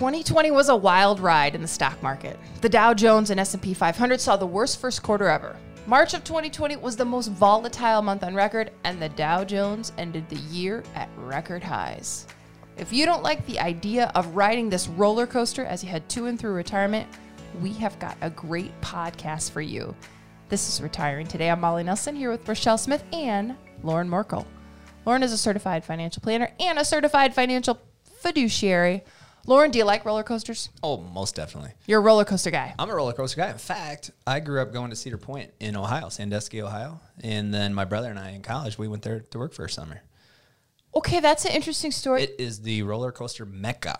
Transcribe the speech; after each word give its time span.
2020 0.00 0.50
was 0.50 0.70
a 0.70 0.74
wild 0.74 1.20
ride 1.20 1.54
in 1.54 1.60
the 1.60 1.68
stock 1.68 2.02
market. 2.02 2.38
The 2.62 2.70
Dow 2.70 2.94
Jones 2.94 3.28
and 3.28 3.38
S&P 3.38 3.74
500 3.74 4.18
saw 4.18 4.34
the 4.34 4.46
worst 4.46 4.80
first 4.80 5.02
quarter 5.02 5.28
ever. 5.28 5.54
March 5.86 6.14
of 6.14 6.24
2020 6.24 6.76
was 6.76 6.96
the 6.96 7.04
most 7.04 7.28
volatile 7.28 8.00
month 8.00 8.24
on 8.24 8.34
record, 8.34 8.70
and 8.84 8.98
the 8.98 9.10
Dow 9.10 9.44
Jones 9.44 9.92
ended 9.98 10.26
the 10.30 10.36
year 10.36 10.82
at 10.94 11.10
record 11.18 11.62
highs. 11.62 12.26
If 12.78 12.94
you 12.94 13.04
don't 13.04 13.22
like 13.22 13.44
the 13.44 13.60
idea 13.60 14.10
of 14.14 14.34
riding 14.34 14.70
this 14.70 14.88
roller 14.88 15.26
coaster 15.26 15.66
as 15.66 15.84
you 15.84 15.90
head 15.90 16.08
to 16.08 16.28
and 16.28 16.40
through 16.40 16.54
retirement, 16.54 17.06
we 17.60 17.74
have 17.74 17.98
got 17.98 18.16
a 18.22 18.30
great 18.30 18.72
podcast 18.80 19.50
for 19.50 19.60
you. 19.60 19.94
This 20.48 20.66
is 20.66 20.80
Retiring 20.80 21.26
Today. 21.26 21.50
I'm 21.50 21.60
Molly 21.60 21.82
Nelson 21.82 22.16
here 22.16 22.30
with 22.30 22.48
Rochelle 22.48 22.78
Smith 22.78 23.04
and 23.12 23.54
Lauren 23.82 24.08
Merkel. 24.08 24.46
Lauren 25.04 25.22
is 25.22 25.34
a 25.34 25.36
certified 25.36 25.84
financial 25.84 26.22
planner 26.22 26.50
and 26.58 26.78
a 26.78 26.86
certified 26.86 27.34
financial 27.34 27.78
fiduciary. 28.22 29.04
Lauren, 29.46 29.70
do 29.70 29.78
you 29.78 29.84
like 29.84 30.04
roller 30.04 30.22
coasters? 30.22 30.68
Oh, 30.82 30.98
most 30.98 31.34
definitely. 31.34 31.72
You're 31.86 32.00
a 32.00 32.02
roller 32.02 32.24
coaster 32.24 32.50
guy. 32.50 32.74
I'm 32.78 32.90
a 32.90 32.94
roller 32.94 33.12
coaster 33.12 33.38
guy. 33.38 33.50
In 33.50 33.58
fact, 33.58 34.10
I 34.26 34.40
grew 34.40 34.60
up 34.60 34.72
going 34.72 34.90
to 34.90 34.96
Cedar 34.96 35.18
Point 35.18 35.52
in 35.60 35.76
Ohio, 35.76 36.08
Sandusky, 36.08 36.62
Ohio. 36.62 37.00
And 37.22 37.52
then 37.52 37.74
my 37.74 37.84
brother 37.84 38.10
and 38.10 38.18
I 38.18 38.30
in 38.30 38.42
college, 38.42 38.78
we 38.78 38.88
went 38.88 39.02
there 39.02 39.20
to 39.20 39.38
work 39.38 39.54
for 39.54 39.64
a 39.64 39.70
summer. 39.70 40.02
Okay, 40.94 41.20
that's 41.20 41.44
an 41.44 41.52
interesting 41.52 41.92
story. 41.92 42.24
It 42.24 42.36
is 42.38 42.62
the 42.62 42.82
roller 42.82 43.12
coaster 43.12 43.46
mecca 43.46 43.98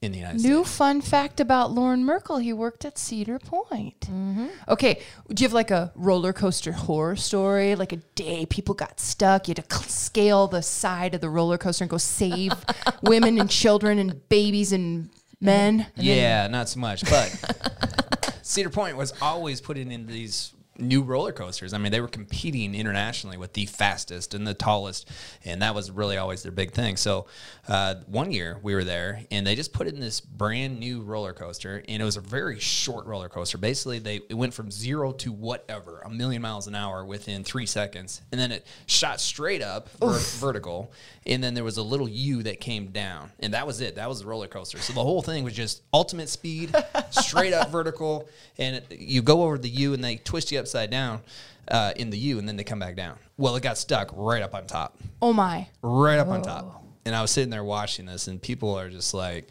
in 0.00 0.12
the 0.12 0.18
United 0.18 0.42
New 0.42 0.62
States. 0.64 0.76
fun 0.76 1.00
fact 1.00 1.40
about 1.40 1.72
Lauren 1.72 2.04
Merkel. 2.04 2.38
He 2.38 2.52
worked 2.52 2.84
at 2.84 2.98
Cedar 2.98 3.38
Point. 3.38 4.00
Mm-hmm. 4.02 4.46
Okay, 4.68 5.00
do 5.28 5.42
you 5.42 5.46
have 5.46 5.52
like 5.52 5.70
a 5.70 5.92
roller 5.96 6.32
coaster 6.32 6.72
horror 6.72 7.16
story? 7.16 7.74
Like 7.74 7.92
a 7.92 7.96
day 8.14 8.46
people 8.46 8.74
got 8.74 9.00
stuck, 9.00 9.48
you 9.48 9.54
had 9.56 9.68
to 9.68 9.74
cl- 9.76 9.88
scale 9.88 10.46
the 10.46 10.62
side 10.62 11.14
of 11.14 11.20
the 11.20 11.28
roller 11.30 11.58
coaster 11.58 11.84
and 11.84 11.90
go 11.90 11.98
save 11.98 12.52
women 13.02 13.38
and 13.38 13.50
children 13.50 13.98
and 13.98 14.28
babies 14.28 14.72
and 14.72 15.10
men. 15.40 15.86
Yeah, 15.96 16.46
not 16.46 16.68
so 16.68 16.78
much. 16.80 17.02
But 17.08 18.38
Cedar 18.42 18.70
Point 18.70 18.96
was 18.96 19.12
always 19.20 19.60
putting 19.60 19.90
in 19.90 20.06
these 20.06 20.52
new 20.78 21.02
roller 21.02 21.32
coasters. 21.32 21.72
I 21.72 21.78
mean, 21.78 21.92
they 21.92 22.00
were 22.00 22.08
competing 22.08 22.74
internationally 22.74 23.36
with 23.36 23.52
the 23.52 23.66
fastest 23.66 24.34
and 24.34 24.46
the 24.46 24.54
tallest, 24.54 25.10
and 25.44 25.62
that 25.62 25.74
was 25.74 25.90
really 25.90 26.16
always 26.16 26.42
their 26.42 26.52
big 26.52 26.72
thing. 26.72 26.96
So, 26.96 27.26
uh, 27.66 27.96
one 28.06 28.30
year 28.30 28.58
we 28.62 28.74
were 28.74 28.84
there, 28.84 29.22
and 29.30 29.46
they 29.46 29.54
just 29.54 29.72
put 29.72 29.86
in 29.86 30.00
this 30.00 30.20
brand 30.20 30.78
new 30.78 31.02
roller 31.02 31.32
coaster, 31.32 31.82
and 31.88 32.00
it 32.00 32.04
was 32.04 32.16
a 32.16 32.20
very 32.20 32.58
short 32.58 33.06
roller 33.06 33.28
coaster. 33.28 33.58
Basically, 33.58 33.98
they 33.98 34.16
it 34.28 34.34
went 34.34 34.54
from 34.54 34.70
zero 34.70 35.12
to 35.12 35.32
whatever, 35.32 36.00
a 36.04 36.10
million 36.10 36.42
miles 36.42 36.66
an 36.66 36.74
hour 36.74 37.04
within 37.04 37.44
three 37.44 37.66
seconds, 37.66 38.22
and 38.30 38.40
then 38.40 38.52
it 38.52 38.66
shot 38.86 39.20
straight 39.20 39.62
up 39.62 39.88
ver- 39.98 40.18
vertical, 40.18 40.92
and 41.26 41.42
then 41.42 41.54
there 41.54 41.64
was 41.64 41.76
a 41.76 41.82
little 41.82 42.08
U 42.08 42.42
that 42.44 42.60
came 42.60 42.88
down, 42.88 43.30
and 43.40 43.54
that 43.54 43.66
was 43.66 43.80
it. 43.80 43.96
That 43.96 44.08
was 44.08 44.20
the 44.20 44.26
roller 44.26 44.48
coaster. 44.48 44.78
So 44.78 44.92
the 44.92 45.02
whole 45.02 45.22
thing 45.22 45.44
was 45.44 45.54
just 45.54 45.82
ultimate 45.92 46.28
speed, 46.28 46.74
straight 47.10 47.52
up 47.52 47.70
vertical, 47.70 48.28
and 48.58 48.76
it, 48.76 48.98
you 48.98 49.22
go 49.22 49.42
over 49.42 49.58
the 49.58 49.68
U, 49.68 49.94
and 49.94 50.02
they 50.02 50.16
twist 50.16 50.52
you 50.52 50.58
upside 50.68 50.90
down 50.90 51.20
uh, 51.68 51.92
in 51.96 52.10
the 52.10 52.18
U, 52.18 52.38
and 52.38 52.46
then 52.46 52.56
they 52.56 52.64
come 52.64 52.78
back 52.78 52.94
down. 52.96 53.16
Well, 53.38 53.56
it 53.56 53.62
got 53.62 53.78
stuck 53.78 54.10
right 54.14 54.42
up 54.42 54.54
on 54.54 54.66
top, 54.66 54.98
Oh 55.22 55.32
my. 55.32 55.66
right 55.82 56.18
up 56.18 56.28
on 56.28 56.42
top, 56.42 56.84
and 57.06 57.14
I 57.14 57.22
was 57.22 57.30
sitting 57.30 57.50
there 57.50 57.64
watching 57.64 58.06
this, 58.06 58.28
and 58.28 58.40
people 58.40 58.78
are 58.78 58.88
just 58.90 59.14
like. 59.14 59.48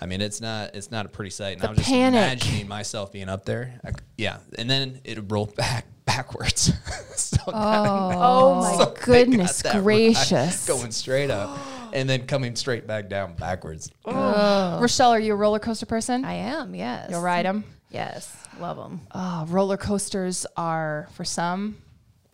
I 0.00 0.06
mean, 0.06 0.20
it's 0.20 0.40
not 0.40 0.74
it's 0.74 0.90
not 0.90 1.06
a 1.06 1.08
pretty 1.08 1.30
sight, 1.30 1.52
and 1.52 1.60
The 1.60 1.66
I 1.68 1.70
was 1.70 1.78
just 1.78 1.88
panic. 1.90 2.18
imagining 2.18 2.66
myself 2.66 3.12
being 3.12 3.28
up 3.28 3.44
there. 3.44 3.78
I- 3.84 3.92
yeah, 4.18 4.38
and 4.58 4.68
then 4.68 5.00
it 5.04 5.30
rolled 5.30 5.54
back 5.54 5.86
backwards. 6.06 6.72
so 7.14 7.36
Oh 7.46 8.60
my 8.62 8.84
so 8.84 8.90
they 8.96 9.00
goodness 9.04 9.62
that 9.62 9.74
ride 9.74 9.82
gracious. 9.84 10.66
going 10.66 10.90
straight 10.90 11.30
up, 11.30 11.56
and 11.92 12.10
then 12.10 12.26
coming 12.26 12.56
straight 12.56 12.84
back 12.88 13.08
down 13.08 13.34
backwards. 13.34 13.92
Rochelle, 14.04 15.10
are 15.12 15.20
you 15.20 15.34
a 15.34 15.36
roller 15.36 15.60
coaster 15.60 15.86
person? 15.86 16.24
I 16.24 16.34
am, 16.34 16.74
yes. 16.74 17.08
You'll 17.10 17.20
ride 17.22 17.44
them? 17.46 17.62
Yes, 17.92 18.34
love 18.58 18.78
them. 18.78 19.02
Oh, 19.06 19.10
ah, 19.14 19.46
roller 19.48 19.76
coasters 19.76 20.46
are 20.56 21.08
for 21.12 21.24
some 21.24 21.76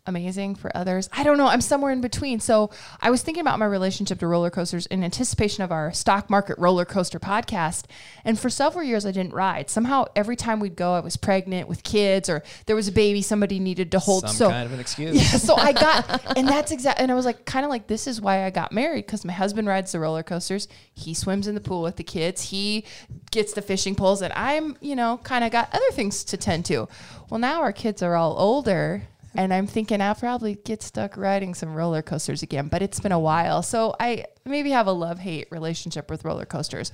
amazing, 0.09 0.57
for 0.57 0.77
others. 0.77 1.09
I 1.13 1.23
don't 1.23 1.39
know. 1.39 1.47
I'm 1.47 1.61
somewhere 1.61 1.93
in 1.93 2.01
between. 2.01 2.41
So 2.41 2.71
I 3.01 3.11
was 3.11 3.23
thinking 3.23 3.41
about 3.41 3.59
my 3.59 3.67
relationship 3.67 4.19
to 4.21 4.27
roller 4.27 4.51
coasters 4.51 4.87
in 4.87 5.05
anticipation 5.05 5.63
of 5.63 5.71
our 5.71 5.93
stock 5.93 6.29
market 6.31 6.59
roller 6.59 6.85
coaster 6.85 7.21
podcast. 7.21 7.85
And 8.25 8.39
for 8.39 8.51
several 8.51 8.85
years, 8.85 9.07
I 9.07 9.13
didn't 9.13 9.35
ride. 9.35 9.71
Somehow, 9.71 10.07
every 10.17 10.37
time 10.37 10.61
we'd 10.61 10.77
go, 10.77 10.95
I 10.95 11.01
was 11.01 11.17
pregnant 11.17 11.69
with 11.69 11.83
kids 11.83 12.29
or 12.29 12.43
there 12.67 12.77
was 12.77 12.89
a 12.89 12.93
baby 12.93 13.23
somebody 13.23 13.61
needed 13.61 13.93
to 13.93 13.99
hold. 13.99 14.23
Some 14.23 14.31
so 14.31 14.51
kind 14.51 14.67
of 14.67 14.73
an 14.73 14.81
excuse. 14.81 15.17
yeah, 15.17 15.39
so 15.39 15.57
I 15.57 15.73
got, 15.73 16.37
and 16.37 16.49
that's 16.49 16.73
exactly, 16.73 17.03
And 17.03 17.13
I 17.13 17.15
was 17.15 17.25
like, 17.27 17.45
kind 17.45 17.65
of 17.65 17.71
like, 17.71 17.87
this 17.87 18.07
is 18.07 18.21
why 18.21 18.45
I 18.45 18.51
got 18.51 18.73
married 18.73 19.07
because 19.07 19.25
my 19.25 19.33
husband 19.33 19.69
rides 19.69 19.93
the 19.93 20.01
roller 20.01 20.23
coasters. 20.23 20.69
He 20.95 21.15
swims 21.15 21.47
in 21.47 21.55
the 21.55 21.61
pool 21.61 21.83
with 21.83 21.97
the 21.97 22.05
kids. 22.05 22.43
He 22.43 22.85
gets 23.31 23.53
the 23.53 23.63
fishing 23.63 23.95
poles, 23.95 24.23
and 24.23 24.33
I'm, 24.35 24.77
you 24.81 24.97
know, 24.97 25.19
kind 25.23 25.45
of 25.45 25.51
got 25.51 25.69
other 25.73 25.91
things 25.93 26.25
to 26.25 26.37
tend 26.37 26.65
to. 26.67 26.89
Well, 27.31 27.39
now 27.39 27.61
our 27.61 27.73
kids 27.73 28.03
are 28.03 28.17
all 28.17 28.37
older. 28.39 29.03
And 29.39 29.55
I'm 29.55 29.69
thinking 29.69 30.01
I'll 30.01 30.17
probably 30.17 30.57
get 30.57 30.83
stuck 30.83 31.17
riding 31.17 31.55
some 31.55 31.73
roller 31.73 32.03
coasters 32.03 32.43
again, 32.43 32.67
but 32.67 32.83
it's 32.83 32.99
been 32.99 33.13
a 33.13 33.21
while. 33.21 33.63
So 33.63 33.95
I 34.01 34.25
maybe 34.45 34.73
have 34.73 34.89
a 34.89 34.93
love 34.93 35.21
hate 35.21 35.47
relationship 35.53 36.11
with 36.11 36.25
roller 36.25 36.45
coasters. 36.45 36.91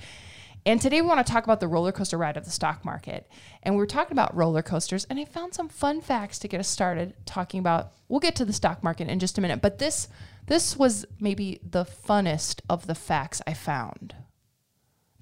And 0.66 0.78
today 0.78 1.00
we 1.00 1.08
want 1.08 1.26
to 1.26 1.32
talk 1.32 1.44
about 1.44 1.60
the 1.60 1.68
roller 1.68 1.90
coaster 1.90 2.18
ride 2.18 2.36
of 2.36 2.44
the 2.44 2.50
stock 2.50 2.84
market. 2.84 3.30
And 3.62 3.74
we 3.74 3.78
were 3.78 3.86
talking 3.86 4.12
about 4.12 4.36
roller 4.36 4.60
coasters, 4.60 5.06
and 5.06 5.18
I 5.18 5.24
found 5.24 5.54
some 5.54 5.70
fun 5.70 6.02
facts 6.02 6.38
to 6.40 6.48
get 6.48 6.60
us 6.60 6.68
started 6.68 7.14
talking 7.24 7.60
about. 7.60 7.92
We'll 8.08 8.20
get 8.20 8.36
to 8.36 8.44
the 8.44 8.52
stock 8.52 8.84
market 8.84 9.08
in 9.08 9.18
just 9.20 9.38
a 9.38 9.40
minute, 9.40 9.62
but 9.62 9.78
this 9.78 10.08
this 10.46 10.76
was 10.76 11.06
maybe 11.18 11.60
the 11.62 11.86
funnest 11.86 12.60
of 12.68 12.86
the 12.86 12.94
facts 12.94 13.40
I 13.46 13.54
found. 13.54 14.14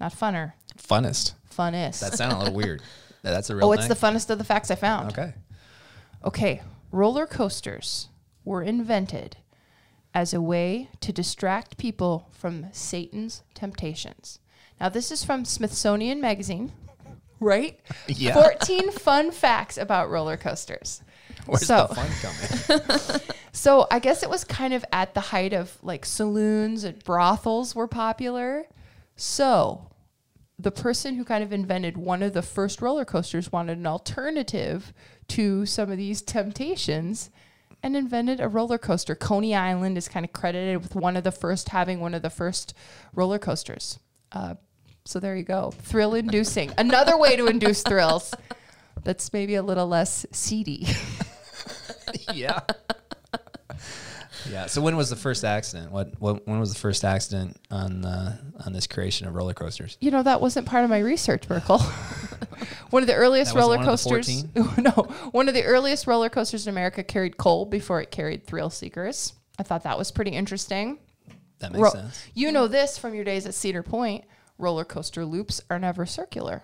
Not 0.00 0.12
funner, 0.12 0.54
Funnest. 0.76 1.34
funnest. 1.56 2.00
That 2.00 2.14
sounded 2.14 2.34
a 2.34 2.40
little 2.40 2.54
weird. 2.54 2.82
That's 3.22 3.48
a 3.48 3.52
oh, 3.52 3.56
real 3.56 3.60
thing. 3.62 3.68
oh, 3.68 3.72
it's 3.74 3.82
thing? 3.86 4.12
the 4.12 4.18
funnest 4.18 4.30
of 4.30 4.38
the 4.38 4.44
facts 4.44 4.72
I 4.72 4.74
found. 4.74 5.12
Okay. 5.12 5.34
Okay, 6.24 6.62
roller 6.92 7.26
coasters 7.26 8.08
were 8.44 8.62
invented 8.62 9.38
as 10.14 10.32
a 10.34 10.40
way 10.40 10.88
to 11.00 11.12
distract 11.12 11.78
people 11.78 12.28
from 12.30 12.66
Satan's 12.72 13.42
temptations. 13.54 14.38
Now, 14.80 14.88
this 14.90 15.10
is 15.10 15.24
from 15.24 15.44
Smithsonian 15.44 16.20
Magazine, 16.20 16.72
right? 17.40 17.80
Yeah. 18.06 18.34
14 18.34 18.90
fun 18.92 19.30
facts 19.30 19.78
about 19.78 20.10
roller 20.10 20.36
coasters. 20.36 21.02
Where's 21.46 21.66
So- 21.66 21.86
the 21.88 21.94
fun 21.94 22.78
coming? 23.08 23.20
So, 23.54 23.86
I 23.90 23.98
guess 23.98 24.22
it 24.22 24.30
was 24.30 24.44
kind 24.44 24.72
of 24.72 24.82
at 24.92 25.12
the 25.12 25.20
height 25.20 25.52
of 25.52 25.76
like 25.82 26.06
saloons 26.06 26.84
and 26.84 27.04
brothels 27.04 27.74
were 27.74 27.86
popular. 27.86 28.64
So, 29.14 29.90
the 30.62 30.70
person 30.70 31.16
who 31.16 31.24
kind 31.24 31.42
of 31.42 31.52
invented 31.52 31.96
one 31.96 32.22
of 32.22 32.32
the 32.32 32.42
first 32.42 32.80
roller 32.80 33.04
coasters 33.04 33.50
wanted 33.50 33.78
an 33.78 33.86
alternative 33.86 34.92
to 35.28 35.66
some 35.66 35.90
of 35.90 35.98
these 35.98 36.22
temptations 36.22 37.30
and 37.82 37.96
invented 37.96 38.40
a 38.40 38.48
roller 38.48 38.78
coaster. 38.78 39.14
Coney 39.14 39.54
Island 39.54 39.98
is 39.98 40.08
kind 40.08 40.24
of 40.24 40.32
credited 40.32 40.82
with 40.82 40.94
one 40.94 41.16
of 41.16 41.24
the 41.24 41.32
first 41.32 41.70
having 41.70 42.00
one 42.00 42.14
of 42.14 42.22
the 42.22 42.30
first 42.30 42.74
roller 43.12 43.38
coasters. 43.38 43.98
Uh, 44.30 44.54
so 45.04 45.18
there 45.18 45.34
you 45.34 45.42
go. 45.42 45.72
Thrill 45.72 46.14
inducing. 46.14 46.72
Another 46.78 47.16
way 47.16 47.34
to 47.36 47.46
induce 47.46 47.82
thrills. 47.82 48.32
That's 49.02 49.32
maybe 49.32 49.56
a 49.56 49.62
little 49.62 49.88
less 49.88 50.24
seedy. 50.30 50.86
yeah. 52.32 52.60
Yeah. 54.50 54.66
So 54.66 54.80
when 54.80 54.96
was 54.96 55.10
the 55.10 55.16
first 55.16 55.44
accident? 55.44 55.92
What, 55.92 56.12
what 56.18 56.46
when 56.46 56.58
was 56.58 56.72
the 56.72 56.78
first 56.78 57.04
accident 57.04 57.56
on 57.70 58.04
uh, 58.04 58.36
on 58.64 58.72
this 58.72 58.86
creation 58.86 59.26
of 59.26 59.34
roller 59.34 59.54
coasters? 59.54 59.96
You 60.00 60.10
know, 60.10 60.22
that 60.22 60.40
wasn't 60.40 60.66
part 60.66 60.84
of 60.84 60.90
my 60.90 60.98
research, 60.98 61.48
Merkel. 61.48 61.78
one 62.90 63.02
of 63.02 63.06
the 63.06 63.14
earliest 63.14 63.54
roller 63.54 63.76
one 63.76 63.88
of 63.88 64.02
the 64.02 64.10
coasters. 64.10 64.44
no, 64.78 64.90
one 65.32 65.48
of 65.48 65.54
the 65.54 65.64
earliest 65.64 66.06
roller 66.06 66.28
coasters 66.28 66.66
in 66.66 66.72
America 66.72 67.02
carried 67.02 67.36
coal 67.36 67.66
before 67.66 68.00
it 68.00 68.10
carried 68.10 68.46
thrill 68.46 68.70
seekers. 68.70 69.34
I 69.58 69.62
thought 69.62 69.84
that 69.84 69.98
was 69.98 70.10
pretty 70.10 70.32
interesting. 70.32 70.98
That 71.58 71.72
makes 71.72 71.82
Ro- 71.82 71.90
sense. 71.90 72.26
You 72.34 72.52
know 72.52 72.66
this 72.66 72.98
from 72.98 73.14
your 73.14 73.24
days 73.24 73.46
at 73.46 73.54
Cedar 73.54 73.82
Point. 73.82 74.24
Roller 74.58 74.84
coaster 74.84 75.24
loops 75.24 75.60
are 75.70 75.78
never 75.78 76.06
circular. 76.06 76.62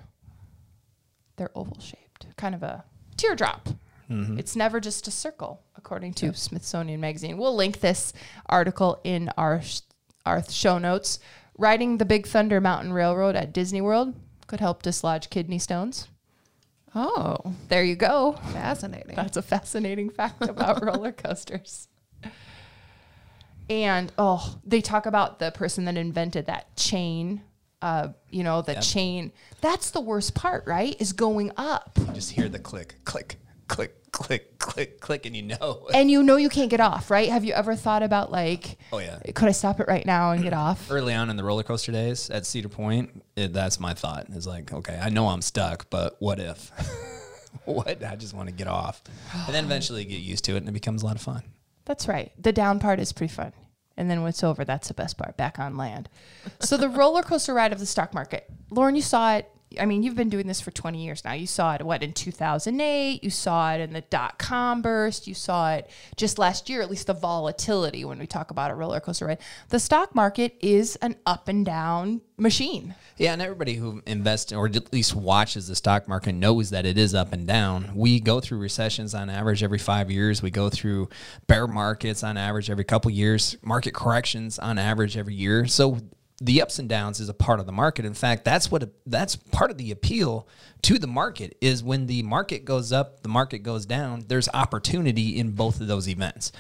They're 1.36 1.50
oval 1.54 1.80
shaped, 1.80 2.26
kind 2.36 2.54
of 2.54 2.62
a 2.62 2.84
teardrop. 3.16 3.68
Mm-hmm. 4.10 4.38
It's 4.38 4.56
never 4.56 4.80
just 4.80 5.06
a 5.06 5.10
circle, 5.10 5.60
according 5.76 6.14
to 6.14 6.32
Smithsonian 6.34 7.00
Magazine. 7.00 7.36
We'll 7.36 7.54
link 7.54 7.80
this 7.80 8.12
article 8.46 9.00
in 9.04 9.30
our 9.36 9.60
sh- 9.62 9.80
our 10.24 10.42
show 10.48 10.78
notes. 10.78 11.18
Riding 11.58 11.98
the 11.98 12.04
Big 12.04 12.26
Thunder 12.26 12.60
Mountain 12.60 12.92
Railroad 12.92 13.34
at 13.36 13.52
Disney 13.52 13.80
World 13.80 14.14
could 14.46 14.60
help 14.60 14.82
dislodge 14.82 15.28
kidney 15.28 15.58
stones. 15.58 16.08
Oh, 16.94 17.54
There 17.68 17.84
you 17.84 17.96
go. 17.96 18.32
fascinating. 18.52 19.14
That's 19.14 19.36
a 19.36 19.42
fascinating 19.42 20.08
fact 20.10 20.42
about 20.48 20.82
roller 20.84 21.12
coasters. 21.12 21.88
And 23.68 24.10
oh, 24.16 24.58
they 24.64 24.80
talk 24.80 25.04
about 25.06 25.38
the 25.38 25.50
person 25.50 25.84
that 25.84 25.96
invented 25.96 26.46
that 26.46 26.74
chain. 26.76 27.42
Uh, 27.82 28.08
you 28.30 28.42
know, 28.42 28.62
the 28.62 28.72
Yep. 28.72 28.82
chain. 28.82 29.32
That's 29.60 29.90
the 29.90 30.00
worst 30.00 30.34
part, 30.34 30.66
right? 30.66 30.96
Is 31.00 31.12
going 31.12 31.52
up. 31.56 31.90
You 31.98 32.06
just 32.12 32.32
hear 32.32 32.48
the 32.48 32.58
click, 32.58 32.96
click, 33.04 33.36
click, 33.68 34.10
click, 34.12 34.58
click, 34.58 35.00
click, 35.00 35.26
and 35.26 35.36
you 35.36 35.42
know. 35.42 35.86
and 35.94 36.10
you 36.10 36.22
know 36.22 36.36
you 36.36 36.48
can't 36.48 36.70
get 36.70 36.80
off, 36.80 37.10
right? 37.10 37.28
Have 37.28 37.44
you 37.44 37.52
ever 37.52 37.76
thought 37.76 38.02
about 38.02 38.32
like, 38.32 38.78
Oh, 38.92 38.98
yeah. 38.98 39.18
could 39.34 39.48
I 39.48 39.52
stop 39.52 39.78
it 39.80 39.86
right 39.88 40.04
now 40.04 40.32
and 40.32 40.42
get 40.42 40.52
off? 40.54 40.90
Early 40.90 41.14
on 41.14 41.30
in 41.30 41.36
the 41.36 41.44
roller 41.44 41.62
coaster 41.62 41.92
days 41.92 42.30
at 42.30 42.46
Cedar 42.46 42.68
Point, 42.68 43.22
it, 43.36 43.52
that's 43.52 43.78
my 43.78 43.94
thought. 43.94 44.26
Is 44.30 44.46
like, 44.46 44.72
okay, 44.72 44.98
I 45.00 45.10
know 45.10 45.28
I'm 45.28 45.42
stuck, 45.42 45.88
but 45.90 46.16
what 46.18 46.40
if? 46.40 46.70
what? 47.64 48.02
I 48.04 48.16
just 48.16 48.34
want 48.34 48.48
to 48.48 48.54
get 48.54 48.66
off, 48.66 49.02
and 49.46 49.54
then 49.54 49.64
eventually 49.64 50.02
you 50.02 50.08
get 50.08 50.20
used 50.20 50.44
to 50.46 50.54
it, 50.54 50.58
and 50.58 50.68
it 50.68 50.72
becomes 50.72 51.02
a 51.02 51.06
lot 51.06 51.16
of 51.16 51.22
fun. 51.22 51.42
That's 51.84 52.08
right. 52.08 52.32
The 52.38 52.52
down 52.52 52.80
part 52.80 53.00
is 53.00 53.12
pretty 53.12 53.32
fun. 53.32 53.52
And 53.96 54.08
then 54.08 54.20
when 54.20 54.28
it's 54.28 54.44
over, 54.44 54.64
that's 54.64 54.86
the 54.88 54.94
best 54.94 55.18
part, 55.18 55.36
back 55.36 55.58
on 55.58 55.76
land. 55.76 56.08
So 56.60 56.76
the 56.76 56.88
roller 57.00 57.22
coaster 57.22 57.52
ride 57.52 57.72
of 57.72 57.80
the 57.80 57.86
stock 57.86 58.14
market. 58.14 58.48
Lauren, 58.70 58.94
you 58.94 59.02
saw 59.02 59.34
it. 59.36 59.50
I 59.78 59.84
mean, 59.84 60.02
you've 60.02 60.14
been 60.14 60.30
doing 60.30 60.46
this 60.46 60.60
for 60.60 60.70
20 60.70 61.04
years 61.04 61.24
now. 61.24 61.32
You 61.32 61.46
saw 61.46 61.74
it, 61.74 61.82
what, 61.82 62.02
in 62.02 62.12
2008? 62.12 63.22
You 63.22 63.30
saw 63.30 63.74
it 63.74 63.80
in 63.80 63.92
the 63.92 64.00
dot 64.00 64.38
com 64.38 64.80
burst. 64.80 65.26
You 65.26 65.34
saw 65.34 65.72
it 65.74 65.90
just 66.16 66.38
last 66.38 66.70
year, 66.70 66.80
at 66.80 66.90
least 66.90 67.06
the 67.06 67.14
volatility 67.14 68.04
when 68.04 68.18
we 68.18 68.26
talk 68.26 68.50
about 68.50 68.70
a 68.70 68.74
roller 68.74 69.00
coaster 69.00 69.26
ride. 69.26 69.38
The 69.68 69.78
stock 69.78 70.14
market 70.14 70.56
is 70.60 70.96
an 70.96 71.16
up 71.26 71.48
and 71.48 71.66
down 71.66 72.22
machine. 72.38 72.94
Yeah, 73.16 73.32
and 73.32 73.42
everybody 73.42 73.74
who 73.74 74.00
invests 74.06 74.52
or 74.52 74.66
at 74.66 74.92
least 74.92 75.14
watches 75.14 75.68
the 75.68 75.74
stock 75.74 76.08
market 76.08 76.32
knows 76.32 76.70
that 76.70 76.86
it 76.86 76.96
is 76.96 77.14
up 77.14 77.32
and 77.32 77.46
down. 77.46 77.92
We 77.94 78.20
go 78.20 78.40
through 78.40 78.58
recessions 78.58 79.14
on 79.14 79.28
average 79.28 79.62
every 79.62 79.78
five 79.78 80.10
years. 80.10 80.40
We 80.40 80.50
go 80.50 80.70
through 80.70 81.08
bear 81.46 81.66
markets 81.66 82.22
on 82.22 82.36
average 82.36 82.70
every 82.70 82.84
couple 82.84 83.10
years, 83.10 83.56
market 83.62 83.92
corrections 83.92 84.58
on 84.58 84.78
average 84.78 85.16
every 85.16 85.34
year. 85.34 85.66
So 85.66 85.98
the 86.40 86.62
ups 86.62 86.78
and 86.78 86.88
downs 86.88 87.18
is 87.18 87.28
a 87.28 87.34
part 87.34 87.58
of 87.58 87.66
the 87.66 87.72
market. 87.72 88.04
In 88.04 88.14
fact, 88.14 88.44
that's 88.44 88.70
what 88.70 88.88
that's 89.06 89.34
part 89.34 89.70
of 89.70 89.78
the 89.78 89.90
appeal 89.90 90.46
to 90.82 90.98
the 90.98 91.08
market 91.08 91.56
is 91.60 91.82
when 91.82 92.06
the 92.06 92.22
market 92.22 92.64
goes 92.64 92.92
up, 92.92 93.22
the 93.22 93.28
market 93.28 93.58
goes 93.58 93.86
down. 93.86 94.24
There's 94.28 94.48
opportunity 94.54 95.38
in 95.38 95.50
both 95.52 95.80
of 95.80 95.88
those 95.88 96.08
events. 96.08 96.52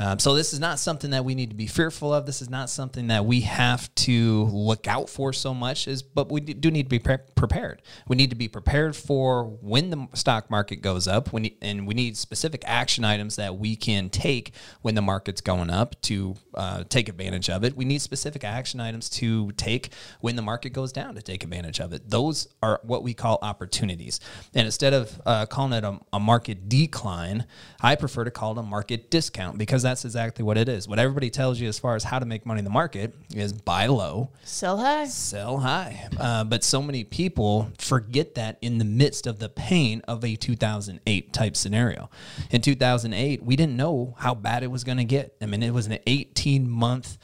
Um, 0.00 0.18
so 0.18 0.34
this 0.34 0.54
is 0.54 0.60
not 0.60 0.78
something 0.78 1.10
that 1.10 1.26
we 1.26 1.34
need 1.34 1.50
to 1.50 1.56
be 1.56 1.66
fearful 1.66 2.14
of. 2.14 2.24
This 2.24 2.40
is 2.40 2.48
not 2.48 2.70
something 2.70 3.08
that 3.08 3.26
we 3.26 3.42
have 3.42 3.94
to 3.96 4.44
look 4.44 4.88
out 4.88 5.10
for 5.10 5.34
so 5.34 5.52
much. 5.52 5.86
Is 5.86 6.02
but 6.02 6.32
we 6.32 6.40
do 6.40 6.70
need 6.70 6.84
to 6.84 6.88
be 6.88 6.98
pre- 6.98 7.18
prepared. 7.34 7.82
We 8.08 8.16
need 8.16 8.30
to 8.30 8.36
be 8.36 8.48
prepared 8.48 8.96
for 8.96 9.44
when 9.44 9.90
the 9.90 10.08
stock 10.14 10.50
market 10.50 10.76
goes 10.76 11.06
up. 11.06 11.34
When 11.34 11.50
and 11.60 11.86
we 11.86 11.92
need 11.92 12.16
specific 12.16 12.62
action 12.64 13.04
items 13.04 13.36
that 13.36 13.58
we 13.58 13.76
can 13.76 14.08
take 14.08 14.54
when 14.80 14.94
the 14.94 15.02
market's 15.02 15.42
going 15.42 15.68
up 15.68 16.00
to 16.02 16.34
uh, 16.54 16.84
take 16.88 17.10
advantage 17.10 17.50
of 17.50 17.62
it. 17.62 17.76
We 17.76 17.84
need 17.84 18.00
specific 18.00 18.42
action 18.42 18.80
items 18.80 19.10
to 19.10 19.50
take 19.52 19.92
when 20.20 20.34
the 20.34 20.42
market 20.42 20.70
goes 20.70 20.92
down 20.92 21.14
to 21.16 21.22
take 21.22 21.44
advantage 21.44 21.78
of 21.78 21.92
it. 21.92 22.08
Those 22.08 22.48
are 22.62 22.80
what 22.84 23.02
we 23.02 23.12
call 23.12 23.38
opportunities. 23.42 24.18
And 24.54 24.64
instead 24.64 24.94
of 24.94 25.20
uh, 25.26 25.44
calling 25.44 25.74
it 25.74 25.84
a, 25.84 26.00
a 26.14 26.20
market 26.20 26.70
decline, 26.70 27.44
I 27.82 27.96
prefer 27.96 28.24
to 28.24 28.30
call 28.30 28.52
it 28.52 28.58
a 28.58 28.62
market 28.62 29.10
discount 29.10 29.58
because 29.58 29.82
that's 29.90 30.04
exactly 30.04 30.44
what 30.44 30.56
it 30.56 30.68
is. 30.68 30.86
What 30.86 30.98
everybody 30.98 31.30
tells 31.30 31.58
you 31.60 31.68
as 31.68 31.78
far 31.78 31.96
as 31.96 32.04
how 32.04 32.18
to 32.20 32.24
make 32.26 32.46
money 32.46 32.60
in 32.60 32.64
the 32.64 32.70
market 32.70 33.12
is 33.34 33.52
buy 33.52 33.86
low, 33.86 34.30
Sell 34.44 34.78
high. 34.78 35.06
sell 35.06 35.58
high. 35.58 36.08
Uh, 36.18 36.44
but 36.44 36.62
so 36.62 36.80
many 36.80 37.02
people 37.04 37.70
forget 37.78 38.36
that 38.36 38.56
in 38.62 38.78
the 38.78 38.84
midst 38.84 39.26
of 39.26 39.38
the 39.40 39.48
pain 39.48 40.00
of 40.06 40.24
a 40.24 40.36
2008 40.36 41.32
type 41.32 41.56
scenario. 41.56 42.08
In 42.50 42.60
2008, 42.60 43.42
we 43.42 43.56
didn't 43.56 43.76
know 43.76 44.14
how 44.18 44.34
bad 44.34 44.62
it 44.62 44.70
was 44.70 44.84
going 44.84 44.98
to 44.98 45.04
get. 45.04 45.34
I 45.42 45.46
mean, 45.46 45.62
it 45.62 45.74
was 45.74 45.86
an 45.86 45.98
18 46.06 46.68
month 46.70 47.18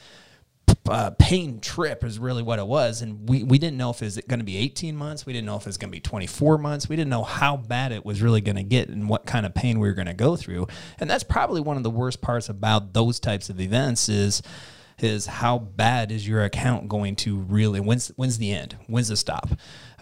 uh, 0.89 1.11
pain 1.11 1.59
trip 1.59 2.03
is 2.03 2.19
really 2.19 2.43
what 2.43 2.59
it 2.59 2.67
was. 2.67 3.01
And 3.01 3.27
we, 3.27 3.43
we 3.43 3.57
didn't 3.57 3.77
know 3.77 3.89
if 3.89 4.01
it 4.01 4.05
was 4.05 4.17
going 4.27 4.39
to 4.39 4.45
be 4.45 4.57
18 4.57 4.95
months. 4.95 5.25
We 5.25 5.33
didn't 5.33 5.45
know 5.45 5.55
if 5.55 5.63
it 5.63 5.67
was 5.67 5.77
going 5.77 5.91
to 5.91 5.95
be 5.95 6.01
24 6.01 6.57
months. 6.57 6.89
We 6.89 6.95
didn't 6.95 7.09
know 7.09 7.23
how 7.23 7.57
bad 7.57 7.91
it 7.91 8.05
was 8.05 8.21
really 8.21 8.41
going 8.41 8.55
to 8.55 8.63
get 8.63 8.89
and 8.89 9.09
what 9.09 9.25
kind 9.25 9.45
of 9.45 9.53
pain 9.53 9.79
we 9.79 9.87
were 9.87 9.93
going 9.93 10.07
to 10.07 10.13
go 10.13 10.35
through. 10.35 10.67
And 10.99 11.09
that's 11.09 11.23
probably 11.23 11.61
one 11.61 11.77
of 11.77 11.83
the 11.83 11.89
worst 11.89 12.21
parts 12.21 12.49
about 12.49 12.93
those 12.93 13.19
types 13.19 13.49
of 13.49 13.59
events 13.59 14.09
is 14.09 14.41
is 15.03 15.27
how 15.27 15.59
bad 15.59 16.11
is 16.11 16.27
your 16.27 16.43
account 16.43 16.87
going 16.87 17.15
to 17.15 17.37
really 17.37 17.79
when's 17.79 18.09
when's 18.15 18.37
the 18.37 18.51
end? 18.51 18.77
When's 18.87 19.09
the 19.09 19.17
stop? 19.17 19.49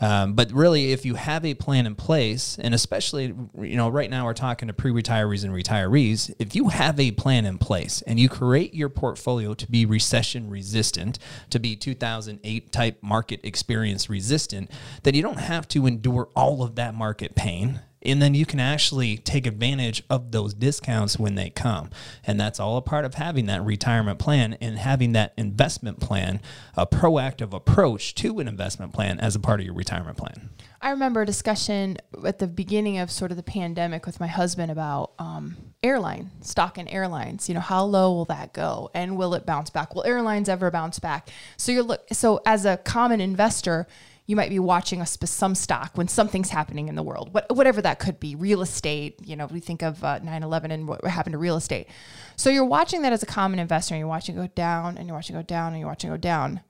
Um, 0.02 0.34
but 0.34 0.52
really 0.52 0.92
if 0.92 1.06
you 1.06 1.16
have 1.16 1.46
a 1.46 1.54
plan 1.54 1.86
in 1.86 1.96
place 1.96 2.58
and 2.60 2.74
especially 2.74 3.34
you 3.62 3.78
know 3.78 3.88
right 3.88 4.10
now 4.10 4.26
we're 4.26 4.34
talking 4.34 4.68
to 4.68 4.74
pre-retirees 4.74 5.46
and 5.46 5.54
retirees 5.54 6.34
if 6.38 6.54
you 6.54 6.68
have 6.68 7.00
a 7.00 7.12
plan 7.12 7.46
in 7.46 7.58
place 7.58 8.02
and 8.02 8.20
you 8.20 8.28
create 8.28 8.74
your 8.74 8.90
portfolio 8.90 9.54
to 9.54 9.72
be 9.72 9.86
recession 9.86 10.50
resistant 10.50 11.18
to 11.50 11.60
be 11.60 11.78
2008 11.78 12.72
type 12.74 12.98
market 13.02 13.40
experience 13.44 14.10
resistant 14.10 14.70
then 15.04 15.14
you 15.14 15.22
don't 15.22 15.40
have 15.40 15.66
to 15.70 15.86
endure 15.86 16.28
all 16.36 16.62
of 16.62 16.76
that 16.76 16.94
market 16.94 17.34
pain 17.34 17.80
and 18.06 18.22
then 18.22 18.34
you 18.34 18.46
can 18.46 18.60
actually 18.60 19.18
take 19.18 19.46
advantage 19.46 20.04
of 20.10 20.32
those 20.32 20.54
discounts 20.54 21.18
when 21.18 21.36
they 21.36 21.50
come 21.50 21.90
and 22.24 22.40
that's 22.40 22.60
all 22.60 22.78
a 22.78 22.82
part 22.82 23.06
of 23.06 23.16
having 23.16 23.46
that 23.46 23.64
retirement 23.64 24.20
plan 24.20 24.58
and 24.62 24.78
having 24.78 25.14
that 25.14 25.34
investment 25.38 26.00
plan 26.00 26.40
a 26.76 26.86
proactive 26.86 27.54
approach 27.54 28.16
to 28.16 28.40
an 28.40 28.48
investment 28.48 28.94
plan 28.94 29.20
as 29.20 29.36
a 29.36 29.40
part 29.40 29.60
of 29.60 29.66
your 29.66 29.76
retirement 29.76 30.18
plan 30.18 30.50
I 30.86 30.92
remember 30.92 31.24
a 31.24 31.26
discussion 31.26 31.98
at 32.24 32.38
the 32.38 32.46
beginning 32.46 33.00
of 33.00 33.10
sort 33.10 33.32
of 33.32 33.38
the 33.38 33.44
pandemic 33.44 34.06
with 34.06 34.20
my 34.20 34.28
husband 34.28 34.72
about 34.72 35.14
um, 35.18 35.58
airline 35.82 36.30
stock 36.42 36.78
in 36.78 36.88
airlines. 36.88 37.50
You 37.50 37.56
know, 37.56 37.62
how 37.62 37.86
low 37.86 38.12
will 38.12 38.26
that 38.26 38.54
go, 38.54 38.92
and 38.94 39.18
will 39.18 39.34
it 39.34 39.48
bounce 39.48 39.72
back? 39.72 39.96
Will 39.96 40.04
airlines 40.04 40.48
ever 40.48 40.70
bounce 40.70 41.00
back? 41.00 41.30
So 41.58 41.72
you're 41.72 41.82
look. 41.82 42.06
So 42.12 42.40
as 42.46 42.66
a 42.66 42.78
common 42.78 43.20
investor, 43.20 43.88
you 44.26 44.36
might 44.36 44.50
be 44.50 44.60
watching 44.60 45.02
a 45.02 45.06
sp- 45.06 45.28
some 45.28 45.56
stock 45.56 45.92
when 45.96 46.08
something's 46.08 46.50
happening 46.50 46.88
in 46.88 46.96
the 46.96 47.04
world, 47.04 47.34
what, 47.34 47.46
whatever 47.56 47.82
that 47.82 48.00
could 48.00 48.20
be, 48.20 48.36
real 48.36 48.62
estate. 48.62 49.20
You 49.24 49.36
know, 49.36 49.46
we 49.48 49.60
think 49.60 49.82
of 49.82 50.04
uh, 50.04 50.20
9/11 50.20 50.72
and 50.72 50.88
what 50.88 51.06
happened 51.06 51.34
to 51.34 51.38
real 51.38 51.58
estate. 51.58 51.88
So 52.36 52.50
you're 52.50 52.66
watching 52.66 53.02
that 53.04 53.14
as 53.14 53.24
a 53.24 53.28
common 53.28 53.60
investor, 53.60 53.94
and 53.94 54.00
you're 54.00 54.08
watching 54.08 54.36
it 54.36 54.40
go 54.40 54.48
down, 54.56 54.98
and 54.98 55.08
you're 55.08 55.16
watching 55.16 55.36
it 55.36 55.40
go 55.40 55.44
down, 55.44 55.74
and 55.74 55.80
you're 55.80 55.90
watching 55.90 56.10
it 56.10 56.14
go 56.14 56.18
down 56.18 56.62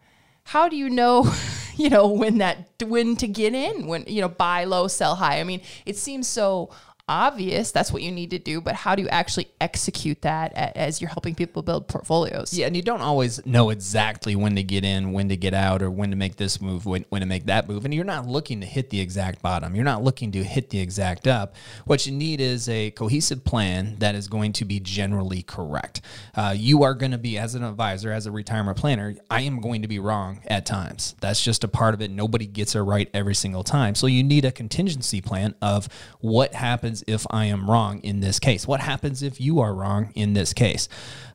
how 0.46 0.70
do 0.70 0.76
you 0.76 0.90
know 0.90 1.32
you 1.76 1.90
know 1.90 2.08
when 2.08 2.38
that 2.38 2.68
when 2.86 3.16
to 3.16 3.28
get 3.28 3.54
in 3.54 3.88
when 3.88 4.04
you 4.08 4.22
know 4.22 4.30
buy 4.30 4.64
low 4.64 4.88
sell 4.88 5.16
high 5.16 5.40
i 5.40 5.44
mean 5.44 5.62
it 5.86 5.98
seems 5.98 6.28
so 6.28 6.70
obvious 7.08 7.72
that's 7.72 7.92
what 7.92 8.02
you 8.02 8.12
need 8.12 8.32
to 8.32 8.40
do 8.40 8.60
but 8.60 8.74
how 8.74 8.96
do 8.96 9.02
you 9.04 9.10
actually 9.10 9.48
execute 9.62 10.22
that 10.22 10.52
as 10.54 11.02
you're 11.02 11.10
helping 11.10 11.36
people 11.36 11.62
build 11.62 11.88
portfolios 11.88 12.54
Yeah, 12.54 12.68
and 12.68 12.76
you 12.76 12.82
don't 12.82 13.02
always 13.02 13.46
know 13.46 13.70
exactly 13.70 14.36
when 14.36 14.56
to 14.56 14.64
get 14.64 14.84
in, 14.84 15.12
when 15.12 15.30
to 15.30 15.38
get 15.38 15.54
out, 15.54 15.82
or 15.82 15.92
when 15.92 16.10
to 16.12 16.16
make 16.16 16.38
this 16.38 16.62
move, 16.62 16.86
when, 16.86 17.06
when 17.10 17.22
to 17.22 17.28
make 17.28 17.46
that 17.46 17.68
move. 17.68 17.86
And 17.86 17.94
you're 17.94 18.04
not 18.04 18.28
looking 18.28 18.62
to 18.62 18.68
hit 18.68 18.90
the 18.90 19.00
exact 19.00 19.42
bottom. 19.42 19.76
You're 19.76 19.84
not 19.84 20.04
looking 20.04 20.32
to 20.34 20.44
hit 20.44 20.70
the 20.70 20.80
exact 20.80 21.28
up. 21.28 21.56
What 21.86 22.06
you 22.06 22.12
need 22.12 22.42
is 22.42 22.70
a 22.70 22.92
cohesive 22.92 23.44
plan 23.44 23.98
that 24.00 24.16
is 24.16 24.28
going 24.28 24.54
to 24.54 24.66
be 24.66 24.80
generally 24.80 25.42
correct. 25.42 26.02
Uh, 26.34 26.54
you 26.56 26.84
are 26.84 26.94
going 26.94 27.12
to 27.12 27.18
be, 27.18 27.38
as 27.38 27.56
an 27.56 27.64
advisor, 27.64 28.12
as 28.12 28.26
a 28.26 28.32
retirement 28.32 28.78
planner, 28.78 29.16
I 29.30 29.42
am 29.42 29.62
going 29.62 29.82
to 29.82 29.88
be 29.88 30.00
wrong 30.00 30.42
at 30.48 30.66
times. 30.66 31.16
That's 31.22 31.44
just 31.44 31.64
a 31.64 31.68
part 31.68 31.94
of 31.94 32.02
it. 32.02 32.12
Nobody 32.12 32.46
gets 32.46 32.76
it 32.76 32.82
right 32.82 33.10
every 33.14 33.36
single 33.36 33.64
time. 33.64 33.96
So 33.96 34.08
you 34.08 34.24
need 34.24 34.46
a 34.46 34.52
contingency 34.52 35.22
plan 35.22 35.56
of 35.62 35.88
what 36.20 36.54
happens 36.54 36.95
if 37.08 37.26
I 37.30 37.46
am 37.46 37.70
wrong 37.70 38.00
in 38.00 38.20
this 38.20 38.40
case. 38.40 38.68
What 38.68 38.80
happens 38.80 39.22
if 39.22 39.42
you 39.42 39.60
are 39.60 39.74
wrong 39.74 40.12
in 40.16 40.34
this 40.34 40.54
case? 40.54 40.88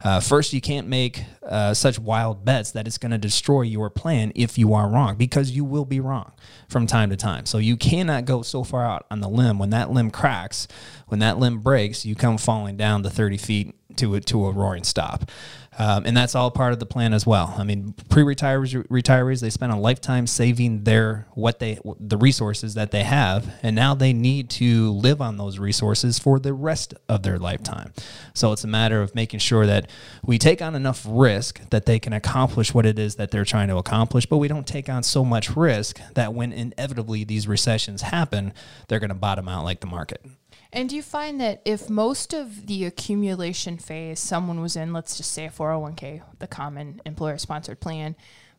Uh, 0.02 0.21
first, 0.21 0.52
you 0.52 0.61
can't 0.61 0.87
make 0.87 1.25
uh, 1.43 1.75
such 1.75 1.99
wild 1.99 2.45
bets 2.45 2.71
that 2.73 2.87
it's 2.87 2.99
going 2.99 3.12
to 3.12 3.19
destroy 3.19 3.62
your 3.62 3.90
plan 3.90 4.33
if 4.35 4.57
you 4.57 4.73
are 4.75 4.88
wrong, 4.88 5.17
because 5.17 5.50
you 5.50 5.64
will 5.64 5.85
be 5.85 6.00
wrong 6.00 6.33
from 6.69 6.87
time 6.87 7.11
to 7.11 7.17
time. 7.17 7.47
So 7.47 7.59
you 7.59 7.76
cannot 7.76 8.25
go 8.25 8.43
so 8.43 8.64
far 8.64 8.85
out 8.85 9.07
on 9.11 9.21
the 9.21 9.29
limb. 9.29 9.59
When 9.59 9.71
that 9.71 9.90
limb 9.90 10.11
cracks, 10.11 10.69
when 11.09 11.21
that 11.21 11.38
limb 11.38 11.61
breaks, 11.61 12.07
you 12.07 12.14
come 12.14 12.38
falling 12.38 12.76
down 12.76 13.02
the 13.02 13.11
30 13.11 13.37
feet 13.37 13.75
to 13.97 14.14
a, 14.14 14.21
to 14.21 14.47
a 14.47 14.52
roaring 14.52 14.85
stop. 14.85 15.31
Um, 15.80 16.04
and 16.04 16.14
that's 16.14 16.34
all 16.34 16.50
part 16.50 16.75
of 16.75 16.78
the 16.78 16.84
plan 16.84 17.14
as 17.14 17.26
well. 17.26 17.54
I 17.56 17.64
mean, 17.64 17.94
pre-retirees, 18.10 18.87
retirees, 18.88 19.40
they 19.40 19.49
spend 19.49 19.72
a 19.72 19.76
lifetime 19.76 20.26
saving 20.26 20.84
their 20.84 21.26
what 21.32 21.58
they 21.58 21.78
the 21.99 22.18
resources 22.18 22.75
that 22.75 22.90
they 22.90 23.02
have, 23.02 23.50
and 23.62 23.75
now 23.75 23.94
they 23.94 24.12
need 24.12 24.50
to 24.50 24.90
live 24.90 25.22
on 25.22 25.38
those 25.38 25.58
resources 25.58 26.18
for 26.18 26.38
the 26.38 26.52
rest 26.52 26.92
of 27.08 27.22
their 27.22 27.38
lifetime. 27.38 27.94
So 28.34 28.52
it's 28.52 28.62
a 28.62 28.68
matter 28.68 29.00
of 29.00 29.14
making 29.14 29.40
sure 29.40 29.64
that 29.64 29.88
we 30.22 30.37
take 30.37 30.60
on 30.60 30.75
enough 30.75 31.06
risk 31.08 31.62
that 31.70 31.87
they 31.87 31.99
can 31.99 32.12
accomplish 32.12 32.75
what 32.75 32.84
it 32.84 32.99
is 32.99 33.14
that 33.14 33.30
they're 33.30 33.46
trying 33.46 33.68
to 33.68 33.78
accomplish, 33.78 34.26
but 34.26 34.37
we 34.37 34.49
don't 34.49 34.66
take 34.66 34.90
on 34.90 35.02
so 35.02 35.25
much 35.25 35.56
risk 35.56 35.99
that 36.12 36.34
when 36.34 36.52
inevitably 36.52 37.25
these 37.25 37.49
recessions 37.49 38.02
happen, 38.02 38.52
they're 38.88 39.00
going 39.00 39.08
to 39.08 39.14
bottom 39.14 39.49
out 39.49 39.64
like 39.64 39.80
the 39.80 39.87
market. 39.87 40.22
And 40.73 40.89
do 40.89 40.97
you 40.97 41.03
find 41.03 41.41
that 41.41 41.62
if 41.65 41.91
most 41.91 42.33
of 42.33 42.67
the 42.67 42.85
accumulation 42.85 43.77
phase 43.77 44.21
someone 44.21 44.61
was 44.61 44.77
in, 44.77 44.93
let's 44.93 45.17
just 45.17 45.33
say 45.33 45.47
a 45.47 45.50
401k, 45.50 46.23
the 46.39 46.47
common 46.47 47.00
employer 47.05 47.39
sponsored 47.39 47.81
plan, 47.81 48.15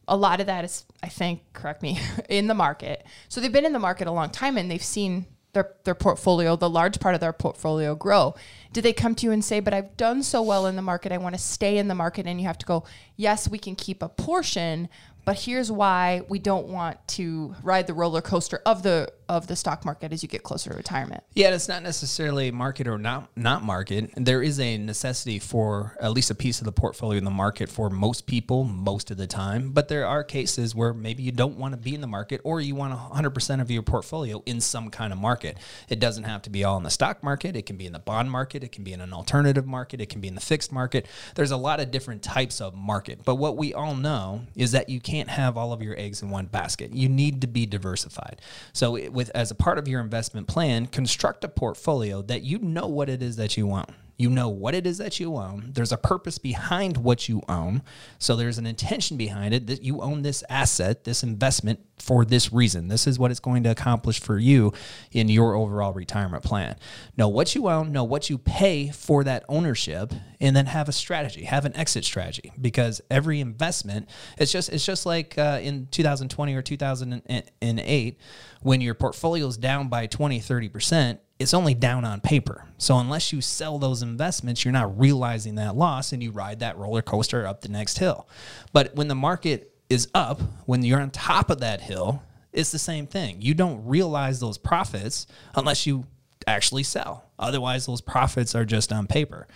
a 0.08 0.18
lot 0.18 0.42
of 0.42 0.48
that 0.48 0.66
is, 0.66 0.86
I 1.02 1.08
think, 1.08 1.42
correct 1.54 1.82
me, 1.82 2.00
in 2.30 2.48
the 2.48 2.54
market. 2.54 3.06
So 3.30 3.40
they've 3.40 3.52
been 3.52 3.66
in 3.66 3.74
the 3.74 3.80
market 3.80 4.08
a 4.08 4.12
long 4.12 4.30
time 4.30 4.58
and 4.58 4.70
they've 4.70 4.84
seen 4.84 5.26
their, 5.54 5.74
their 5.84 5.96
portfolio, 5.96 6.56
the 6.56 6.70
large 6.70 7.00
part 7.00 7.16
of 7.16 7.22
their 7.22 7.34
portfolio 7.34 7.96
grow. 7.96 8.36
Do 8.72 8.82
they 8.82 8.94
come 8.94 9.16
to 9.16 9.26
you 9.26 9.32
and 9.32 9.44
say, 9.44 9.60
but 9.60 9.74
I've 9.74 9.98
done 9.98 10.24
so 10.24 10.42
well 10.42 10.66
in 10.66 10.76
the 10.76 10.82
market, 10.82 11.12
I 11.12 11.18
want 11.18 11.36
to 11.36 11.42
stay 11.42 11.78
in 11.78 11.88
the 11.88 11.96
market? 11.96 12.26
And 12.26 12.40
you 12.40 12.48
have 12.48 12.58
to 12.60 12.66
go, 12.66 12.86
yes, 13.18 13.50
we 13.50 13.58
can 13.58 13.76
keep 13.76 14.02
a 14.02 14.10
portion, 14.10 14.88
but 15.26 15.40
here's 15.40 15.72
why 15.72 16.22
we 16.30 16.40
don't 16.40 16.68
want 16.68 16.98
to 17.10 17.56
ride 17.64 17.88
the 17.88 17.94
roller 17.94 18.22
coaster 18.22 18.62
of 18.66 18.84
the 18.84 19.12
of 19.32 19.48
the 19.48 19.56
stock 19.56 19.86
market 19.86 20.12
as 20.12 20.22
you 20.22 20.28
get 20.28 20.44
closer 20.44 20.72
to 20.72 20.76
retirement. 20.76 21.24
Yeah, 21.36 21.52
it's 21.52 21.70
not 21.70 21.84
necessarily 21.84 22.52
market 22.52 22.86
or 22.86 22.98
not 22.98 23.30
not 23.38 23.64
market. 23.64 24.12
There 24.18 24.44
is 24.44 24.60
a 24.60 24.78
necessity 24.78 25.40
for 25.40 25.96
at 26.02 26.12
least 26.12 26.32
a 26.32 26.36
piece 26.36 26.60
of 26.60 26.66
the 26.66 26.74
portfolio 26.74 27.18
in 27.18 27.24
the 27.24 27.32
market 27.32 27.70
for 27.70 27.90
most 27.90 28.28
people 28.28 28.66
most 28.66 29.10
of 29.10 29.16
the 29.16 29.28
time. 29.28 29.72
But 29.72 29.88
there 29.88 30.06
are 30.06 30.24
cases 30.26 30.76
where 30.76 30.94
maybe 30.94 31.24
you 31.24 31.32
don't 31.32 31.58
want 31.58 31.74
to 31.74 31.78
be 31.78 31.96
in 31.96 32.02
the 32.02 32.08
market 32.08 32.42
or 32.44 32.60
you 32.60 32.76
want 32.76 32.94
100% 32.94 33.62
of 33.62 33.72
your 33.72 33.84
portfolio 33.84 34.44
in 34.46 34.60
some 34.60 34.90
kind 34.90 35.14
of 35.14 35.20
market. 35.20 35.58
It 35.88 36.02
doesn't 36.02 36.26
have 36.26 36.42
to 36.42 36.50
be 36.50 36.66
all 36.66 36.76
in 36.76 36.84
the 36.84 36.90
stock 36.90 37.24
market. 37.24 37.56
It 37.56 37.66
can 37.66 37.78
be 37.78 37.86
in 37.86 37.94
the 37.94 38.00
bond 38.00 38.30
market. 38.30 38.66
It 38.66 38.74
can 38.74 38.84
be 38.84 38.92
in 38.92 39.00
an 39.00 39.14
alternative 39.14 39.66
market. 39.66 40.02
It 40.02 40.10
can 40.10 40.20
be 40.20 40.28
in 40.28 40.36
the 40.36 40.42
fixed 40.42 40.74
market. 40.74 41.06
There's 41.36 41.52
a 41.52 41.58
lot 41.58 41.80
of 41.80 41.90
different 41.90 42.22
types 42.22 42.60
of 42.60 42.76
market. 42.76 43.24
But 43.24 43.36
what 43.36 43.56
we 43.56 43.74
all 43.74 43.96
know 43.96 44.42
is 44.56 44.74
that 44.74 44.90
you 44.90 45.00
can't 45.12 45.30
have 45.30 45.58
all 45.58 45.74
of 45.74 45.82
your 45.82 46.00
eggs 46.00 46.22
in 46.22 46.30
one 46.30 46.46
basket. 46.46 46.94
You 46.94 47.10
need 47.10 47.42
to 47.42 47.48
be 47.48 47.66
diversified. 47.66 48.42
So 48.72 48.96
it, 48.96 49.12
with 49.12 49.30
as 49.36 49.52
a 49.52 49.56
part 49.56 49.78
of 49.78 49.86
your 49.86 50.00
investment 50.00 50.48
plan, 50.48 50.86
construct 50.86 51.44
a 51.44 51.50
portfolio 51.50 52.22
that 52.24 52.44
you 52.44 52.60
know 52.60 52.88
what 52.88 53.10
it 53.10 53.22
is 53.22 53.36
that 53.36 53.58
you 53.58 53.72
own. 53.72 53.94
You 54.18 54.30
know 54.30 54.48
what 54.48 54.74
it 54.74 54.88
is 54.88 55.00
that 55.00 55.20
you 55.20 55.36
own. 55.36 55.72
There's 55.74 55.92
a 55.92 55.98
purpose 55.98 56.38
behind 56.38 56.96
what 56.96 57.28
you 57.28 57.42
own. 57.50 57.82
So 58.20 58.38
there's 58.38 58.58
an 58.58 58.66
intention 58.66 59.18
behind 59.18 59.54
it 59.54 59.68
that 59.68 59.84
you 59.84 60.00
own 60.00 60.22
this 60.22 60.46
asset, 60.48 61.04
this 61.04 61.24
investment 61.24 61.82
for 62.02 62.26
this 62.26 62.52
reason. 62.52 62.88
This 62.88 63.08
is 63.08 63.18
what 63.18 63.32
it's 63.32 63.40
going 63.40 63.64
to 63.64 63.72
accomplish 63.72 64.20
for 64.20 64.38
you 64.38 64.74
in 65.12 65.30
your 65.30 65.56
overall 65.56 65.94
retirement 65.94 66.44
plan. 66.44 66.76
Know 67.18 67.28
what 67.28 67.56
you 67.56 67.70
own, 67.70 67.92
know 67.92 68.04
what 68.04 68.30
you 68.30 68.38
pay 68.38 68.90
for 68.90 69.24
that 69.24 69.46
ownership, 69.48 70.14
and 70.40 70.56
then 70.56 70.66
have 70.66 70.90
a 70.90 70.92
strategy, 70.92 71.44
have 71.44 71.66
an 71.66 71.76
exit 71.76 72.04
strategy. 72.04 72.52
Because 72.60 73.02
every 73.10 73.40
investment, 73.40 74.10
it's 74.38 74.52
just 74.52 74.70
it's 74.70 74.86
just 74.86 75.06
like 75.06 75.38
uh, 75.38 75.60
in 75.62 75.88
2020 75.92 76.56
or 76.56 76.62
2008 76.62 78.18
when 78.62 78.82
your 78.82 78.94
portfolio 78.94 79.48
is 79.48 79.58
down 79.58 79.88
by 79.88 80.08
20, 80.08 80.40
30 80.40 80.70
percent 80.70 81.20
it's 81.42 81.56
only 81.56 81.74
down 81.74 82.06
on 82.06 82.22
paper. 82.22 82.68
So 82.78 83.00
unless 83.00 83.34
you 83.34 83.42
sell 83.42 83.80
those 83.80 84.04
investments, 84.04 84.64
you're 84.64 84.72
not 84.72 85.00
realizing 85.00 85.56
that 85.56 85.76
loss 85.76 86.14
and 86.14 86.22
you 86.22 86.32
ride 86.32 86.60
that 86.60 86.78
roller 86.78 87.02
coaster 87.02 87.48
up 87.48 87.62
the 87.62 87.70
next 87.70 87.98
hill. 87.98 88.30
But 88.74 88.96
when 88.96 89.08
the 89.08 89.16
market 89.16 89.71
is 89.92 90.08
up, 90.14 90.40
when 90.66 90.84
you're 90.84 91.02
on 91.02 91.12
top 91.12 91.50
of 91.50 91.60
that 91.60 91.82
hill, 91.82 92.24
it's 92.54 92.72
the 92.72 92.80
same 92.80 93.08
thing. 93.08 93.42
You 93.42 93.54
don't 93.54 93.86
realize 93.86 94.40
those 94.40 94.58
profits 94.58 95.28
unless 95.54 95.86
you 95.86 96.06
actually 96.48 96.84
sell. 96.84 97.26
Otherwise, 97.38 97.88
those 97.88 98.00
profits 98.00 98.56
are 98.56 98.64
just 98.64 98.94
on 98.94 99.06
paper. 99.06 99.48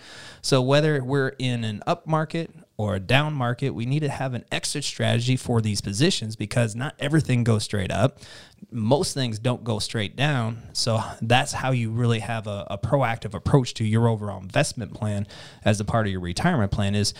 So, 0.42 0.60
whether 0.60 1.02
we're 1.02 1.32
in 1.38 1.64
an 1.64 1.82
up 1.86 2.06
market 2.06 2.50
or 2.76 2.94
a 2.94 3.00
down 3.00 3.32
market, 3.32 3.70
we 3.70 3.86
need 3.86 4.00
to 4.00 4.08
have 4.08 4.34
an 4.34 4.44
exit 4.52 4.84
strategy 4.84 5.36
for 5.36 5.60
these 5.60 5.80
positions 5.80 6.36
because 6.36 6.74
not 6.74 6.94
everything 6.98 7.42
goes 7.42 7.64
straight 7.64 7.90
up. 7.90 8.18
Most 8.70 9.14
things 9.14 9.38
don't 9.38 9.64
go 9.64 9.78
straight 9.78 10.16
down. 10.16 10.62
So, 10.72 11.00
that's 11.22 11.52
how 11.52 11.70
you 11.70 11.90
really 11.90 12.20
have 12.20 12.46
a, 12.46 12.66
a 12.70 12.78
proactive 12.78 13.34
approach 13.34 13.74
to 13.74 13.84
your 13.84 14.08
overall 14.08 14.40
investment 14.40 14.94
plan 14.94 15.26
as 15.64 15.80
a 15.80 15.84
part 15.84 16.06
of 16.06 16.12
your 16.12 16.20
retirement 16.20 16.70
plan 16.70 16.94
is 16.94 17.14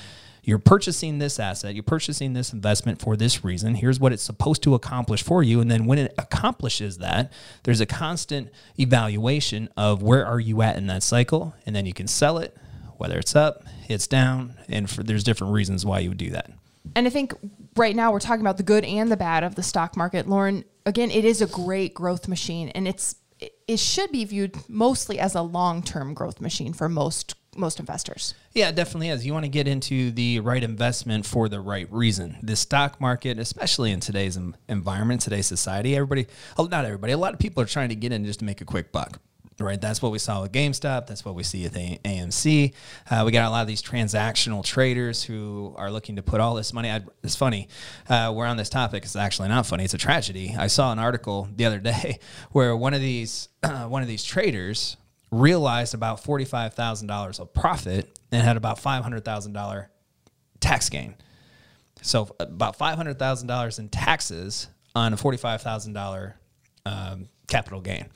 you're 0.47 0.61
purchasing 0.61 1.19
this 1.19 1.41
asset, 1.41 1.75
you're 1.75 1.83
purchasing 1.83 2.33
this 2.33 2.53
investment 2.53 3.03
for 3.03 3.17
this 3.17 3.45
reason. 3.45 3.75
Here's 3.75 3.99
what 3.99 4.13
it's 4.13 4.23
supposed 4.23 4.63
to 4.63 4.75
accomplish 4.75 5.25
for 5.25 5.43
you. 5.43 5.61
And 5.61 5.69
then 5.69 5.87
when 5.87 5.99
it 5.99 6.15
accomplishes 6.17 6.99
that, 6.99 7.33
there's 7.65 7.81
a 7.81 7.87
constant 7.87 8.51
evaluation 8.79 9.69
of 9.77 10.03
where 10.03 10.25
are 10.25 10.39
you 10.39 10.63
at 10.63 10.77
in 10.77 10.87
that 10.87 11.03
cycle. 11.03 11.53
And 11.67 11.75
then 11.75 11.85
you 11.85 11.93
can 11.93 12.07
sell 12.07 12.39
it, 12.39 12.57
whether 12.99 13.19
it's 13.19 13.37
up, 13.37 13.65
it's 13.89 14.07
down, 14.07 14.55
and 14.69 14.89
for, 14.89 15.03
there's 15.03 15.25
different 15.25 15.53
reasons 15.53 15.85
why 15.85 16.01
you 16.01 16.11
would 16.11 16.19
do 16.19 16.31
that. 16.31 16.51
And 16.95 17.07
I 17.07 17.11
think 17.11 17.35
right 17.77 17.95
now 17.95 18.13
we're 18.13 18.21
talking 18.21 18.41
about 18.41 18.57
the 18.57 18.63
good 18.63 18.85
and 18.85 19.11
the 19.11 19.17
bad 19.17 19.45
of 19.45 19.55
the 19.55 19.63
stock 19.63 19.97
market. 19.97 20.29
Lauren, 20.29 20.65
again, 20.85 21.11
it 21.11 21.25
is 21.25 21.43
a 21.43 21.47
great 21.47 21.95
growth 21.95 22.29
machine 22.29 22.69
and 22.71 22.87
it's 22.87 23.17
it 23.69 23.79
should 23.79 24.11
be 24.13 24.25
viewed 24.25 24.57
mostly 24.67 25.19
as 25.19 25.35
a 25.35 25.43
long-term 25.43 26.15
growth 26.15 26.41
machine 26.41 26.73
for 26.73 26.89
most 26.89 27.35
most 27.55 27.81
investors. 27.81 28.35
Yeah, 28.53 28.69
it 28.69 28.75
definitely 28.75 29.09
is. 29.09 29.25
You 29.25 29.33
want 29.33 29.45
to 29.47 29.51
get 29.51 29.67
into 29.67 30.11
the 30.11 30.41
right 30.41 30.63
investment 30.63 31.25
for 31.25 31.49
the 31.49 31.61
right 31.61 31.91
reason. 31.91 32.37
The 32.43 32.55
stock 32.55 33.01
market, 33.01 33.39
especially 33.39 33.93
in 33.93 34.01
today's 34.01 34.39
environment, 34.69 35.23
today's 35.23 35.47
society, 35.47 35.97
everybody, 35.97 36.27
oh, 36.59 36.67
not 36.67 36.85
everybody, 36.85 37.15
a 37.15 37.19
lot 37.19 37.33
of 37.33 37.39
people 37.39 37.63
are 37.63 37.67
trying 37.67 37.89
to 37.89 37.95
get 37.95 38.13
in 38.13 38.27
just 38.27 38.41
to 38.41 38.45
make 38.45 38.61
a 38.61 38.67
quick 38.67 38.93
buck 38.93 39.21
right? 39.65 39.81
That's 39.81 40.03
what 40.03 40.13
we 40.13 40.19
saw 40.19 40.43
with 40.43 40.53
GameStop. 40.53 41.07
That's 41.07 41.25
what 41.25 41.35
we 41.35 41.43
see 41.43 41.65
at 41.65 41.73
AMC. 41.73 42.75
Uh, 43.11 43.23
we 43.25 43.33
got 43.33 43.47
a 43.47 43.51
lot 43.51 43.63
of 43.63 43.67
these 43.67 43.83
transactional 43.83 44.65
traders 44.65 45.23
who 45.23 45.75
are 45.77 45.91
looking 45.91 46.17
to 46.17 46.23
put 46.23 46.41
all 46.41 46.55
this 46.55 46.73
money. 46.73 46.91
I'd, 46.91 47.07
it's 47.23 47.37
funny. 47.37 47.69
Uh, 48.09 48.33
we're 48.35 48.47
on 48.47 48.57
this 48.57 48.69
topic. 48.69 49.05
It's 49.05 49.17
actually 49.17 49.49
not 49.49 49.67
funny. 49.67 49.85
It's 49.85 49.95
a 49.95 49.99
tragedy. 49.99 50.55
I 50.59 50.67
saw 50.67 50.93
an 50.93 50.99
article 50.99 51.49
the 51.55 51.65
other 51.65 51.79
day 51.79 52.19
where 52.53 52.77
one 52.77 52.95
of 52.95 53.01
these 53.01 53.49
uh, 53.63 53.85
one 53.89 54.03
of 54.03 54.09
these 54.09 54.25
traders 54.25 54.97
realized 55.31 55.95
about 55.95 56.23
forty 56.23 56.45
five 56.45 56.75
thousand 56.75 57.09
dollars 57.09 57.41
of 57.41 57.53
profit 57.53 58.19
and 58.31 58.43
had 58.43 58.57
about 58.57 58.79
five 58.79 59.03
hundred 59.03 59.25
thousand 59.25 59.53
dollar 59.53 59.91
tax 60.61 60.89
gain. 60.89 61.15
So 62.03 62.35
about 62.39 62.77
five 62.77 62.97
hundred 62.97 63.19
thousand 63.19 63.49
dollars 63.49 63.79
in 63.79 63.89
taxes 63.89 64.69
on 64.95 65.13
a 65.13 65.17
forty 65.17 65.39
five 65.39 65.63
thousand 65.63 65.95
um, 66.87 67.29
capital 67.49 67.81
gain 67.81 68.09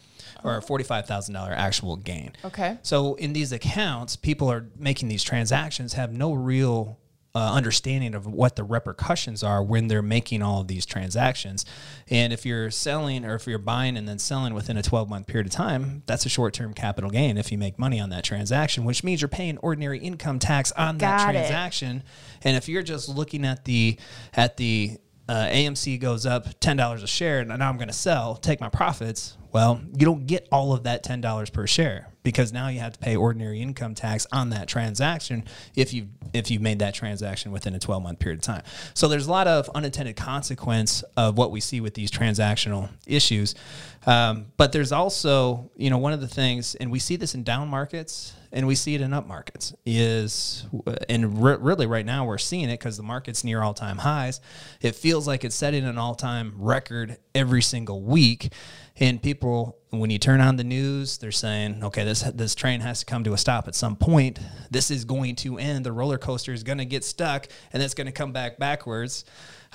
or 0.43 0.57
a 0.57 0.61
$45,000 0.61 1.51
actual 1.51 1.97
gain. 1.97 2.33
Okay. 2.45 2.79
So 2.83 3.15
in 3.15 3.33
these 3.33 3.53
accounts, 3.53 4.17
people 4.17 4.51
are 4.51 4.67
making 4.79 5.09
these 5.09 5.23
transactions 5.23 5.95
have 5.95 6.13
no 6.13 6.33
real 6.33 6.99
uh, 7.33 7.53
understanding 7.53 8.15
of 8.15 8.27
what 8.27 8.57
the 8.57 8.65
repercussions 8.65 9.45
are 9.45 9.63
when 9.63 9.87
they're 9.87 10.03
making 10.03 10.43
all 10.43 10.61
of 10.63 10.67
these 10.67 10.85
transactions. 10.85 11.65
And 12.09 12.33
if 12.33 12.45
you're 12.45 12.71
selling 12.71 13.25
or 13.25 13.37
if 13.37 13.47
you're 13.47 13.59
buying 13.59 13.97
and 13.97 14.09
then 14.09 14.19
selling 14.19 14.53
within 14.53 14.77
a 14.77 14.83
12 14.83 15.09
month 15.09 15.27
period 15.29 15.47
of 15.47 15.53
time, 15.53 16.03
that's 16.07 16.27
a 16.27 16.29
short 16.29 16.55
term 16.55 16.75
capital 16.75 17.11
gain 17.11 17.39
if 17.39 17.53
you 17.53 17.59
make 17.59 17.79
money 17.79 18.01
on 18.01 18.11
that 18.11 18.25
transaction, 18.25 18.85
which 18.85 19.05
means 19.05 19.21
you're 19.21 19.29
paying 19.29 19.59
ordinary 19.59 19.99
income 20.01 20.39
tax 20.41 20.73
on 20.73 20.99
Got 20.99 21.19
that 21.19 21.31
it. 21.31 21.33
transaction. 21.39 22.03
And 22.43 22.57
if 22.57 22.69
you're 22.69 22.83
just 22.83 23.09
looking 23.09 23.45
at 23.45 23.65
the 23.65 23.97
at 24.35 24.57
the 24.57 24.99
uh, 25.31 25.47
AMC 25.47 26.01
goes 26.01 26.27
up 26.27 26.49
ten 26.59 26.77
dollars 26.77 27.05
a 27.05 27.07
share, 27.07 27.39
and 27.39 27.49
now 27.51 27.69
I'm 27.69 27.77
going 27.77 27.87
to 27.87 27.95
sell, 27.95 28.35
take 28.35 28.61
my 28.61 28.69
profits. 28.69 29.37
Well, 29.53 29.81
you 29.97 30.05
don't 30.05 30.27
get 30.27 30.49
all 30.51 30.73
of 30.73 30.83
that 30.83 31.05
ten 31.05 31.21
dollars 31.21 31.51
per 31.51 31.69
share 31.69 32.09
because 32.25 32.53
now 32.53 32.67
you 32.67 32.81
have 32.81 32.95
to 32.95 32.99
pay 32.99 33.15
ordinary 33.15 33.61
income 33.61 33.95
tax 33.95 34.27
on 34.33 34.51
that 34.51 34.67
transaction 34.67 35.45
if 35.77 35.95
you 35.95 36.09
if 36.33 36.51
you 36.51 36.59
made 36.59 36.81
that 36.81 36.95
transaction 36.95 37.53
within 37.53 37.77
a 37.77 37.79
12 37.79 38.03
month 38.03 38.19
period 38.19 38.41
of 38.41 38.43
time. 38.43 38.63
So 38.95 39.07
there's 39.07 39.29
a 39.29 39.31
lot 39.31 39.47
of 39.47 39.69
unintended 39.71 40.17
consequence 40.17 41.05
of 41.17 41.39
what 41.39 41.53
we 41.53 41.61
see 41.61 41.81
with 41.81 41.95
these 41.95 42.11
transactional 42.11 42.89
issues. 43.07 43.55
Um, 44.07 44.47
but 44.57 44.73
there's 44.73 44.93
also, 44.93 45.71
you 45.77 45.91
know, 45.91 45.99
one 45.99 46.13
of 46.13 46.21
the 46.21 46.29
things, 46.29 46.75
and 46.75 46.91
we 46.91 46.99
see 46.99 47.17
this 47.17 47.35
in 47.35 47.43
down 47.43 47.69
markets 47.69 48.35
and 48.53 48.67
we 48.67 48.75
see 48.75 48.95
it 48.95 49.01
in 49.01 49.13
up 49.13 49.27
markets 49.27 49.75
is 49.87 50.67
and 51.09 51.43
re- 51.43 51.57
really 51.61 51.87
right 51.87 52.05
now 52.05 52.25
we're 52.25 52.39
seeing 52.39 52.69
it 52.69 52.79
because 52.79 52.97
the 52.97 53.03
market's 53.03 53.45
near 53.45 53.63
all-time 53.63 53.99
highs. 53.99 54.41
It 54.81 54.97
feels 54.97 55.27
like 55.27 55.45
it's 55.45 55.55
setting 55.55 55.85
an 55.85 55.99
all-time 55.99 56.55
record 56.57 57.19
every 57.35 57.63
single 57.63 58.03
week. 58.03 58.53
And 58.97 59.23
people 59.23 59.79
when 59.91 60.11
you 60.11 60.19
turn 60.19 60.41
on 60.41 60.57
the 60.57 60.65
news 60.65 61.19
they're 61.19 61.33
saying 61.33 61.83
okay 61.83 62.05
this 62.05 62.23
this 62.23 62.55
train 62.55 62.81
has 62.81 63.01
to 63.01 63.07
come 63.07 63.25
to 63.25 63.33
a 63.33 63.39
stop 63.39 63.69
at 63.69 63.75
some 63.75 63.97
point. 63.97 64.39
This 64.71 64.91
is 64.91 65.05
going 65.05 65.37
to 65.37 65.59
end. 65.59 65.87
The 65.87 65.93
roller 65.93 66.19
coaster 66.19 66.53
is 66.53 66.63
going 66.63 66.79
to 66.79 66.85
get 66.85 67.05
stuck 67.05 67.47
and 67.73 67.83
it's 67.83 67.95
going 67.95 68.07
to 68.07 68.13
come 68.13 68.33
back 68.33 68.59
backwards. 68.59 69.25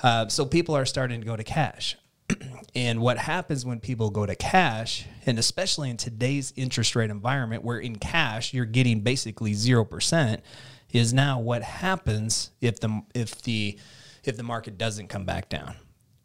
Uh, 0.02 0.28
so 0.28 0.44
people 0.44 0.76
are 0.76 0.84
starting 0.84 1.20
to 1.20 1.26
go 1.26 1.36
to 1.36 1.44
cash 1.44 1.96
and 2.74 3.00
what 3.00 3.18
happens 3.18 3.64
when 3.64 3.80
people 3.80 4.10
go 4.10 4.26
to 4.26 4.34
cash, 4.34 5.06
and 5.24 5.38
especially 5.38 5.90
in 5.90 5.96
today's 5.96 6.52
interest 6.56 6.96
rate 6.96 7.10
environment, 7.10 7.64
where 7.64 7.78
in 7.78 7.96
cash 7.96 8.52
you're 8.52 8.64
getting 8.64 9.00
basically 9.00 9.54
zero 9.54 9.84
percent, 9.84 10.42
is 10.92 11.12
now 11.12 11.40
what 11.40 11.62
happens 11.62 12.50
if 12.60 12.80
the 12.80 13.02
if 13.14 13.42
the 13.42 13.78
if 14.24 14.36
the 14.36 14.42
market 14.42 14.78
doesn't 14.78 15.08
come 15.08 15.24
back 15.24 15.48
down 15.48 15.74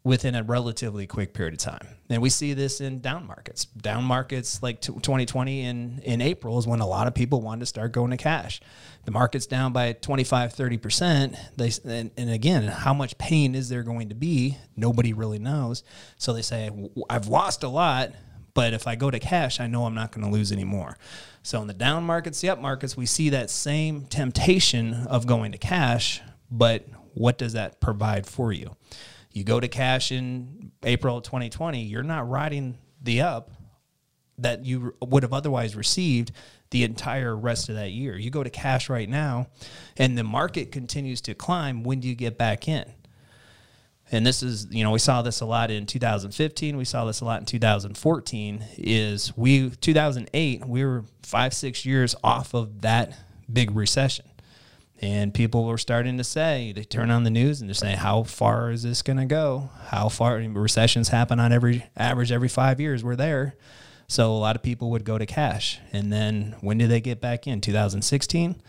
within 0.04 0.34
a 0.34 0.42
relatively 0.42 1.06
quick 1.06 1.32
period 1.32 1.54
of 1.54 1.60
time. 1.60 1.86
And 2.10 2.20
we 2.20 2.28
see 2.28 2.54
this 2.54 2.80
in 2.80 3.00
down 3.00 3.26
markets. 3.26 3.66
Down 3.66 4.04
markets 4.04 4.62
like 4.62 4.80
2020 4.80 5.60
in, 5.62 6.00
in 6.04 6.20
April 6.20 6.58
is 6.58 6.66
when 6.66 6.80
a 6.80 6.86
lot 6.86 7.06
of 7.06 7.14
people 7.14 7.40
wanted 7.40 7.60
to 7.60 7.66
start 7.66 7.92
going 7.92 8.10
to 8.10 8.16
cash. 8.16 8.60
The 9.04 9.12
market's 9.12 9.46
down 9.46 9.72
by 9.72 9.92
25, 9.92 10.54
30%. 10.54 11.38
They, 11.56 11.70
and, 11.90 12.10
and 12.16 12.30
again, 12.30 12.64
how 12.64 12.92
much 12.92 13.16
pain 13.16 13.54
is 13.54 13.68
there 13.68 13.84
going 13.84 14.08
to 14.08 14.14
be? 14.14 14.58
Nobody 14.76 15.12
really 15.12 15.38
knows. 15.38 15.84
So 16.18 16.32
they 16.32 16.42
say, 16.42 16.70
I've 17.08 17.28
lost 17.28 17.62
a 17.62 17.68
lot, 17.68 18.10
but 18.54 18.74
if 18.74 18.88
I 18.88 18.96
go 18.96 19.10
to 19.10 19.20
cash, 19.20 19.60
I 19.60 19.68
know 19.68 19.84
I'm 19.84 19.94
not 19.94 20.10
going 20.10 20.26
to 20.26 20.32
lose 20.32 20.50
any 20.50 20.64
more. 20.64 20.98
So 21.44 21.60
in 21.60 21.68
the 21.68 21.74
down 21.74 22.04
markets, 22.04 22.40
the 22.40 22.50
up 22.50 22.60
markets, 22.60 22.96
we 22.96 23.06
see 23.06 23.30
that 23.30 23.50
same 23.50 24.06
temptation 24.06 25.06
of 25.06 25.26
going 25.26 25.52
to 25.52 25.58
cash, 25.58 26.20
but 26.50 26.86
what 27.14 27.38
does 27.38 27.52
that 27.52 27.80
provide 27.80 28.26
for 28.26 28.52
you? 28.52 28.76
You 29.32 29.44
go 29.44 29.60
to 29.60 29.68
cash 29.68 30.12
in 30.12 30.72
April 30.82 31.20
2020, 31.20 31.82
you're 31.82 32.02
not 32.02 32.28
riding 32.28 32.78
the 33.02 33.22
up 33.22 33.50
that 34.38 34.64
you 34.64 34.94
would 35.00 35.22
have 35.22 35.32
otherwise 35.32 35.76
received 35.76 36.32
the 36.70 36.84
entire 36.84 37.36
rest 37.36 37.68
of 37.68 37.74
that 37.76 37.90
year. 37.90 38.16
You 38.16 38.30
go 38.30 38.42
to 38.42 38.50
cash 38.50 38.88
right 38.88 39.08
now 39.08 39.48
and 39.96 40.16
the 40.16 40.24
market 40.24 40.72
continues 40.72 41.20
to 41.22 41.34
climb. 41.34 41.82
When 41.82 42.00
do 42.00 42.08
you 42.08 42.14
get 42.14 42.38
back 42.38 42.68
in? 42.68 42.84
and 44.12 44.26
this 44.26 44.42
is 44.42 44.66
you 44.70 44.84
know 44.84 44.92
we 44.92 44.98
saw 44.98 45.22
this 45.22 45.40
a 45.40 45.46
lot 45.46 45.70
in 45.70 45.86
2015 45.86 46.76
we 46.76 46.84
saw 46.84 47.04
this 47.04 47.20
a 47.20 47.24
lot 47.24 47.40
in 47.40 47.46
2014 47.46 48.64
is 48.76 49.36
we 49.36 49.70
2008 49.70 50.66
we 50.66 50.84
were 50.84 51.04
five 51.22 51.54
six 51.54 51.84
years 51.84 52.14
off 52.22 52.54
of 52.54 52.82
that 52.82 53.16
big 53.50 53.74
recession 53.74 54.26
and 55.02 55.34
people 55.34 55.64
were 55.64 55.78
starting 55.78 56.16
to 56.18 56.24
say 56.24 56.72
they 56.72 56.84
turn 56.84 57.10
on 57.10 57.24
the 57.24 57.30
news 57.30 57.60
and 57.60 57.68
they're 57.68 57.74
saying 57.74 57.98
how 57.98 58.22
far 58.22 58.70
is 58.70 58.84
this 58.84 59.02
going 59.02 59.18
to 59.18 59.24
go? 59.24 59.70
How 59.88 60.08
far 60.08 60.36
recessions 60.36 61.08
happen 61.08 61.40
on 61.40 61.52
every 61.52 61.84
average 61.96 62.30
every 62.30 62.48
five 62.48 62.80
years 62.80 63.02
we're 63.02 63.16
there. 63.16 63.56
So 64.06 64.30
a 64.30 64.38
lot 64.38 64.56
of 64.56 64.62
people 64.62 64.90
would 64.90 65.04
go 65.04 65.18
to 65.18 65.26
cash. 65.26 65.80
And 65.92 66.12
then 66.12 66.54
when 66.60 66.78
did 66.78 66.90
they 66.90 67.00
get 67.00 67.20
back 67.20 67.46
in? 67.46 67.60
2016 67.60 68.62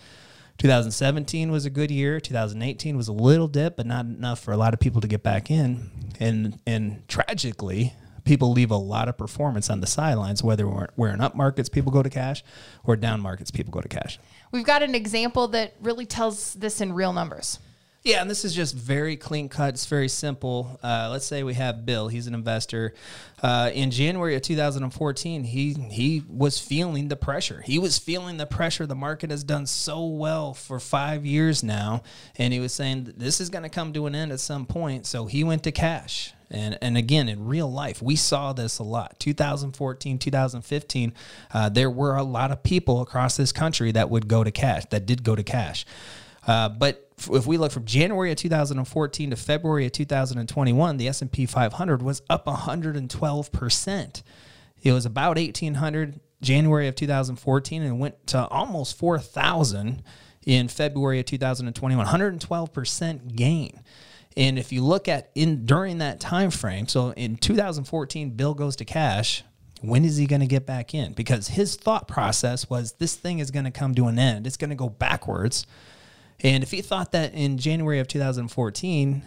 2017 0.58 1.52
was 1.52 1.66
a 1.66 1.70
good 1.70 1.92
year. 1.92 2.20
2018 2.20 2.96
was 2.96 3.08
a 3.08 3.14
little 3.14 3.48
dip, 3.48 3.76
but 3.76 3.86
not 3.86 4.06
enough 4.06 4.40
for 4.40 4.52
a 4.52 4.58
lot 4.58 4.74
of 4.74 4.80
people 4.80 5.02
to 5.02 5.08
get 5.08 5.24
back 5.24 5.50
in. 5.50 5.90
And 6.20 6.60
and 6.66 7.08
tragically, 7.08 7.94
people 8.24 8.52
leave 8.52 8.72
a 8.72 8.78
lot 8.78 9.08
of 9.08 9.18
performance 9.18 9.70
on 9.70 9.82
the 9.82 9.88
sidelines. 9.88 10.44
Whether 10.44 10.68
we're, 10.68 10.88
we're 10.96 11.10
in 11.10 11.22
up 11.22 11.36
markets, 11.36 11.70
people 11.70 11.92
go 11.92 12.04
to 12.04 12.10
cash, 12.10 12.44
or 12.84 12.96
down 12.96 13.22
markets, 13.22 13.52
people 13.52 13.72
go 13.72 13.82
to 13.82 13.90
cash. 13.90 14.20
We've 14.52 14.66
got 14.66 14.84
an 14.84 14.96
example 14.96 15.48
that 15.50 15.76
really 15.82 16.06
tells 16.06 16.54
this 16.54 16.82
in 16.82 16.94
real 16.94 17.14
numbers. 17.14 17.60
Yeah, 18.04 18.20
and 18.20 18.30
this 18.30 18.44
is 18.44 18.54
just 18.54 18.76
very 18.76 19.16
clean 19.16 19.48
cut. 19.48 19.76
It's 19.76 19.86
very 19.86 20.10
simple. 20.10 20.78
Uh, 20.84 21.08
let's 21.10 21.26
say 21.26 21.42
we 21.44 21.54
have 21.54 21.86
Bill. 21.86 22.10
He's 22.10 22.28
an 22.28 22.34
investor. 22.34 22.94
Uh, 23.42 23.72
in 23.74 23.92
January 23.92 24.36
of 24.36 24.42
2014, 24.42 25.46
he 25.46 25.74
he 25.74 26.22
was 26.28 26.60
feeling 26.60 27.08
the 27.08 27.16
pressure. 27.16 27.62
He 27.66 27.80
was 27.80 27.98
feeling 27.98 28.36
the 28.36 28.46
pressure. 28.46 28.86
The 28.86 28.94
market 28.94 29.32
has 29.32 29.46
done 29.46 29.66
so 29.68 30.06
well 30.06 30.54
for 30.54 30.82
five 30.82 31.26
years 31.26 31.64
now, 31.64 32.04
and 32.36 32.52
he 32.52 32.60
was 32.60 32.74
saying 32.74 33.14
this 33.16 33.40
is 33.40 33.50
going 33.50 33.64
to 33.64 33.70
come 33.70 33.94
to 33.94 34.06
an 34.06 34.16
end 34.16 34.34
at 34.34 34.42
some 34.42 34.66
point. 34.66 35.06
So 35.06 35.26
he 35.26 35.46
went 35.46 35.64
to 35.64 35.72
cash. 35.72 36.34
And, 36.52 36.78
and 36.84 36.98
again, 36.98 37.30
in 37.30 37.46
real 37.46 37.72
life, 37.72 38.00
we 38.00 38.16
saw 38.16 38.54
this 38.54 38.78
a 38.78 38.84
lot. 38.84 39.20
2014, 39.20 40.20
2015, 40.20 41.14
uh, 41.52 41.70
there 41.70 41.90
were 41.90 42.16
a 42.16 42.24
lot 42.24 42.52
of 42.52 42.62
people 42.62 43.02
across 43.02 43.38
this 43.38 43.52
country 43.52 43.92
that 43.94 44.12
would 44.12 44.28
go 44.28 44.44
to 44.44 44.52
cash, 44.52 44.84
that 44.92 45.08
did 45.08 45.24
go 45.24 45.36
to 45.36 45.42
cash. 45.42 45.84
Uh, 46.46 46.70
but 46.70 47.03
if 47.18 47.46
we 47.46 47.58
look 47.58 47.72
from 47.72 47.86
January 47.86 48.32
of 48.32 48.38
2014 48.38 49.30
to 49.30 49.36
February 49.36 49.86
of 49.86 49.92
2021, 49.92 50.98
the 50.98 51.08
S&P 51.08 51.46
500 51.46 52.02
was 52.02 52.22
up 52.30 52.46
112%. 52.46 54.24
It 54.82 54.92
was 54.92 55.06
about 55.06 55.38
1800 55.38 56.20
January 56.42 56.88
of 56.88 56.96
2014 56.96 57.82
and 57.82 58.00
went 58.00 58.28
to 58.28 58.48
almost 58.48 58.98
4000 58.98 60.04
in 60.46 60.68
February 60.68 61.20
of 61.20 61.26
2021, 61.26 62.06
112% 62.06 63.36
gain. 63.36 63.82
And 64.36 64.58
if 64.58 64.72
you 64.72 64.84
look 64.84 65.08
at 65.08 65.32
in 65.36 65.66
during 65.66 66.00
that 66.00 66.20
time 66.20 66.52
frame, 66.52 66.88
so 66.88 67.12
in 67.12 67.38
2014 67.38 68.32
Bill 68.32 68.54
goes 68.54 68.76
to 68.78 68.86
cash, 68.86 69.44
when 69.82 70.06
is 70.06 70.18
he 70.18 70.28
going 70.28 70.42
to 70.42 70.48
get 70.48 70.66
back 70.66 70.94
in? 70.94 71.14
Because 71.14 71.50
his 71.50 71.76
thought 71.76 72.08
process 72.08 72.70
was 72.70 72.94
this 72.94 73.16
thing 73.16 73.40
is 73.40 73.52
going 73.52 73.66
to 73.66 73.72
come 73.72 73.94
to 73.96 74.08
an 74.08 74.18
end. 74.18 74.48
It's 74.48 74.58
going 74.58 74.70
to 74.70 74.76
go 74.76 74.90
backwards 74.90 75.66
and 76.44 76.62
if 76.62 76.72
he 76.72 76.82
thought 76.82 77.14
that 77.14 77.34
in 77.34 77.58
January 77.58 78.00
of 78.00 78.08
2014, 78.08 79.24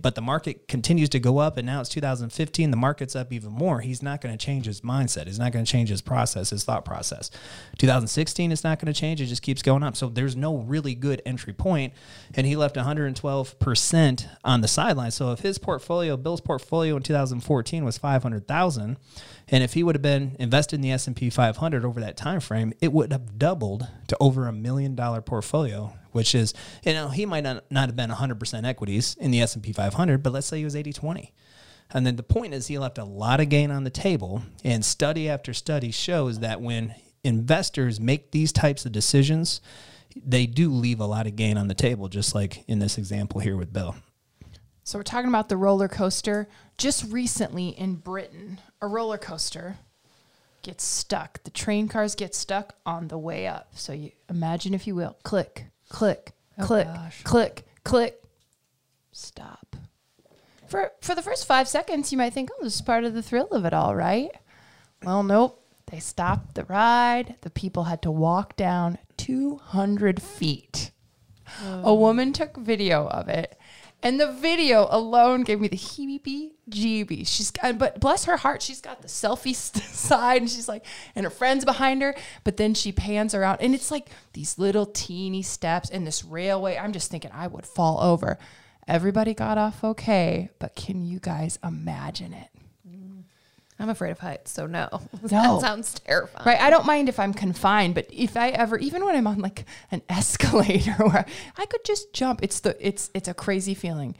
but 0.00 0.14
the 0.14 0.22
market 0.22 0.68
continues 0.68 1.08
to 1.10 1.18
go 1.18 1.38
up 1.38 1.56
and 1.56 1.66
now 1.66 1.80
it's 1.80 1.90
2015 1.90 2.70
the 2.70 2.76
market's 2.76 3.14
up 3.14 3.32
even 3.32 3.52
more 3.52 3.80
he's 3.80 4.02
not 4.02 4.20
going 4.20 4.36
to 4.36 4.42
change 4.42 4.64
his 4.64 4.80
mindset. 4.80 5.26
He's 5.26 5.38
not 5.38 5.52
going 5.52 5.64
to 5.64 5.70
change 5.70 5.90
his 5.90 6.00
process 6.00 6.50
his 6.50 6.64
thought 6.64 6.84
process. 6.84 7.30
2016 7.78 8.52
it's 8.52 8.64
not 8.64 8.78
going 8.78 8.92
to 8.92 8.98
change 8.98 9.20
it 9.20 9.26
just 9.26 9.42
keeps 9.42 9.60
going 9.60 9.82
up. 9.82 9.96
So 9.96 10.08
there's 10.08 10.36
no 10.36 10.56
really 10.58 10.94
good 10.94 11.20
entry 11.26 11.52
point 11.52 11.92
and 12.34 12.46
he 12.46 12.56
left 12.56 12.76
112% 12.76 14.26
on 14.44 14.60
the 14.60 14.68
sideline. 14.68 15.10
So 15.10 15.32
if 15.32 15.40
his 15.40 15.58
portfolio 15.58 16.16
bill's 16.16 16.40
portfolio 16.40 16.96
in 16.96 17.02
2014 17.02 17.84
was 17.84 17.98
500000 17.98 18.96
and 19.48 19.62
if 19.62 19.74
he 19.74 19.82
would 19.82 19.94
have 19.94 20.02
been 20.02 20.36
invested 20.38 20.76
in 20.76 20.80
the 20.80 20.92
S&P 20.92 21.28
500 21.28 21.84
over 21.84 22.00
that 22.00 22.16
time 22.16 22.40
frame 22.40 22.72
it 22.80 22.92
would 22.92 23.12
have 23.12 23.38
doubled 23.38 23.86
to 24.06 24.16
over 24.20 24.46
a 24.46 24.52
million 24.52 24.94
dollar 24.94 25.20
portfolio 25.20 25.92
which 26.12 26.34
is, 26.34 26.54
you 26.84 26.92
know, 26.92 27.08
he 27.08 27.26
might 27.26 27.44
not, 27.44 27.64
not 27.70 27.88
have 27.88 27.96
been 27.96 28.10
100% 28.10 28.66
equities 28.66 29.16
in 29.20 29.30
the 29.30 29.40
S&P 29.40 29.72
500, 29.72 30.22
but 30.22 30.32
let's 30.32 30.46
say 30.46 30.58
he 30.58 30.64
was 30.64 30.74
80-20. 30.74 31.32
And 31.90 32.06
then 32.06 32.16
the 32.16 32.22
point 32.22 32.54
is 32.54 32.68
he 32.68 32.78
left 32.78 32.98
a 32.98 33.04
lot 33.04 33.40
of 33.40 33.48
gain 33.48 33.70
on 33.70 33.84
the 33.84 33.90
table, 33.90 34.42
and 34.64 34.84
study 34.84 35.28
after 35.28 35.52
study 35.52 35.90
shows 35.90 36.38
that 36.38 36.60
when 36.60 36.94
investors 37.24 38.00
make 38.00 38.30
these 38.30 38.52
types 38.52 38.86
of 38.86 38.92
decisions, 38.92 39.60
they 40.16 40.46
do 40.46 40.70
leave 40.70 41.00
a 41.00 41.06
lot 41.06 41.26
of 41.26 41.36
gain 41.36 41.58
on 41.58 41.68
the 41.68 41.74
table, 41.74 42.08
just 42.08 42.34
like 42.34 42.64
in 42.68 42.78
this 42.78 42.98
example 42.98 43.40
here 43.40 43.56
with 43.56 43.72
Bill. 43.72 43.94
So 44.84 44.98
we're 44.98 45.04
talking 45.04 45.28
about 45.28 45.48
the 45.48 45.56
roller 45.56 45.88
coaster. 45.88 46.48
Just 46.76 47.10
recently 47.12 47.68
in 47.68 47.96
Britain, 47.96 48.60
a 48.80 48.86
roller 48.86 49.18
coaster 49.18 49.76
gets 50.62 50.84
stuck. 50.84 51.42
The 51.44 51.50
train 51.50 51.88
cars 51.88 52.14
get 52.14 52.34
stuck 52.34 52.74
on 52.84 53.08
the 53.08 53.18
way 53.18 53.46
up. 53.46 53.70
So 53.74 53.92
you 53.92 54.10
imagine, 54.28 54.74
if 54.74 54.86
you 54.86 54.94
will, 54.94 55.16
click, 55.22 55.66
click, 55.92 56.32
oh 56.58 56.66
click, 56.66 56.86
gosh. 56.86 57.22
click, 57.22 57.66
click, 57.84 58.22
stop. 59.12 59.76
For 60.66 60.92
for 61.02 61.14
the 61.14 61.22
first 61.22 61.46
five 61.46 61.68
seconds, 61.68 62.10
you 62.10 62.18
might 62.18 62.32
think, 62.32 62.50
"Oh, 62.52 62.64
this 62.64 62.76
is 62.76 62.80
part 62.82 63.04
of 63.04 63.14
the 63.14 63.22
thrill 63.22 63.48
of 63.52 63.64
it 63.64 63.74
all, 63.74 63.94
right?" 63.94 64.30
Well, 65.04 65.22
nope. 65.22 65.58
They 65.86 66.00
stopped 66.00 66.54
the 66.54 66.64
ride. 66.64 67.36
The 67.42 67.50
people 67.50 67.84
had 67.84 68.00
to 68.02 68.10
walk 68.10 68.56
down 68.56 68.96
200 69.18 70.22
feet. 70.22 70.90
Oh. 71.62 71.82
A 71.90 71.94
woman 71.94 72.32
took 72.32 72.56
video 72.56 73.06
of 73.08 73.28
it 73.28 73.58
and 74.02 74.18
the 74.18 74.30
video 74.30 74.88
alone 74.90 75.42
gave 75.42 75.60
me 75.60 75.68
the 75.68 75.76
heebie 75.76 76.52
jeebies. 76.68 77.28
She's 77.28 77.52
but 77.76 78.00
bless 78.00 78.24
her 78.24 78.36
heart, 78.36 78.62
she's 78.62 78.80
got 78.80 79.02
the 79.02 79.08
selfie 79.08 79.54
side 79.54 80.42
and 80.42 80.50
she's 80.50 80.68
like, 80.68 80.84
and 81.14 81.24
her 81.24 81.30
friends 81.30 81.64
behind 81.64 82.02
her. 82.02 82.14
But 82.44 82.56
then 82.56 82.74
she 82.74 82.92
pans 82.92 83.34
around 83.34 83.60
and 83.60 83.74
it's 83.74 83.90
like 83.90 84.08
these 84.32 84.58
little 84.58 84.86
teeny 84.86 85.42
steps 85.42 85.90
and 85.90 86.06
this 86.06 86.24
railway. 86.24 86.76
I'm 86.76 86.92
just 86.92 87.10
thinking 87.10 87.30
I 87.32 87.46
would 87.46 87.66
fall 87.66 88.00
over. 88.00 88.38
Everybody 88.88 89.32
got 89.34 89.58
off 89.58 89.84
okay, 89.84 90.50
but 90.58 90.74
can 90.74 91.04
you 91.04 91.20
guys 91.20 91.58
imagine 91.62 92.32
it? 92.32 92.48
I'm 93.82 93.88
afraid 93.88 94.12
of 94.12 94.20
heights, 94.20 94.52
so 94.52 94.66
no. 94.66 94.88
No. 95.22 95.28
that 95.28 95.60
sounds 95.60 95.94
terrifying. 95.94 96.46
Right. 96.46 96.60
I 96.60 96.70
don't 96.70 96.86
mind 96.86 97.08
if 97.08 97.18
I'm 97.18 97.34
confined, 97.34 97.96
but 97.96 98.06
if 98.12 98.36
I 98.36 98.50
ever, 98.50 98.78
even 98.78 99.04
when 99.04 99.16
I'm 99.16 99.26
on 99.26 99.40
like 99.40 99.64
an 99.90 100.02
escalator 100.08 100.92
where 100.92 101.26
I 101.58 101.66
could 101.66 101.84
just 101.84 102.12
jump, 102.12 102.44
it's 102.44 102.60
the 102.60 102.76
it's 102.80 103.10
it's 103.12 103.26
a 103.28 103.34
crazy 103.34 103.74
feeling. 103.74 104.14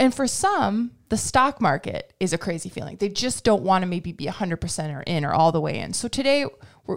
And 0.00 0.14
for 0.14 0.26
some, 0.26 0.92
the 1.08 1.16
stock 1.16 1.60
market 1.60 2.12
is 2.18 2.32
a 2.32 2.38
crazy 2.38 2.68
feeling. 2.68 2.96
They 2.96 3.08
just 3.08 3.44
don't 3.44 3.62
want 3.62 3.82
to 3.82 3.86
maybe 3.86 4.12
be 4.12 4.26
100% 4.26 4.96
or 4.96 5.02
in 5.02 5.24
or 5.24 5.32
all 5.32 5.52
the 5.52 5.60
way 5.60 5.78
in. 5.78 5.92
So 5.92 6.08
today 6.08 6.46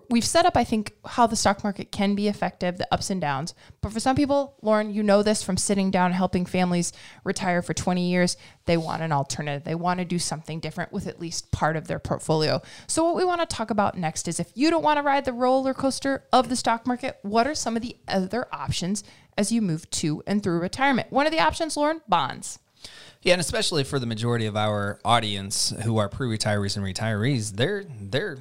we've 0.09 0.25
set 0.25 0.45
up, 0.45 0.57
I 0.57 0.63
think, 0.63 0.93
how 1.05 1.27
the 1.27 1.35
stock 1.35 1.63
market 1.63 1.91
can 1.91 2.15
be 2.15 2.27
effective, 2.27 2.77
the 2.77 2.91
ups 2.91 3.09
and 3.09 3.21
downs. 3.21 3.53
But 3.81 3.93
for 3.93 3.99
some 3.99 4.15
people, 4.15 4.55
Lauren, 4.61 4.93
you 4.93 5.03
know 5.03 5.21
this 5.21 5.43
from 5.43 5.57
sitting 5.57 5.91
down 5.91 6.11
helping 6.13 6.45
families 6.45 6.93
retire 7.23 7.61
for 7.61 7.73
20 7.73 8.09
years. 8.09 8.37
They 8.65 8.77
want 8.77 9.03
an 9.03 9.11
alternative. 9.11 9.63
They 9.63 9.75
want 9.75 9.99
to 9.99 10.05
do 10.05 10.19
something 10.19 10.59
different 10.59 10.91
with 10.91 11.07
at 11.07 11.19
least 11.19 11.51
part 11.51 11.75
of 11.75 11.87
their 11.87 11.99
portfolio. 11.99 12.61
So, 12.87 13.03
what 13.03 13.15
we 13.15 13.23
want 13.23 13.41
to 13.41 13.55
talk 13.55 13.69
about 13.69 13.97
next 13.97 14.27
is 14.27 14.39
if 14.39 14.51
you 14.55 14.69
don't 14.69 14.83
want 14.83 14.97
to 14.97 15.03
ride 15.03 15.25
the 15.25 15.33
roller 15.33 15.73
coaster 15.73 16.23
of 16.33 16.49
the 16.49 16.55
stock 16.55 16.87
market, 16.87 17.17
what 17.21 17.47
are 17.47 17.55
some 17.55 17.75
of 17.75 17.81
the 17.81 17.97
other 18.07 18.47
options 18.51 19.03
as 19.37 19.51
you 19.51 19.61
move 19.61 19.89
to 19.91 20.23
and 20.25 20.41
through 20.41 20.59
retirement? 20.59 21.11
One 21.11 21.25
of 21.25 21.31
the 21.31 21.39
options, 21.39 21.77
Lauren, 21.77 22.01
bonds. 22.07 22.59
Yeah, 23.21 23.33
and 23.33 23.41
especially 23.41 23.83
for 23.83 23.99
the 23.99 24.05
majority 24.05 24.45
of 24.45 24.55
our 24.55 24.99
audience 25.03 25.73
who 25.83 25.97
are 25.97 26.07
pre-retirees 26.07 26.77
and 26.77 26.85
retirees, 26.85 27.55
they're 27.55 27.83
they're 27.99 28.37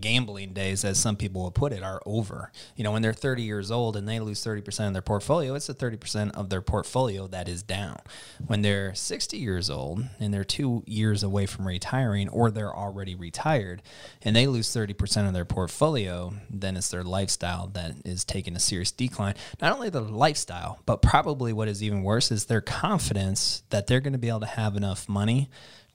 gambling 0.00 0.52
days, 0.52 0.84
as 0.84 0.98
some 0.98 1.16
people 1.16 1.42
will 1.42 1.50
put 1.50 1.72
it, 1.72 1.82
are 1.82 2.00
over. 2.06 2.52
You 2.76 2.84
know, 2.84 2.92
when 2.92 3.02
they're 3.02 3.12
30 3.12 3.42
years 3.42 3.70
old 3.70 3.96
and 3.96 4.08
they 4.08 4.20
lose 4.20 4.44
30% 4.44 4.86
of 4.86 4.92
their 4.92 5.02
portfolio, 5.02 5.54
it's 5.54 5.68
a 5.68 5.74
30% 5.74 6.32
of 6.32 6.50
their 6.50 6.62
portfolio 6.62 7.26
that 7.28 7.48
is 7.48 7.62
down. 7.62 8.00
When 8.46 8.62
they're 8.62 8.94
60 8.94 9.36
years 9.36 9.70
old 9.70 10.04
and 10.18 10.32
they're 10.32 10.44
two 10.44 10.82
years 10.86 11.22
away 11.22 11.46
from 11.46 11.66
retiring 11.66 12.28
or 12.28 12.50
they're 12.50 12.74
already 12.74 13.14
retired 13.14 13.82
and 14.22 14.34
they 14.34 14.46
lose 14.46 14.68
30% 14.68 15.26
of 15.26 15.34
their 15.34 15.44
portfolio, 15.44 16.34
then 16.50 16.76
it's 16.76 16.88
their 16.88 17.04
lifestyle 17.04 17.68
that 17.68 17.94
is 18.04 18.24
taking 18.24 18.56
a 18.56 18.60
serious 18.60 18.90
decline. 18.90 19.34
Not 19.60 19.72
only 19.72 19.90
their 19.90 20.02
lifestyle, 20.02 20.80
but 20.86 21.02
probably 21.02 21.52
what 21.52 21.68
is 21.68 21.82
even 21.82 22.02
worse 22.02 22.30
is 22.30 22.46
their 22.46 22.60
confidence 22.60 23.62
that 23.70 23.86
they're 23.86 24.00
going 24.00 24.12
to 24.12 24.17
be 24.18 24.28
able 24.28 24.40
to 24.40 24.46
have 24.46 24.76
enough 24.76 25.08
money 25.08 25.48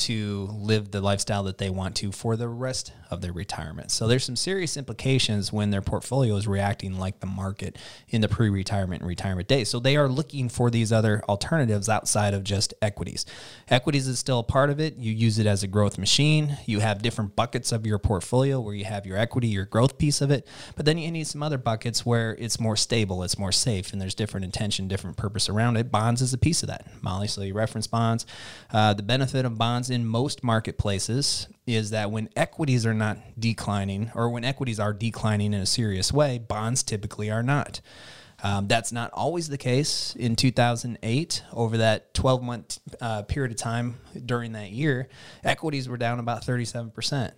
to 0.03 0.47
live 0.51 0.91
the 0.91 1.01
lifestyle 1.01 1.43
that 1.43 1.57
they 1.57 1.69
want 1.69 1.95
to 1.97 2.11
for 2.11 2.35
the 2.35 2.47
rest 2.47 2.93
of 3.09 3.21
their 3.21 3.31
retirement. 3.31 3.91
So 3.91 4.07
there's 4.07 4.23
some 4.23 4.35
serious 4.35 4.75
implications 4.75 5.53
when 5.53 5.69
their 5.69 5.81
portfolio 5.81 6.35
is 6.35 6.47
reacting 6.47 6.97
like 6.97 7.19
the 7.19 7.27
market 7.27 7.77
in 8.09 8.21
the 8.21 8.27
pre-retirement 8.27 9.01
and 9.01 9.07
retirement 9.07 9.47
days. 9.47 9.69
So 9.69 9.79
they 9.79 9.95
are 9.95 10.07
looking 10.07 10.49
for 10.49 10.69
these 10.69 10.91
other 10.91 11.23
alternatives 11.29 11.89
outside 11.89 12.33
of 12.33 12.43
just 12.43 12.73
equities. 12.81 13.25
Equities 13.69 14.07
is 14.07 14.19
still 14.19 14.39
a 14.39 14.43
part 14.43 14.69
of 14.69 14.79
it. 14.79 14.97
You 14.97 15.13
use 15.13 15.39
it 15.39 15.45
as 15.45 15.63
a 15.63 15.67
growth 15.67 15.97
machine. 15.97 16.57
You 16.65 16.79
have 16.79 17.01
different 17.01 17.35
buckets 17.35 17.71
of 17.71 17.85
your 17.85 17.99
portfolio 17.99 18.59
where 18.59 18.73
you 18.73 18.85
have 18.85 19.05
your 19.05 19.17
equity, 19.17 19.47
your 19.47 19.65
growth 19.65 19.97
piece 19.97 20.21
of 20.21 20.31
it, 20.31 20.47
but 20.75 20.85
then 20.85 20.97
you 20.97 21.11
need 21.11 21.27
some 21.27 21.43
other 21.43 21.57
buckets 21.57 22.05
where 22.05 22.35
it's 22.39 22.59
more 22.59 22.75
stable, 22.75 23.23
it's 23.23 23.37
more 23.37 23.51
safe, 23.51 23.93
and 23.93 24.01
there's 24.01 24.15
different 24.15 24.43
intention, 24.43 24.87
different 24.87 25.17
purpose 25.17 25.49
around 25.49 25.77
it. 25.77 25.91
Bonds 25.91 26.21
is 26.21 26.33
a 26.33 26.37
piece 26.37 26.63
of 26.63 26.67
that. 26.67 26.87
Molly, 27.01 27.27
so 27.27 27.41
you 27.41 27.53
reference 27.53 27.87
bonds. 27.87 28.25
Uh, 28.71 28.93
the 28.93 29.03
benefit 29.03 29.45
of 29.45 29.57
bonds 29.57 29.89
in 29.93 30.05
most 30.05 30.43
marketplaces 30.43 31.47
is 31.65 31.91
that 31.91 32.11
when 32.11 32.27
equities 32.35 32.85
are 32.85 32.93
not 32.93 33.17
declining, 33.39 34.11
or 34.15 34.29
when 34.29 34.43
equities 34.43 34.79
are 34.79 34.91
declining 34.91 35.53
in 35.53 35.61
a 35.61 35.65
serious 35.65 36.11
way, 36.11 36.37
bonds 36.39 36.83
typically 36.83 37.31
are 37.31 37.43
not. 37.43 37.79
Um, 38.43 38.67
that's 38.67 38.91
not 38.91 39.09
always 39.13 39.47
the 39.47 39.57
case. 39.57 40.15
In 40.17 40.35
2008, 40.35 41.43
over 41.53 41.77
that 41.77 42.13
12 42.13 42.43
month 42.43 42.79
uh, 42.99 43.21
period 43.21 43.51
of 43.51 43.57
time 43.57 43.95
during 44.25 44.51
that 44.51 44.71
year, 44.71 45.07
equities 45.45 45.87
were 45.87 45.97
down 45.97 46.19
about 46.19 46.43
37%. 46.43 47.31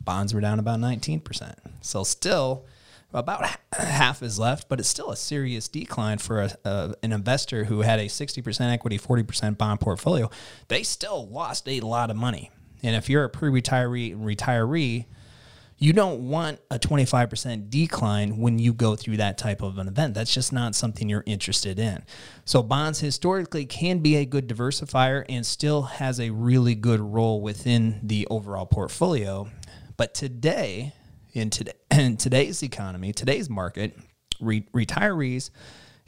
Bonds 0.00 0.32
were 0.32 0.40
down 0.40 0.58
about 0.58 0.78
19%. 0.78 1.54
So, 1.82 2.04
still, 2.04 2.64
about 3.12 3.58
half 3.72 4.22
is 4.22 4.38
left, 4.38 4.68
but 4.68 4.80
it's 4.80 4.88
still 4.88 5.10
a 5.10 5.16
serious 5.16 5.68
decline 5.68 6.18
for 6.18 6.48
a, 6.64 6.94
an 7.02 7.12
investor 7.12 7.64
who 7.64 7.80
had 7.80 7.98
a 7.98 8.06
60% 8.06 8.72
equity, 8.72 8.98
40% 8.98 9.56
bond 9.56 9.80
portfolio. 9.80 10.30
They 10.68 10.82
still 10.82 11.26
lost 11.28 11.68
a 11.68 11.80
lot 11.80 12.10
of 12.10 12.16
money. 12.16 12.50
And 12.82 12.94
if 12.94 13.08
you're 13.08 13.24
a 13.24 13.30
pre-retiree 13.30 14.16
retiree, 14.16 15.06
you 15.80 15.92
don't 15.92 16.28
want 16.28 16.58
a 16.70 16.78
25% 16.78 17.70
decline 17.70 18.38
when 18.38 18.58
you 18.58 18.72
go 18.72 18.96
through 18.96 19.18
that 19.18 19.38
type 19.38 19.62
of 19.62 19.78
an 19.78 19.86
event. 19.86 20.12
That's 20.12 20.34
just 20.34 20.52
not 20.52 20.74
something 20.74 21.08
you're 21.08 21.22
interested 21.24 21.78
in. 21.78 22.04
So 22.44 22.64
bonds 22.64 22.98
historically 22.98 23.64
can 23.64 24.00
be 24.00 24.16
a 24.16 24.24
good 24.24 24.48
diversifier 24.48 25.24
and 25.28 25.46
still 25.46 25.82
has 25.82 26.18
a 26.18 26.30
really 26.30 26.74
good 26.74 27.00
role 27.00 27.40
within 27.40 28.00
the 28.02 28.26
overall 28.28 28.66
portfolio. 28.66 29.48
But 29.96 30.14
today, 30.14 30.94
in 31.32 31.50
today 31.50 31.72
in 31.90 32.16
today's 32.16 32.62
economy, 32.62 33.12
today's 33.12 33.48
market, 33.50 33.96
re- 34.40 34.66
retirees 34.74 35.50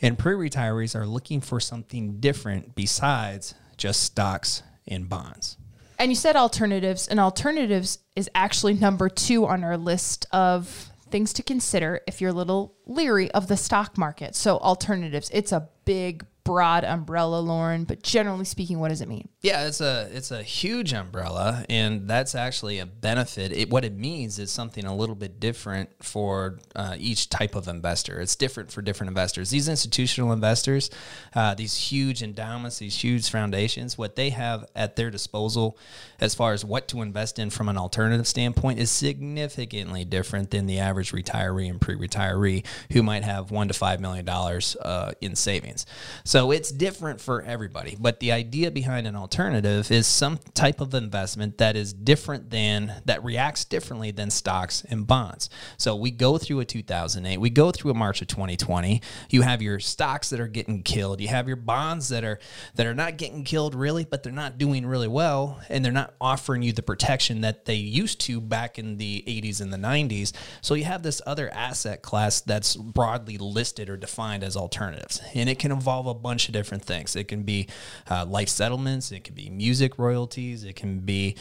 and 0.03 0.19
pre-retirees 0.19 0.95
are 0.95 1.07
looking 1.07 1.41
for 1.41 1.61
something 1.61 2.21
different 2.21 2.75
besides 2.75 3.55
just 3.77 4.03
stocks 4.03 4.63
and 4.89 5.09
bonds. 5.09 5.57
And 5.99 6.11
you 6.11 6.17
said 6.17 6.37
alternatives, 6.37 7.09
and 7.09 7.21
alternatives 7.21 7.99
is 8.17 8.31
actually 8.35 8.75
number 8.75 9.09
two 9.11 9.47
on 9.47 9.63
our 9.63 9.77
list 9.77 10.27
of 10.33 10.91
things 11.11 11.33
to 11.35 11.43
consider 11.43 12.01
if 12.07 12.21
you're 12.21 12.31
a 12.31 12.35
little 12.35 12.75
leery 12.87 13.31
of 13.33 13.49
the 13.49 13.57
stock 13.57 13.99
market. 13.99 14.35
So, 14.35 14.57
alternatives, 14.59 15.31
it's 15.35 15.53
a 15.53 15.69
big, 15.85 16.25
broad 16.51 16.83
umbrella, 16.83 17.39
Lauren, 17.39 17.85
but 17.85 18.03
generally 18.03 18.45
speaking, 18.45 18.81
what 18.81 18.89
does 18.89 19.01
it 19.01 19.07
mean? 19.07 19.29
Yeah, 19.41 19.69
it's 19.69 19.81
a 19.81 20.09
it's 20.13 20.33
a 20.33 20.43
huge 20.43 20.93
umbrella, 20.93 21.65
and 21.69 22.09
that's 22.11 22.35
actually 22.35 22.81
a 22.81 22.87
benefit. 22.87 23.53
It, 23.53 23.71
what 23.71 23.85
it 23.85 23.95
means 23.95 24.41
is 24.41 24.51
something 24.51 24.85
a 24.85 24.93
little 24.93 25.15
bit 25.15 25.39
different 25.39 25.91
for 26.03 26.59
uh, 26.75 26.97
each 26.99 27.29
type 27.29 27.55
of 27.55 27.69
investor. 27.69 28.21
It's 28.21 28.35
different 28.35 28.73
for 28.73 28.83
different 28.83 29.11
investors. 29.11 29.51
These 29.51 29.69
institutional 29.69 30.33
investors, 30.33 30.91
uh, 31.37 31.55
these 31.55 31.77
huge 31.77 32.21
endowments, 32.21 32.81
these 32.81 32.97
huge 32.97 33.31
foundations, 33.31 33.97
what 33.97 34.17
they 34.17 34.31
have 34.31 34.67
at 34.75 34.97
their 34.97 35.09
disposal 35.09 35.79
as 36.19 36.35
far 36.35 36.53
as 36.53 36.65
what 36.65 36.89
to 36.89 37.01
invest 37.01 37.39
in 37.39 37.51
from 37.51 37.69
an 37.69 37.79
alternative 37.79 38.27
standpoint 38.27 38.81
is 38.81 38.91
significantly 38.91 40.05
different 40.05 40.51
than 40.51 40.67
the 40.67 40.81
average 40.81 41.13
retiree 41.13 41.71
and 41.71 41.81
pre-retiree 41.81 42.67
who 42.93 43.05
might 43.05 43.23
have 43.23 43.53
one 43.53 43.69
to 43.69 43.75
five 43.75 44.01
million 44.01 44.25
dollars 44.25 44.75
uh, 44.83 45.13
in 45.21 45.37
savings. 45.37 45.87
So 46.25 46.40
it's 46.53 46.71
different 46.71 47.21
for 47.21 47.43
everybody. 47.43 47.97
But 47.99 48.21
the 48.21 48.33
idea 48.33 48.71
behind 48.71 49.07
an 49.07 49.17
alternative 49.17 49.91
is 49.91 50.07
some 50.07 50.39
type 50.55 50.81
of 50.81 50.95
investment 50.95 51.59
that 51.59 51.77
is 51.77 51.93
different 51.93 52.51
than, 52.51 53.03
that 53.05 53.25
reacts 53.25 53.65
differently 53.65 54.13
than 54.13 54.31
stocks 54.31 54.85
and 54.89 55.07
bonds. 55.07 55.51
So 55.77 55.97
we 55.97 56.11
go 56.13 56.39
through 56.39 56.61
a 56.61 56.65
2008, 56.65 57.39
we 57.39 57.51
go 57.51 57.73
through 57.73 57.91
a 57.91 57.95
March 57.95 58.23
of 58.23 58.29
2020. 58.29 59.03
You 59.29 59.43
have 59.43 59.61
your 59.61 59.81
stocks 59.81 60.31
that 60.31 60.41
are 60.41 60.47
getting 60.47 60.83
killed. 60.83 61.21
You 61.21 61.29
have 61.29 61.49
your 61.49 61.57
bonds 61.57 62.09
that 62.11 62.23
are, 62.25 62.39
that 62.77 62.87
are 62.87 62.95
not 62.95 63.19
getting 63.19 63.43
killed 63.43 63.75
really, 63.75 64.05
but 64.05 64.23
they're 64.23 64.33
not 64.33 64.57
doing 64.57 64.87
really 64.87 65.09
well. 65.09 65.61
And 65.69 65.85
they're 65.85 65.93
not 65.93 66.15
offering 66.21 66.63
you 66.63 66.73
the 66.73 66.83
protection 66.83 67.41
that 67.41 67.65
they 67.65 67.75
used 67.75 68.21
to 68.23 68.41
back 68.41 68.79
in 68.79 68.97
the 68.97 69.25
80s 69.27 69.61
and 69.61 69.73
the 69.73 69.77
90s. 69.77 70.33
So 70.61 70.75
you 70.75 70.85
have 70.85 71.03
this 71.03 71.21
other 71.27 71.51
asset 71.51 72.03
class 72.03 72.41
that's 72.41 72.77
broadly 72.77 73.37
listed 73.37 73.91
or 73.91 73.97
defined 73.97 74.45
as 74.45 74.57
alternatives. 74.57 75.21
And 75.35 75.49
it 75.49 75.59
can 75.59 75.73
involve 75.73 76.07
a 76.07 76.15
bunch 76.23 76.49
of 76.49 76.53
different 76.53 76.85
things. 76.85 77.17
It 77.17 77.29
can 77.29 77.43
be 77.43 77.69
uh, 78.11 78.27
life 78.27 78.49
settlements, 78.49 79.13
it 79.13 79.25
can 79.25 79.35
be 79.35 79.51
music 79.51 79.99
royalties, 79.99 80.65
it 80.65 80.77
can 80.77 81.01
be 81.01 81.37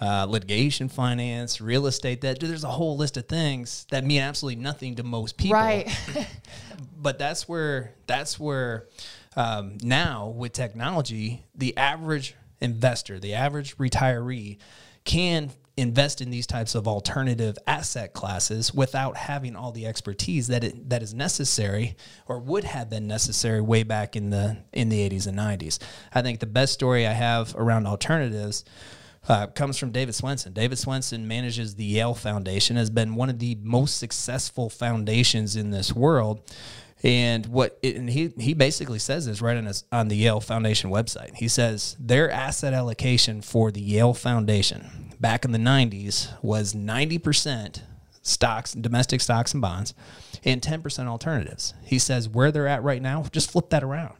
uh, 0.00 0.26
litigation 0.28 0.88
finance, 0.88 1.60
real 1.60 1.86
estate. 1.86 2.20
That 2.22 2.40
there's 2.40 2.64
a 2.64 2.68
whole 2.68 2.96
list 2.96 3.16
of 3.16 3.26
things 3.26 3.86
that 3.90 4.04
mean 4.04 4.20
absolutely 4.20 4.62
nothing 4.62 4.96
to 4.96 5.02
most 5.02 5.36
people. 5.36 5.56
Right. 5.56 5.88
but 6.96 7.18
that's 7.18 7.48
where 7.48 7.92
that's 8.06 8.38
where 8.38 8.86
um, 9.36 9.78
now 9.82 10.28
with 10.28 10.52
technology, 10.52 11.44
the 11.54 11.76
average 11.76 12.34
investor, 12.60 13.18
the 13.18 13.34
average 13.34 13.76
retiree, 13.76 14.58
can 15.04 15.50
invest 15.80 16.20
in 16.20 16.30
these 16.30 16.46
types 16.46 16.74
of 16.74 16.86
alternative 16.86 17.56
asset 17.66 18.12
classes 18.12 18.72
without 18.74 19.16
having 19.16 19.56
all 19.56 19.72
the 19.72 19.86
expertise 19.86 20.48
that 20.48 20.62
it, 20.62 20.90
that 20.90 21.02
is 21.02 21.14
necessary 21.14 21.96
or 22.26 22.38
would 22.38 22.64
have 22.64 22.90
been 22.90 23.06
necessary 23.06 23.60
way 23.60 23.82
back 23.82 24.14
in 24.14 24.30
the 24.30 24.58
in 24.72 24.88
the 24.88 25.08
80s 25.08 25.26
and 25.26 25.38
90s. 25.38 25.78
I 26.14 26.22
think 26.22 26.40
the 26.40 26.46
best 26.46 26.72
story 26.72 27.06
I 27.06 27.12
have 27.12 27.54
around 27.56 27.86
alternatives 27.86 28.64
uh, 29.28 29.46
comes 29.48 29.78
from 29.78 29.90
David 29.90 30.14
Swensen. 30.14 30.54
David 30.54 30.78
Swensen 30.78 31.24
manages 31.24 31.74
the 31.74 31.84
Yale 31.84 32.14
Foundation, 32.14 32.76
has 32.76 32.90
been 32.90 33.14
one 33.14 33.28
of 33.28 33.38
the 33.38 33.58
most 33.62 33.98
successful 33.98 34.70
foundations 34.70 35.56
in 35.56 35.70
this 35.70 35.94
world. 35.94 36.42
And 37.02 37.46
what 37.46 37.78
it, 37.82 37.96
and 37.96 38.10
he 38.10 38.30
he 38.38 38.52
basically 38.52 38.98
says 38.98 39.24
this 39.24 39.40
right 39.40 39.56
on 39.56 39.64
his 39.64 39.84
on 39.90 40.08
the 40.08 40.16
Yale 40.16 40.40
Foundation 40.40 40.90
website. 40.90 41.34
He 41.34 41.48
says 41.48 41.96
their 41.98 42.30
asset 42.30 42.74
allocation 42.74 43.40
for 43.40 43.70
the 43.70 43.80
Yale 43.80 44.12
Foundation 44.12 45.09
back 45.20 45.44
in 45.44 45.52
the 45.52 45.58
90s 45.58 46.30
was 46.42 46.74
90% 46.74 47.82
stocks, 48.22 48.72
domestic 48.72 49.20
stocks 49.20 49.52
and 49.52 49.60
bonds, 49.60 49.94
and 50.44 50.62
10% 50.62 51.06
alternatives. 51.06 51.74
He 51.84 51.98
says 51.98 52.28
where 52.28 52.50
they're 52.50 52.66
at 52.66 52.82
right 52.82 53.02
now, 53.02 53.24
just 53.30 53.50
flip 53.50 53.70
that 53.70 53.82
around. 53.84 54.14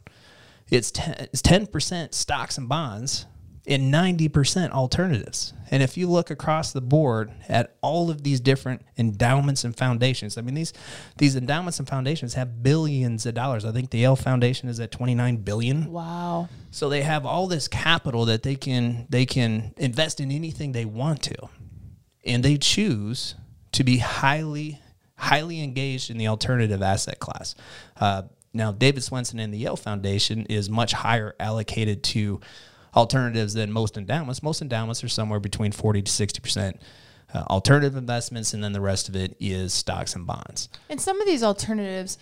It's 0.69 0.91
10, 0.91 1.27
it's 1.33 1.41
10% 1.41 2.13
stocks 2.13 2.57
and 2.57 2.69
bonds 2.69 3.25
and 3.67 3.93
90% 3.93 4.71
alternatives. 4.71 5.53
And 5.69 5.81
if 5.81 5.95
you 5.95 6.09
look 6.09 6.29
across 6.29 6.73
the 6.73 6.81
board 6.81 7.31
at 7.47 7.75
all 7.81 8.09
of 8.09 8.23
these 8.23 8.39
different 8.39 8.81
endowments 8.97 9.63
and 9.63 9.75
foundations, 9.75 10.37
I 10.37 10.41
mean 10.41 10.55
these 10.55 10.73
these 11.17 11.35
endowments 11.35 11.79
and 11.79 11.87
foundations 11.87 12.33
have 12.33 12.61
billions 12.61 13.25
of 13.25 13.35
dollars. 13.35 13.63
I 13.63 13.71
think 13.71 13.89
the 13.89 13.99
Yale 13.99 14.15
Foundation 14.15 14.67
is 14.67 14.79
at 14.79 14.91
29 14.91 15.37
billion. 15.37 15.91
Wow. 15.91 16.49
So 16.71 16.89
they 16.89 17.03
have 17.03 17.25
all 17.25 17.47
this 17.47 17.67
capital 17.67 18.25
that 18.25 18.43
they 18.43 18.55
can 18.55 19.07
they 19.09 19.25
can 19.25 19.73
invest 19.77 20.19
in 20.19 20.31
anything 20.31 20.71
they 20.71 20.85
want 20.85 21.21
to. 21.23 21.49
And 22.25 22.43
they 22.43 22.57
choose 22.57 23.35
to 23.71 23.83
be 23.83 23.97
highly 23.97 24.81
highly 25.15 25.63
engaged 25.63 26.09
in 26.09 26.17
the 26.17 26.27
alternative 26.27 26.81
asset 26.81 27.19
class. 27.19 27.55
Uh, 27.95 28.23
now, 28.53 28.71
David 28.71 29.03
Swensen 29.03 29.39
and 29.39 29.53
the 29.53 29.59
Yale 29.59 29.77
Foundation 29.77 30.45
is 30.47 30.69
much 30.69 30.91
higher 30.91 31.35
allocated 31.39 32.03
to 32.03 32.41
alternatives 32.95 33.53
than 33.53 33.71
most 33.71 33.97
endowments. 33.97 34.43
Most 34.43 34.61
endowments 34.61 35.03
are 35.03 35.09
somewhere 35.09 35.39
between 35.39 35.71
40 35.71 36.01
to 36.03 36.11
60 36.11 36.39
percent 36.39 36.81
uh, 37.33 37.43
alternative 37.49 37.95
investments, 37.95 38.53
and 38.53 38.63
then 38.63 38.73
the 38.73 38.81
rest 38.81 39.07
of 39.09 39.15
it 39.15 39.35
is 39.39 39.73
stocks 39.73 40.15
and 40.15 40.27
bonds. 40.27 40.69
And 40.89 40.99
some 40.99 41.19
of 41.21 41.27
these 41.27 41.43
alternatives 41.43 42.17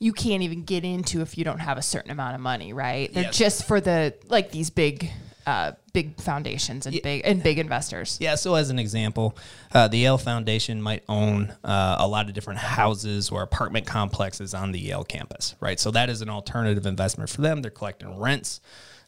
you 0.00 0.12
can't 0.12 0.42
even 0.42 0.64
get 0.64 0.84
into 0.84 1.20
if 1.22 1.38
you 1.38 1.44
don't 1.44 1.60
have 1.60 1.78
a 1.78 1.82
certain 1.82 2.10
amount 2.10 2.34
of 2.34 2.40
money, 2.40 2.72
right? 2.72 3.12
They're 3.14 3.24
Yes. 3.24 3.38
just 3.38 3.64
for 3.66 3.80
the 3.80 4.12
like 4.28 4.50
these 4.50 4.68
big 4.68 5.10
uh, 5.46 5.72
big 5.92 6.18
foundations 6.20 6.86
and 6.86 7.00
big 7.02 7.22
and 7.24 7.42
big 7.42 7.58
investors. 7.58 8.18
Yeah, 8.20 8.34
so 8.34 8.54
as 8.54 8.70
an 8.70 8.78
example, 8.78 9.36
uh, 9.72 9.88
the 9.88 9.98
Yale 9.98 10.18
Foundation 10.18 10.80
might 10.82 11.04
own 11.08 11.54
uh, 11.62 11.96
a 11.98 12.08
lot 12.08 12.28
of 12.28 12.34
different 12.34 12.60
houses 12.60 13.30
or 13.30 13.42
apartment 13.42 13.86
complexes 13.86 14.52
on 14.54 14.72
the 14.72 14.78
Yale 14.78 15.04
campus, 15.04 15.54
right? 15.60 15.78
So 15.78 15.90
that 15.92 16.08
is 16.10 16.22
an 16.22 16.30
alternative 16.30 16.86
investment 16.86 17.30
for 17.30 17.42
them. 17.42 17.60
They're 17.62 17.70
collecting 17.70 18.18
rents. 18.18 18.60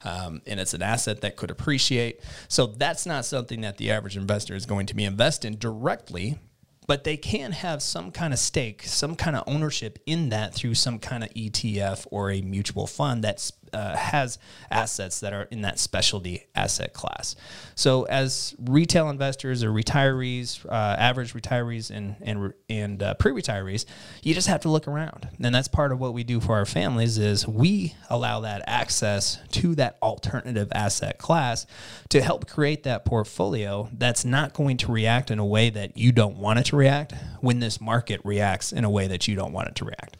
Um, 0.06 0.40
and 0.46 0.60
it's 0.60 0.72
an 0.72 0.82
asset 0.82 1.20
that 1.22 1.34
could 1.34 1.50
appreciate. 1.50 2.20
So 2.46 2.66
that's 2.66 3.06
not 3.06 3.24
something 3.24 3.62
that 3.62 3.76
the 3.76 3.90
average 3.90 4.16
investor 4.16 4.54
is 4.54 4.64
going 4.64 4.86
to 4.86 4.94
be 4.94 5.04
investing 5.04 5.56
directly, 5.56 6.38
but 6.86 7.02
they 7.02 7.16
can 7.16 7.50
have 7.50 7.82
some 7.82 8.12
kind 8.12 8.32
of 8.32 8.38
stake, 8.38 8.84
some 8.84 9.16
kind 9.16 9.34
of 9.34 9.42
ownership 9.48 9.98
in 10.06 10.28
that 10.28 10.54
through 10.54 10.74
some 10.74 11.00
kind 11.00 11.24
of 11.24 11.30
ETF 11.30 12.06
or 12.12 12.30
a 12.30 12.40
mutual 12.40 12.86
fund 12.86 13.24
that 13.24 13.50
uh, 13.76 13.94
has 13.94 14.38
assets 14.70 15.20
that 15.20 15.34
are 15.34 15.42
in 15.50 15.60
that 15.60 15.78
specialty 15.78 16.46
asset 16.54 16.94
class. 16.94 17.36
So, 17.74 18.04
as 18.04 18.54
retail 18.58 19.10
investors 19.10 19.62
or 19.62 19.70
retirees, 19.70 20.64
uh, 20.64 20.96
average 20.98 21.34
retirees 21.34 21.90
and 21.90 22.16
and 22.22 22.54
and 22.70 23.02
uh, 23.02 23.14
pre-retirees, 23.14 23.84
you 24.22 24.32
just 24.32 24.48
have 24.48 24.60
to 24.62 24.70
look 24.70 24.88
around, 24.88 25.28
and 25.42 25.54
that's 25.54 25.68
part 25.68 25.92
of 25.92 26.00
what 26.00 26.14
we 26.14 26.24
do 26.24 26.40
for 26.40 26.54
our 26.54 26.64
families. 26.64 27.18
Is 27.18 27.46
we 27.46 27.94
allow 28.08 28.40
that 28.40 28.62
access 28.66 29.38
to 29.52 29.74
that 29.74 29.98
alternative 30.02 30.68
asset 30.72 31.18
class 31.18 31.66
to 32.08 32.22
help 32.22 32.48
create 32.48 32.84
that 32.84 33.04
portfolio 33.04 33.90
that's 33.92 34.24
not 34.24 34.54
going 34.54 34.78
to 34.78 34.90
react 34.90 35.30
in 35.30 35.38
a 35.38 35.44
way 35.44 35.68
that 35.68 35.98
you 35.98 36.12
don't 36.12 36.38
want 36.38 36.58
it 36.58 36.64
to 36.66 36.76
react 36.76 37.12
when 37.42 37.58
this 37.58 37.78
market 37.78 38.22
reacts 38.24 38.72
in 38.72 38.84
a 38.84 38.90
way 38.90 39.06
that 39.06 39.28
you 39.28 39.36
don't 39.36 39.52
want 39.52 39.68
it 39.68 39.74
to 39.74 39.84
react. 39.84 40.16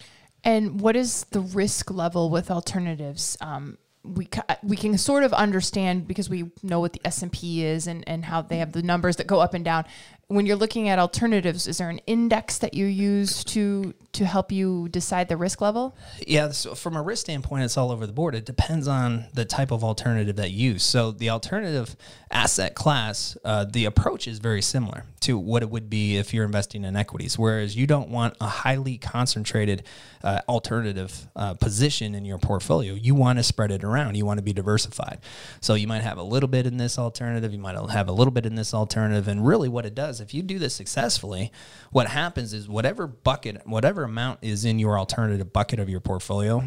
And 0.47 0.81
what 0.81 0.95
is 0.95 1.25
the 1.33 1.41
risk 1.41 1.91
level 1.91 2.31
with 2.31 2.53
alternatives? 2.53 3.37
Um, 3.41 3.79
we 4.05 4.27
ca- 4.27 4.59
we 4.63 4.77
can 4.77 4.97
sort 4.97 5.25
of 5.25 5.33
understand 5.33 6.07
because 6.07 6.31
we 6.31 6.53
know 6.63 6.79
what 6.79 6.93
the 6.93 7.01
S 7.05 7.21
and 7.21 7.33
P 7.33 7.65
is 7.65 7.89
and 7.89 8.09
and 8.09 8.25
how 8.25 8.43
they 8.43 8.59
have 8.59 8.71
the 8.71 8.83
numbers 8.83 9.17
that 9.17 9.27
go 9.27 9.41
up 9.41 9.55
and 9.55 9.65
down. 9.65 9.85
When 10.29 10.45
you're 10.45 10.57
looking 10.57 10.89
at 10.89 10.99
alternatives, 10.99 11.69
is 11.69 11.79
there 11.79 11.89
an 11.89 12.01
index 12.07 12.59
that 12.59 12.75
you 12.75 12.87
use 12.87 13.45
to 13.45 13.95
to 14.17 14.25
help 14.25 14.51
you 14.51 14.89
decide 14.89 15.29
the 15.29 15.37
risk 15.37 15.61
level? 15.61 15.97
Yeah, 16.27 16.51
so 16.51 16.75
from 16.75 16.97
a 16.97 17.03
risk 17.03 17.27
standpoint, 17.27 17.63
it's 17.65 17.77
all 17.77 17.93
over 17.93 18.07
the 18.07 18.13
board. 18.13 18.35
It 18.35 18.47
depends 18.47 18.89
on 18.89 19.27
the 19.35 19.45
type 19.45 19.71
of 19.71 19.85
alternative 19.85 20.37
that 20.37 20.51
you 20.51 20.73
use. 20.73 20.83
So 20.83 21.13
the 21.13 21.31
alternative 21.31 21.95
asset 22.31 22.75
class, 22.75 23.37
uh, 23.45 23.67
the 23.67 23.85
approach 23.85 24.27
is 24.27 24.39
very 24.39 24.63
similar 24.63 25.05
to 25.21 25.39
what 25.39 25.63
it 25.63 25.71
would 25.71 25.91
be 25.91 26.17
if 26.17 26.33
you're 26.33 26.45
investing 26.45 26.85
in 26.85 26.97
equities. 26.97 27.39
Whereas 27.39 27.77
you 27.77 27.87
don't 27.87 28.09
want 28.09 28.37
a 28.41 28.47
highly 28.47 28.97
concentrated 28.97 29.83
uh, 30.25 30.41
alternative 30.49 31.29
uh, 31.37 31.55
position 31.55 32.15
in 32.15 32.25
your 32.25 32.39
portfolio. 32.39 32.95
You 32.95 33.15
want 33.15 33.39
to 33.39 33.43
spread 33.43 33.71
it 33.71 33.85
around. 33.85 34.17
You 34.17 34.25
want 34.25 34.39
to 34.39 34.43
be 34.43 34.53
diversified. 34.53 35.19
So 35.61 35.75
you 35.75 35.87
might 35.87 36.03
have 36.03 36.19
a 36.19 36.23
little 36.23 36.49
bit 36.49 36.67
in 36.67 36.79
this 36.79 36.99
alternative. 36.99 37.53
You 37.53 37.59
might 37.59 37.77
have 37.77 38.09
a 38.09 38.13
little 38.13 38.33
bit 38.33 38.47
in 38.47 38.55
this 38.55 38.73
alternative. 38.73 39.29
And 39.29 39.47
really, 39.47 39.69
what 39.69 39.85
it 39.85 39.95
does, 39.95 40.16
if 40.21 40.35
you 40.35 40.43
do 40.43 40.59
this 40.59 40.75
successfully, 40.75 41.53
what 41.91 42.09
happens 42.09 42.53
is 42.53 42.69
whatever 42.69 43.07
bucket, 43.07 43.67
whatever 43.67 44.05
amount 44.05 44.41
is 44.43 44.65
in 44.65 44.79
your 44.79 44.99
alternative 44.99 45.53
bucket 45.53 45.79
of 45.79 45.89
your 45.89 46.01
portfolio, 46.01 46.63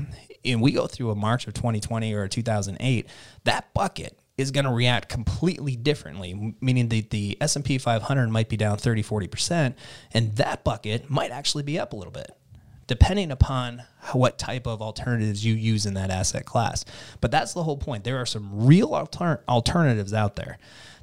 and 0.45 0.61
we 0.61 0.71
go 0.71 0.87
through 0.87 1.11
a 1.11 1.15
March 1.15 1.47
of 1.47 1.53
2020 1.53 2.13
or 2.13 2.27
2008, 2.27 3.07
that 3.43 3.73
bucket 3.73 4.19
is 4.37 4.51
going 4.51 4.65
to 4.65 4.71
react 4.71 5.09
completely 5.09 5.75
differently 5.75 6.55
meaning 6.61 6.87
that 6.87 7.09
the 7.09 7.37
s&p 7.41 7.77
500 7.77 8.29
might 8.29 8.47
be 8.47 8.55
down 8.55 8.77
30 8.77 9.03
40% 9.03 9.73
and 10.13 10.33
that 10.37 10.63
bucket 10.63 11.09
might 11.09 11.29
actually 11.29 11.61
be 11.61 11.77
up 11.77 11.91
a 11.91 11.95
little 11.97 12.13
bit 12.13 12.31
depending 12.89 13.31
upon 13.31 13.83
what 14.13 14.39
type 14.39 14.65
of 14.65 14.81
alternatives 14.81 15.45
you 15.45 15.53
use 15.53 15.85
in 15.85 15.93
that 15.93 16.09
asset 16.09 16.43
class. 16.43 16.83
But 17.21 17.29
that's 17.29 17.53
the 17.53 17.61
whole 17.61 17.77
point. 17.77 18.03
There 18.03 18.17
are 18.17 18.25
some 18.25 18.65
real 18.65 18.95
alter- 18.95 19.43
alternatives 19.47 20.11
out 20.11 20.35
there 20.35 20.57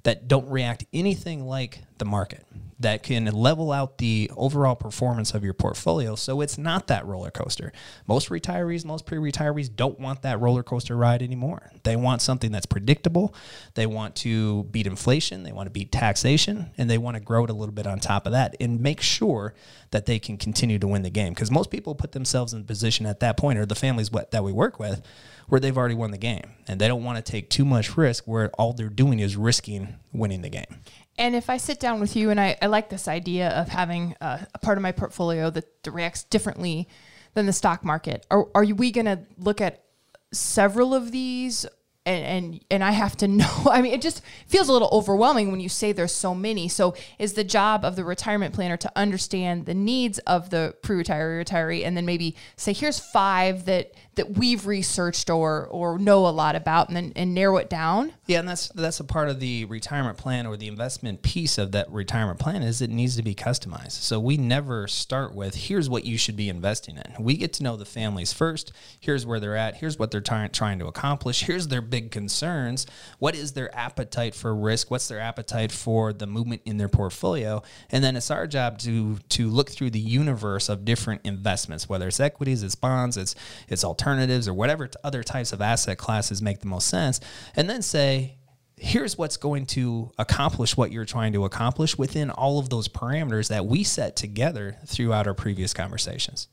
that 0.06 0.28
don't 0.28 0.48
react 0.48 0.84
anything 0.92 1.44
like 1.44 1.80
the 1.98 2.04
market 2.04 2.46
that 2.78 3.02
can 3.02 3.24
level 3.24 3.72
out 3.72 3.98
the 3.98 4.30
overall 4.36 4.76
performance 4.76 5.34
of 5.34 5.42
your 5.42 5.52
portfolio 5.52 6.14
so 6.14 6.40
it's 6.40 6.56
not 6.56 6.86
that 6.86 7.04
roller 7.04 7.32
coaster. 7.32 7.72
Most 8.06 8.28
retirees, 8.28 8.84
most 8.84 9.04
pre 9.04 9.18
retirees 9.18 9.74
don't 9.74 9.98
want 9.98 10.22
that 10.22 10.38
roller 10.38 10.62
coaster 10.62 10.96
ride 10.96 11.22
anymore. 11.22 11.72
They 11.82 11.96
want 11.96 12.22
something 12.22 12.52
that's 12.52 12.66
predictable. 12.66 13.34
They 13.74 13.86
want 13.86 14.14
to 14.16 14.62
beat 14.64 14.86
inflation, 14.86 15.42
they 15.42 15.50
want 15.50 15.66
to 15.66 15.72
beat 15.72 15.90
taxation, 15.90 16.70
and 16.78 16.88
they 16.88 16.98
want 16.98 17.16
to 17.16 17.20
grow 17.20 17.42
it 17.42 17.50
a 17.50 17.54
little 17.54 17.74
bit 17.74 17.88
on 17.88 17.98
top 17.98 18.26
of 18.26 18.32
that 18.32 18.54
and 18.60 18.80
make 18.80 19.00
sure 19.00 19.54
that 19.90 20.06
they 20.06 20.20
can 20.20 20.36
continue 20.36 20.78
to 20.78 20.86
win 20.86 21.02
the 21.02 21.10
game. 21.10 21.32
Because 21.32 21.50
most 21.50 21.70
people 21.70 21.96
put 21.96 22.12
themselves 22.12 22.52
in 22.54 22.62
position 22.62 23.06
at 23.06 23.18
that 23.18 23.36
point, 23.36 23.58
or 23.58 23.66
the 23.66 23.74
families 23.74 24.10
that 24.10 24.44
we 24.44 24.52
work 24.52 24.78
with, 24.78 25.02
where 25.48 25.60
they've 25.60 25.76
already 25.76 25.94
won 25.94 26.10
the 26.10 26.18
game 26.18 26.54
and 26.66 26.80
they 26.80 26.88
don't 26.88 27.04
want 27.04 27.24
to 27.24 27.32
take 27.32 27.50
too 27.50 27.64
much 27.64 27.96
risk 27.96 28.24
where 28.24 28.50
all 28.58 28.72
they're 28.72 28.88
doing 28.88 29.20
is 29.20 29.36
risking 29.36 29.96
winning 30.12 30.42
the 30.42 30.48
game. 30.48 30.80
And 31.18 31.34
if 31.34 31.48
I 31.48 31.56
sit 31.56 31.80
down 31.80 32.00
with 32.00 32.14
you, 32.14 32.30
and 32.30 32.40
I, 32.40 32.56
I 32.60 32.66
like 32.66 32.90
this 32.90 33.08
idea 33.08 33.48
of 33.50 33.68
having 33.68 34.14
a, 34.20 34.46
a 34.54 34.58
part 34.58 34.76
of 34.76 34.82
my 34.82 34.92
portfolio 34.92 35.50
that 35.50 35.66
reacts 35.86 36.24
differently 36.24 36.88
than 37.34 37.46
the 37.46 37.52
stock 37.52 37.84
market, 37.84 38.26
are, 38.30 38.48
are 38.54 38.64
we 38.64 38.90
going 38.90 39.06
to 39.06 39.20
look 39.38 39.60
at 39.60 39.84
several 40.32 40.94
of 40.94 41.12
these 41.12 41.64
and 42.06 42.24
and 42.24 42.64
and 42.70 42.84
I 42.84 42.92
have 42.92 43.16
to 43.18 43.28
know. 43.36 43.64
I 43.68 43.82
mean, 43.82 43.92
it 43.92 44.00
just 44.00 44.22
feels 44.46 44.68
a 44.68 44.72
little 44.72 44.88
overwhelming 44.92 45.50
when 45.50 45.60
you 45.60 45.68
say 45.68 45.92
there's 45.92 46.14
so 46.14 46.34
many. 46.34 46.68
So, 46.68 46.94
is 47.18 47.34
the 47.34 47.44
job 47.44 47.84
of 47.84 47.96
the 47.96 48.04
retirement 48.04 48.54
planner 48.54 48.76
to 48.78 48.92
understand 48.96 49.66
the 49.66 49.74
needs 49.74 50.18
of 50.20 50.50
the 50.50 50.74
pre-retiree 50.82 51.44
retiree, 51.44 51.84
and 51.84 51.96
then 51.96 52.06
maybe 52.06 52.36
say, 52.56 52.72
here's 52.72 52.98
five 52.98 53.66
that 53.66 53.92
that 54.14 54.38
we've 54.38 54.66
researched 54.66 55.28
or 55.28 55.66
or 55.66 55.98
know 55.98 56.26
a 56.26 56.30
lot 56.30 56.56
about, 56.56 56.88
and 56.88 56.96
then 56.96 57.12
and 57.16 57.34
narrow 57.34 57.56
it 57.56 57.68
down. 57.68 58.12
Yeah, 58.26 58.40
and 58.40 58.48
that's 58.48 58.68
that's 58.68 59.00
a 59.00 59.04
part 59.04 59.28
of 59.28 59.40
the 59.40 59.64
retirement 59.66 60.16
plan 60.16 60.46
or 60.46 60.56
the 60.56 60.68
investment 60.68 61.22
piece 61.22 61.58
of 61.58 61.72
that 61.72 61.90
retirement 61.90 62.38
plan 62.38 62.62
is 62.62 62.80
it 62.80 62.90
needs 62.90 63.16
to 63.16 63.22
be 63.22 63.34
customized. 63.34 63.92
So 63.92 64.20
we 64.20 64.36
never 64.36 64.86
start 64.86 65.34
with 65.34 65.54
here's 65.54 65.90
what 65.90 66.04
you 66.04 66.16
should 66.16 66.36
be 66.36 66.48
investing 66.48 66.96
in. 66.96 67.24
We 67.24 67.36
get 67.36 67.52
to 67.54 67.62
know 67.62 67.76
the 67.76 67.84
families 67.84 68.32
first. 68.32 68.72
Here's 69.00 69.26
where 69.26 69.40
they're 69.40 69.56
at. 69.56 69.76
Here's 69.76 69.98
what 69.98 70.10
they're 70.10 70.20
trying 70.20 70.50
trying 70.50 70.78
to 70.78 70.86
accomplish. 70.86 71.42
Here's 71.42 71.68
their 71.68 71.82
concerns. 72.02 72.86
What 73.18 73.34
is 73.34 73.52
their 73.52 73.74
appetite 73.76 74.34
for 74.34 74.54
risk? 74.54 74.90
What's 74.90 75.08
their 75.08 75.20
appetite 75.20 75.72
for 75.72 76.12
the 76.12 76.26
movement 76.26 76.62
in 76.64 76.76
their 76.76 76.88
portfolio? 76.88 77.62
And 77.90 78.02
then 78.04 78.16
it's 78.16 78.30
our 78.30 78.46
job 78.46 78.78
to 78.80 79.18
to 79.30 79.48
look 79.48 79.70
through 79.70 79.90
the 79.90 80.00
universe 80.00 80.68
of 80.68 80.84
different 80.84 81.22
investments, 81.24 81.88
whether 81.88 82.08
it's 82.08 82.20
equities, 82.20 82.62
it's 82.62 82.74
bonds, 82.74 83.16
it's 83.16 83.34
it's 83.68 83.84
alternatives, 83.84 84.48
or 84.48 84.54
whatever 84.54 84.88
other 85.02 85.22
types 85.22 85.52
of 85.52 85.60
asset 85.60 85.98
classes 85.98 86.40
make 86.40 86.60
the 86.60 86.68
most 86.68 86.88
sense, 86.88 87.20
and 87.54 87.68
then 87.68 87.82
say 87.82 88.36
here's 88.78 89.16
what's 89.16 89.36
going 89.36 89.64
to 89.64 90.10
accomplish 90.18 90.76
what 90.76 90.92
you're 90.92 91.06
trying 91.06 91.32
to 91.32 91.44
accomplish 91.44 91.96
within 91.96 92.30
all 92.30 92.58
of 92.58 92.68
those 92.68 92.88
parameters 92.88 93.48
that 93.48 93.66
we 93.66 93.82
set 93.82 94.16
together 94.16 94.76
throughout 94.86 95.26
our 95.26 95.34
previous 95.34 95.72
conversations. 95.72 96.48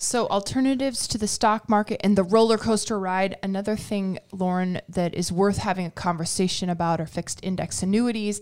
So, 0.00 0.28
alternatives 0.28 1.08
to 1.08 1.18
the 1.18 1.26
stock 1.26 1.68
market 1.68 2.00
and 2.04 2.16
the 2.16 2.22
roller 2.22 2.56
coaster 2.56 3.00
ride. 3.00 3.36
Another 3.42 3.74
thing, 3.74 4.20
Lauren, 4.30 4.80
that 4.88 5.12
is 5.12 5.32
worth 5.32 5.58
having 5.58 5.86
a 5.86 5.90
conversation 5.90 6.70
about 6.70 7.00
are 7.00 7.06
fixed 7.06 7.40
index 7.42 7.82
annuities. 7.82 8.40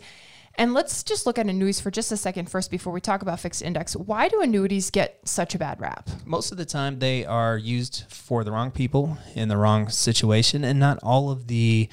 And 0.57 0.75
let's 0.75 1.03
just 1.03 1.25
look 1.25 1.38
at 1.38 1.47
annuities 1.47 1.81
for 1.81 1.90
just 1.90 2.12
a 2.12 2.16
second 2.19 2.51
first 2.51 2.71
before 2.71 2.92
we 2.92 3.01
talk 3.01 3.23
about 3.23 3.40
fixed 3.40 3.62
index. 3.62 3.97
Why 3.97 4.29
do 4.29 4.42
annuities 4.42 4.90
get 4.90 5.19
such 5.25 5.55
a 5.55 5.59
bad 5.59 5.81
rap? 5.81 6.11
Most 6.27 6.53
of 6.53 6.59
the 6.59 6.66
time, 6.66 6.99
they 6.99 7.25
are 7.25 7.57
used 7.57 8.05
for 8.09 8.45
the 8.45 8.53
wrong 8.53 8.71
people 8.71 9.16
in 9.35 9.49
the 9.49 9.57
wrong 9.57 9.88
situation, 9.88 10.62
and 10.62 10.79
not 10.79 10.99
all 11.03 11.31
of 11.31 11.47
the 11.47 11.88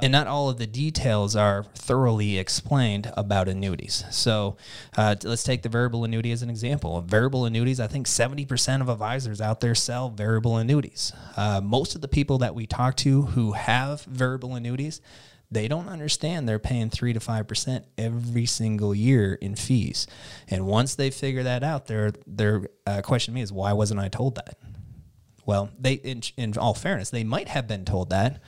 and 0.00 0.12
not 0.12 0.26
all 0.26 0.50
of 0.50 0.58
the 0.58 0.66
details 0.66 1.34
are 1.34 1.64
thoroughly 1.74 2.38
explained 2.38 3.10
about 3.16 3.48
annuities. 3.48 4.04
So 4.10 4.56
uh, 4.96 5.16
let's 5.22 5.42
take 5.42 5.62
the 5.62 5.70
variable 5.70 6.04
annuity 6.04 6.32
as 6.32 6.42
an 6.42 6.50
example. 6.50 7.00
Variable 7.00 7.46
annuities, 7.46 7.80
I 7.80 7.86
think 7.86 8.06
70% 8.06 8.82
of 8.82 8.90
advisors 8.90 9.40
out 9.40 9.60
there 9.60 9.74
sell 9.74 10.10
variable 10.10 10.58
annuities. 10.58 11.12
Uh, 11.36 11.60
most 11.62 11.94
of 11.94 12.02
the 12.02 12.08
people 12.08 12.38
that 12.38 12.54
we 12.54 12.66
talk 12.66 12.96
to 12.96 13.22
who 13.22 13.52
have 13.52 14.02
variable 14.02 14.54
annuities, 14.54 15.00
they 15.50 15.68
don't 15.68 15.88
understand 15.88 16.48
they're 16.48 16.58
paying 16.58 16.90
three 16.90 17.12
to 17.12 17.20
five 17.20 17.46
percent 17.46 17.86
every 17.96 18.46
single 18.46 18.94
year 18.94 19.34
in 19.34 19.54
fees. 19.54 20.06
And 20.48 20.66
once 20.66 20.94
they 20.94 21.10
figure 21.10 21.44
that 21.44 21.62
out, 21.62 21.86
their 21.86 22.12
their 22.26 22.68
uh, 22.86 23.00
question 23.02 23.32
to 23.32 23.36
me 23.36 23.42
is, 23.42 23.52
why 23.52 23.72
wasn't 23.72 24.00
I 24.00 24.08
told 24.08 24.34
that? 24.34 24.58
Well, 25.46 25.70
they 25.78 25.94
in, 25.94 26.22
in 26.36 26.58
all 26.58 26.74
fairness, 26.74 27.10
they 27.10 27.22
might 27.24 27.48
have 27.48 27.68
been 27.68 27.84
told 27.84 28.10
that, 28.10 28.42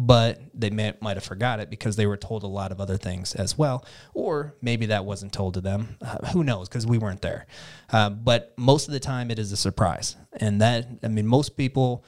but 0.00 0.40
they 0.54 0.70
may, 0.70 0.94
might 1.00 1.16
have 1.16 1.24
forgot 1.24 1.58
it 1.58 1.68
because 1.68 1.96
they 1.96 2.06
were 2.06 2.16
told 2.16 2.44
a 2.44 2.46
lot 2.46 2.70
of 2.70 2.80
other 2.80 2.96
things 2.96 3.34
as 3.34 3.58
well. 3.58 3.84
Or 4.14 4.54
maybe 4.62 4.86
that 4.86 5.04
wasn't 5.04 5.32
told 5.32 5.54
to 5.54 5.60
them. 5.60 5.96
Uh, 6.00 6.24
who 6.28 6.44
knows? 6.44 6.68
Because 6.68 6.86
we 6.86 6.98
weren't 6.98 7.20
there. 7.20 7.48
Uh, 7.92 8.08
but 8.10 8.54
most 8.56 8.86
of 8.86 8.92
the 8.92 9.00
time, 9.00 9.28
it 9.32 9.40
is 9.40 9.50
a 9.50 9.56
surprise. 9.56 10.14
And 10.34 10.60
that, 10.60 10.86
I 11.02 11.08
mean, 11.08 11.26
most 11.26 11.56
people. 11.56 12.04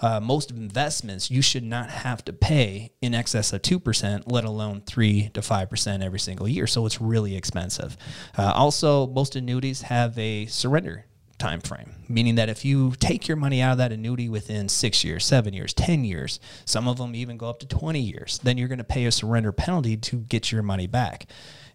Uh, 0.00 0.18
most 0.18 0.50
investments 0.50 1.30
you 1.30 1.40
should 1.42 1.62
not 1.62 1.88
have 1.88 2.24
to 2.24 2.32
pay 2.32 2.90
in 3.02 3.14
excess 3.14 3.52
of 3.52 3.62
2%, 3.62 4.22
let 4.26 4.42
alone 4.42 4.82
3 4.84 5.28
to 5.34 5.40
5% 5.40 6.02
every 6.02 6.18
single 6.18 6.48
year. 6.48 6.66
So 6.66 6.86
it's 6.86 7.00
really 7.00 7.36
expensive. 7.36 7.96
Uh, 8.36 8.52
also, 8.52 9.06
most 9.06 9.36
annuities 9.36 9.82
have 9.82 10.18
a 10.18 10.46
surrender 10.46 11.04
time 11.42 11.60
frame, 11.60 11.92
meaning 12.08 12.36
that 12.36 12.48
if 12.48 12.64
you 12.64 12.92
take 13.00 13.26
your 13.26 13.36
money 13.36 13.60
out 13.60 13.72
of 13.72 13.78
that 13.78 13.90
annuity 13.90 14.28
within 14.28 14.68
six 14.68 15.02
years, 15.02 15.24
seven 15.24 15.52
years, 15.52 15.74
10 15.74 16.04
years, 16.04 16.38
some 16.64 16.86
of 16.86 16.98
them 16.98 17.16
even 17.16 17.36
go 17.36 17.50
up 17.50 17.58
to 17.58 17.66
20 17.66 17.98
years, 17.98 18.38
then 18.44 18.56
you're 18.56 18.68
going 18.68 18.78
to 18.78 18.84
pay 18.84 19.06
a 19.06 19.12
surrender 19.12 19.50
penalty 19.50 19.96
to 19.96 20.18
get 20.18 20.52
your 20.52 20.62
money 20.62 20.86
back. 20.86 21.26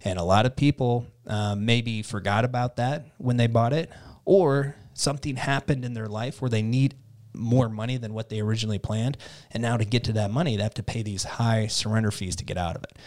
And 0.05 0.17
a 0.17 0.23
lot 0.23 0.45
of 0.45 0.55
people 0.55 1.05
um, 1.27 1.65
maybe 1.65 2.01
forgot 2.01 2.45
about 2.45 2.77
that 2.77 3.07
when 3.17 3.35
they 3.35 3.47
bought 3.47 3.73
it, 3.73 3.91
or 4.23 4.75
something 4.93 5.35
happened 5.35 5.83
in 5.83 5.93
their 5.93 6.07
life 6.07 6.41
where 6.41 6.49
they 6.49 6.61
need 6.61 6.95
more 7.33 7.69
money 7.69 7.97
than 7.97 8.13
what 8.13 8.29
they 8.29 8.39
originally 8.39 8.79
planned. 8.79 9.17
And 9.51 9.61
now 9.61 9.77
to 9.77 9.85
get 9.85 10.03
to 10.05 10.13
that 10.13 10.31
money, 10.31 10.57
they 10.57 10.63
have 10.63 10.73
to 10.75 10.83
pay 10.83 11.03
these 11.03 11.23
high 11.23 11.67
surrender 11.67 12.11
fees 12.11 12.35
to 12.37 12.45
get 12.45 12.57
out 12.57 12.75
of 12.75 12.83
it. 12.83 12.97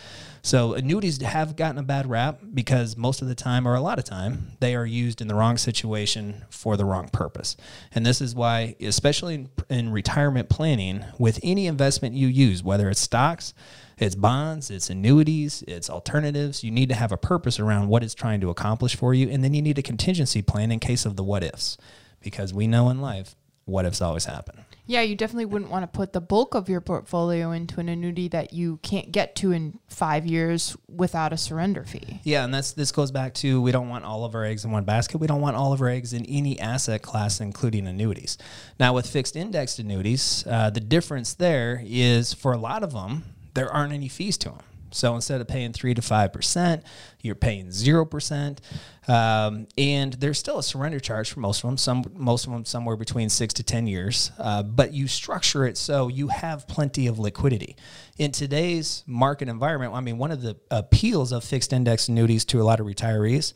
So 0.43 0.73
annuities 0.73 1.21
have 1.21 1.55
gotten 1.55 1.79
a 1.79 1.83
bad 1.83 2.09
rap 2.09 2.41
because 2.55 2.97
most 2.97 3.21
of 3.21 3.29
the 3.29 3.35
time, 3.35 3.69
or 3.69 3.75
a 3.75 3.81
lot 3.81 3.99
of 3.99 4.05
time, 4.05 4.53
they 4.61 4.75
are 4.75 4.87
used 4.87 5.21
in 5.21 5.29
the 5.29 5.35
wrong 5.35 5.59
situation 5.59 6.45
for 6.49 6.79
the 6.79 6.85
wrong 6.85 7.09
purpose. 7.09 7.57
And 7.95 8.07
this 8.07 8.23
is 8.23 8.35
why, 8.35 8.75
especially 8.81 9.35
in, 9.35 9.51
in 9.69 9.93
retirement 9.93 10.49
planning, 10.49 11.05
with 11.19 11.41
any 11.43 11.67
investment 11.67 12.15
you 12.15 12.27
use, 12.27 12.63
whether 12.63 12.89
it's 12.89 13.01
stocks, 13.01 13.53
it's 13.99 14.15
bonds, 14.15 14.71
it's 14.71 14.89
annuities, 14.89 15.63
it's 15.69 15.91
alternatives. 15.91 16.65
You 16.65 16.71
need 16.71 16.89
to 16.89 16.95
have 16.95 17.13
a 17.13 17.19
purpose 17.19 17.61
around 17.61 17.89
what 17.89 18.03
it's 18.03 18.15
trying 18.15 18.41
to 18.41 18.49
accomplish 18.49 18.97
for 18.97 19.13
you. 19.13 19.29
And 19.29 19.45
then 19.45 19.53
you 19.53 19.61
need 19.61 19.79
a 19.79 19.83
contingency 19.83 20.41
plan 20.41 20.73
in 20.73 20.81
case 20.81 21.05
of 21.05 21.17
the 21.17 21.25
what 21.25 21.45
ifs, 21.45 21.77
because 22.23 22.55
we 22.55 22.67
know 22.67 22.89
in 22.89 23.03
life, 23.03 23.37
what 23.71 23.85
ifs 23.85 24.03
always 24.03 24.25
happen. 24.25 24.65
Yeah, 24.87 25.03
you 25.03 25.15
definitely 25.15 25.45
wouldn't 25.45 25.71
want 25.71 25.85
to 25.85 25.87
put 25.87 26.13
the 26.13 26.21
bulk 26.21 26.55
of 26.57 26.69
your 26.69 26.81
portfolio 26.81 27.53
into 27.53 27.79
an 27.79 27.89
annuity 27.89 28.27
that 28.29 28.53
you 28.53 28.79
can't 28.79 29.13
get 29.13 29.37
to 29.37 29.53
in 29.53 29.79
five 29.87 30.27
years 30.27 30.77
without 30.89 31.33
a 31.33 31.37
surrender 31.37 31.85
fee. 31.85 32.21
Yeah, 32.25 32.43
and 32.43 32.53
that's 32.53 32.73
this 32.73 32.91
goes 32.91 33.13
back 33.13 33.35
to 33.35 33.63
we 33.63 33.71
don't 33.71 33.89
want 33.89 34.05
all 34.05 34.25
of 34.25 34.35
our 34.35 34.45
eggs 34.45 34.65
in 34.65 34.73
one 34.73 34.83
basket. 34.83 35.19
We 35.19 35.29
don't 35.29 35.41
want 35.41 35.55
all 35.55 35.73
of 35.73 35.81
our 35.81 35.89
eggs 35.89 36.13
in 36.13 36.27
any 36.27 36.59
asset 36.59 37.03
class, 37.03 37.41
including 37.41 37.87
annuities. 37.87 38.37
Now, 38.81 38.93
with 38.93 39.07
fixed 39.07 39.37
indexed 39.37 39.79
annuities, 39.79 40.45
uh, 40.49 40.71
the 40.71 40.81
difference 40.81 41.35
there 41.35 41.81
is 41.85 42.35
for 42.35 42.53
a 42.53 42.59
lot 42.59 42.83
of 42.83 42.93
them, 42.93 43.23
there 43.55 43.73
aren't 43.73 43.93
any 43.93 44.09
fees 44.09 44.37
to 44.39 44.49
them. 44.49 44.59
So 44.93 45.15
instead 45.15 45.41
of 45.41 45.49
paying 45.49 45.73
three 45.73 45.95
to 45.95 46.03
five 46.03 46.33
percent, 46.33 46.83
you're 47.21 47.35
paying 47.35 47.71
zero 47.71 48.05
percent, 48.05 48.61
um, 49.07 49.69
and 49.79 50.15
there's 50.15 50.39
still 50.39 50.59
a 50.59 50.63
surrender 50.63 50.99
charge 50.99 51.31
for 51.31 51.41
most 51.41 51.63
of 51.63 51.69
them. 51.69 51.77
Some 51.77 52.05
most 52.15 52.47
of 52.47 52.53
them 52.53 52.65
somewhere 52.65 52.97
between 52.97 53.29
six 53.29 53.55
to 53.55 53.63
ten 53.63 53.87
years, 53.87 54.33
uh, 54.39 54.63
but 54.63 54.93
you 54.93 55.07
structure 55.07 55.65
it 55.67 55.77
so 55.77 56.09
you 56.09 56.29
have 56.29 56.67
plenty 56.67 57.07
of 57.07 57.19
liquidity. 57.19 57.77
In 58.19 58.33
today's 58.33 59.05
market 59.07 59.49
environment, 59.49 59.95
I 59.95 60.01
mean, 60.01 60.19
one 60.19 60.31
of 60.31 60.43
the 60.43 60.57
appeals 60.71 61.33
of 61.33 61.45
fixed 61.45 61.73
index 61.73 62.09
annuities 62.09 62.45
to 62.47 62.61
a 62.61 62.65
lot 62.65 62.81
of 62.81 62.87
retirees 62.87 63.53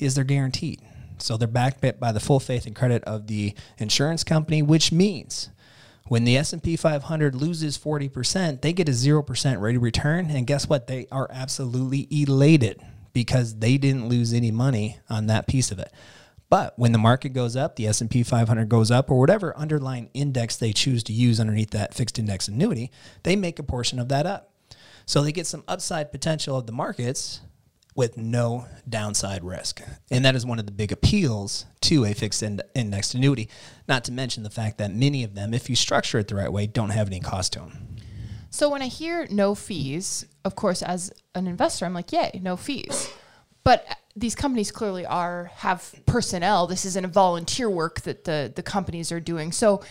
is 0.00 0.14
they're 0.14 0.24
guaranteed. 0.24 0.80
So 1.18 1.36
they're 1.36 1.46
backed 1.46 2.00
by 2.00 2.10
the 2.10 2.18
full 2.18 2.40
faith 2.40 2.66
and 2.66 2.74
credit 2.74 3.04
of 3.04 3.28
the 3.28 3.54
insurance 3.78 4.24
company, 4.24 4.62
which 4.62 4.90
means 4.90 5.50
when 6.08 6.24
the 6.24 6.36
S&P 6.36 6.76
500 6.76 7.34
loses 7.34 7.78
40%, 7.78 8.60
they 8.60 8.72
get 8.72 8.88
a 8.88 8.92
0% 8.92 9.60
rate 9.60 9.76
of 9.76 9.82
return 9.82 10.30
and 10.30 10.46
guess 10.46 10.68
what? 10.68 10.86
They 10.86 11.06
are 11.10 11.28
absolutely 11.30 12.08
elated 12.10 12.82
because 13.12 13.56
they 13.56 13.78
didn't 13.78 14.08
lose 14.08 14.32
any 14.32 14.50
money 14.50 14.98
on 15.08 15.26
that 15.26 15.46
piece 15.46 15.70
of 15.70 15.78
it. 15.78 15.92
But 16.48 16.78
when 16.78 16.92
the 16.92 16.98
market 16.98 17.30
goes 17.30 17.56
up, 17.56 17.76
the 17.76 17.86
S&P 17.86 18.22
500 18.22 18.68
goes 18.68 18.90
up 18.90 19.10
or 19.10 19.18
whatever 19.18 19.56
underlying 19.56 20.10
index 20.12 20.56
they 20.56 20.72
choose 20.72 21.02
to 21.04 21.12
use 21.12 21.40
underneath 21.40 21.70
that 21.70 21.94
fixed 21.94 22.18
index 22.18 22.46
annuity, 22.48 22.90
they 23.22 23.36
make 23.36 23.58
a 23.58 23.62
portion 23.62 23.98
of 23.98 24.08
that 24.10 24.26
up. 24.26 24.52
So 25.06 25.22
they 25.22 25.32
get 25.32 25.46
some 25.46 25.64
upside 25.66 26.12
potential 26.12 26.56
of 26.56 26.66
the 26.66 26.72
markets 26.72 27.40
with 27.94 28.16
no 28.16 28.66
downside 28.88 29.44
risk. 29.44 29.82
And 30.10 30.24
that 30.24 30.34
is 30.34 30.46
one 30.46 30.58
of 30.58 30.66
the 30.66 30.72
big 30.72 30.92
appeals 30.92 31.66
to 31.82 32.04
a 32.04 32.14
fixed 32.14 32.42
ind- 32.42 32.62
indexed 32.74 33.14
annuity, 33.14 33.48
not 33.86 34.04
to 34.04 34.12
mention 34.12 34.42
the 34.42 34.50
fact 34.50 34.78
that 34.78 34.94
many 34.94 35.24
of 35.24 35.34
them, 35.34 35.52
if 35.52 35.68
you 35.68 35.76
structure 35.76 36.18
it 36.18 36.28
the 36.28 36.34
right 36.34 36.52
way, 36.52 36.66
don't 36.66 36.90
have 36.90 37.06
any 37.06 37.20
cost 37.20 37.52
to 37.54 37.60
them. 37.60 37.96
So 38.50 38.68
when 38.68 38.82
I 38.82 38.86
hear 38.86 39.26
no 39.30 39.54
fees, 39.54 40.26
of 40.44 40.56
course, 40.56 40.82
as 40.82 41.12
an 41.34 41.46
investor, 41.46 41.86
I'm 41.86 41.94
like, 41.94 42.12
yay, 42.12 42.38
no 42.42 42.56
fees. 42.56 43.10
But 43.64 43.86
uh, 43.88 43.94
these 44.16 44.34
companies 44.34 44.70
clearly 44.70 45.06
are 45.06 45.50
have 45.56 45.94
personnel. 46.06 46.66
This 46.66 46.84
isn't 46.84 47.04
a 47.04 47.08
volunteer 47.08 47.70
work 47.70 48.02
that 48.02 48.24
the 48.24 48.52
the 48.54 48.62
companies 48.62 49.12
are 49.12 49.20
doing. 49.20 49.52
So 49.52 49.82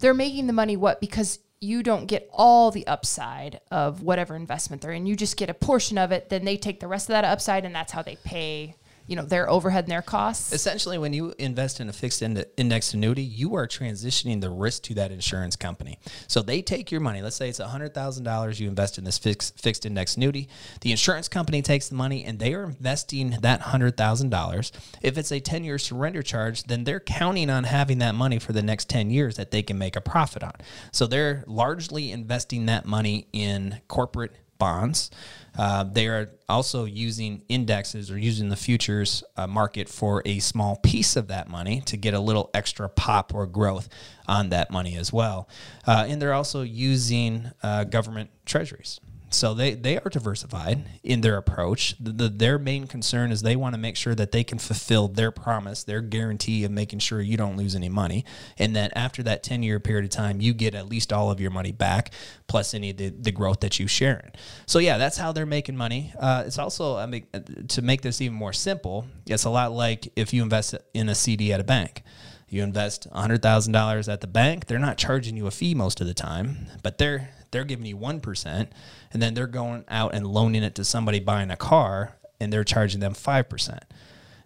they're 0.00 0.14
making 0.14 0.46
the 0.46 0.52
money 0.52 0.76
what 0.76 1.00
because 1.00 1.38
you 1.60 1.82
don't 1.82 2.06
get 2.06 2.28
all 2.32 2.70
the 2.70 2.86
upside 2.86 3.60
of 3.70 4.02
whatever 4.02 4.36
investment 4.36 4.82
they're 4.82 4.92
in. 4.92 5.06
You 5.06 5.16
just 5.16 5.36
get 5.36 5.50
a 5.50 5.54
portion 5.54 5.98
of 5.98 6.12
it. 6.12 6.28
Then 6.28 6.44
they 6.44 6.56
take 6.56 6.80
the 6.80 6.86
rest 6.86 7.08
of 7.08 7.14
that 7.14 7.24
upside, 7.24 7.64
and 7.64 7.74
that's 7.74 7.92
how 7.92 8.02
they 8.02 8.16
pay 8.16 8.76
you 9.08 9.16
know 9.16 9.22
their 9.22 9.50
overhead 9.50 9.84
and 9.84 9.90
their 9.90 10.02
costs. 10.02 10.52
Essentially, 10.52 10.98
when 10.98 11.12
you 11.12 11.34
invest 11.38 11.80
in 11.80 11.88
a 11.88 11.92
fixed 11.92 12.22
ind- 12.22 12.44
index 12.56 12.94
annuity, 12.94 13.22
you 13.22 13.54
are 13.56 13.66
transitioning 13.66 14.40
the 14.40 14.50
risk 14.50 14.82
to 14.84 14.94
that 14.94 15.10
insurance 15.10 15.56
company. 15.56 15.98
So 16.28 16.42
they 16.42 16.62
take 16.62 16.92
your 16.92 17.00
money. 17.00 17.22
Let's 17.22 17.36
say 17.36 17.48
it's 17.48 17.58
hundred 17.58 17.94
thousand 17.94 18.24
dollars 18.24 18.60
you 18.60 18.68
invest 18.68 18.98
in 18.98 19.04
this 19.04 19.18
fixed 19.18 19.58
fixed 19.58 19.86
index 19.86 20.16
annuity. 20.16 20.48
The 20.82 20.90
insurance 20.90 21.28
company 21.28 21.62
takes 21.62 21.88
the 21.88 21.94
money 21.94 22.24
and 22.24 22.38
they 22.38 22.54
are 22.54 22.64
investing 22.64 23.30
that 23.40 23.62
hundred 23.62 23.96
thousand 23.96 24.28
dollars. 24.30 24.70
If 25.02 25.16
it's 25.16 25.32
a 25.32 25.40
ten 25.40 25.64
year 25.64 25.78
surrender 25.78 26.22
charge, 26.22 26.64
then 26.64 26.84
they're 26.84 27.00
counting 27.00 27.50
on 27.50 27.64
having 27.64 27.98
that 27.98 28.14
money 28.14 28.38
for 28.38 28.52
the 28.52 28.62
next 28.62 28.88
ten 28.90 29.10
years 29.10 29.36
that 29.36 29.50
they 29.50 29.62
can 29.62 29.78
make 29.78 29.96
a 29.96 30.00
profit 30.02 30.42
on. 30.42 30.54
So 30.92 31.06
they're 31.06 31.44
largely 31.46 32.12
investing 32.12 32.66
that 32.66 32.84
money 32.84 33.26
in 33.32 33.80
corporate 33.88 34.36
bonds. 34.58 35.10
Uh, 35.58 35.82
they 35.82 36.06
are 36.06 36.30
also 36.48 36.84
using 36.84 37.42
indexes 37.48 38.10
or 38.10 38.16
using 38.16 38.48
the 38.48 38.56
futures 38.56 39.24
uh, 39.36 39.46
market 39.46 39.88
for 39.88 40.22
a 40.24 40.38
small 40.38 40.76
piece 40.76 41.16
of 41.16 41.28
that 41.28 41.48
money 41.48 41.82
to 41.82 41.96
get 41.96 42.14
a 42.14 42.20
little 42.20 42.48
extra 42.54 42.88
pop 42.88 43.34
or 43.34 43.46
growth 43.46 43.88
on 44.28 44.50
that 44.50 44.70
money 44.70 44.96
as 44.96 45.12
well. 45.12 45.48
Uh, 45.86 46.06
and 46.08 46.22
they're 46.22 46.32
also 46.32 46.62
using 46.62 47.50
uh, 47.62 47.84
government 47.84 48.30
treasuries. 48.46 49.00
So 49.30 49.52
they, 49.52 49.74
they 49.74 49.98
are 49.98 50.08
diversified 50.08 50.84
in 51.02 51.20
their 51.20 51.36
approach. 51.36 51.94
The, 52.00 52.12
the, 52.12 52.28
their 52.28 52.58
main 52.58 52.86
concern 52.86 53.30
is 53.30 53.42
they 53.42 53.56
want 53.56 53.74
to 53.74 53.80
make 53.80 53.96
sure 53.96 54.14
that 54.14 54.32
they 54.32 54.42
can 54.42 54.58
fulfill 54.58 55.08
their 55.08 55.30
promise, 55.30 55.84
their 55.84 56.00
guarantee 56.00 56.64
of 56.64 56.70
making 56.70 57.00
sure 57.00 57.20
you 57.20 57.36
don't 57.36 57.56
lose 57.56 57.74
any 57.74 57.90
money, 57.90 58.24
and 58.56 58.74
that 58.74 58.92
after 58.96 59.22
that 59.24 59.42
10 59.42 59.62
year 59.62 59.80
period 59.80 60.04
of 60.04 60.10
time, 60.10 60.40
you 60.40 60.54
get 60.54 60.74
at 60.74 60.88
least 60.88 61.12
all 61.12 61.30
of 61.30 61.40
your 61.40 61.50
money 61.50 61.72
back, 61.72 62.12
plus 62.46 62.72
any 62.72 62.90
of 62.90 62.96
the, 62.96 63.10
the 63.10 63.32
growth 63.32 63.60
that 63.60 63.78
you 63.78 63.86
share 63.86 64.20
in. 64.24 64.32
So, 64.66 64.78
yeah, 64.78 64.96
that's 64.96 65.18
how 65.18 65.32
they're 65.32 65.46
making 65.46 65.76
money. 65.76 66.12
Uh, 66.18 66.44
it's 66.46 66.58
also, 66.58 66.96
I 66.96 67.06
mean, 67.06 67.26
to 67.68 67.82
make 67.82 68.00
this 68.00 68.20
even 68.20 68.36
more 68.36 68.54
simple, 68.54 69.04
it's 69.26 69.44
a 69.44 69.50
lot 69.50 69.72
like 69.72 70.10
if 70.16 70.32
you 70.32 70.42
invest 70.42 70.74
in 70.94 71.08
a 71.08 71.14
CD 71.14 71.52
at 71.52 71.60
a 71.60 71.64
bank. 71.64 72.02
You 72.48 72.62
invest 72.62 73.10
$100,000 73.10 74.12
at 74.12 74.20
the 74.20 74.26
bank, 74.26 74.66
they're 74.66 74.78
not 74.78 74.96
charging 74.96 75.36
you 75.36 75.46
a 75.46 75.50
fee 75.50 75.74
most 75.74 76.00
of 76.00 76.06
the 76.06 76.14
time, 76.14 76.66
but 76.82 76.98
they're 76.98 77.30
they're 77.50 77.64
giving 77.64 77.86
you 77.86 77.96
1% 77.96 78.68
and 79.12 79.22
then 79.22 79.32
they're 79.32 79.46
going 79.46 79.84
out 79.88 80.14
and 80.14 80.26
loaning 80.26 80.62
it 80.62 80.74
to 80.74 80.84
somebody 80.84 81.18
buying 81.18 81.50
a 81.50 81.56
car 81.56 82.14
and 82.38 82.52
they're 82.52 82.64
charging 82.64 83.00
them 83.00 83.14
5% 83.14 83.78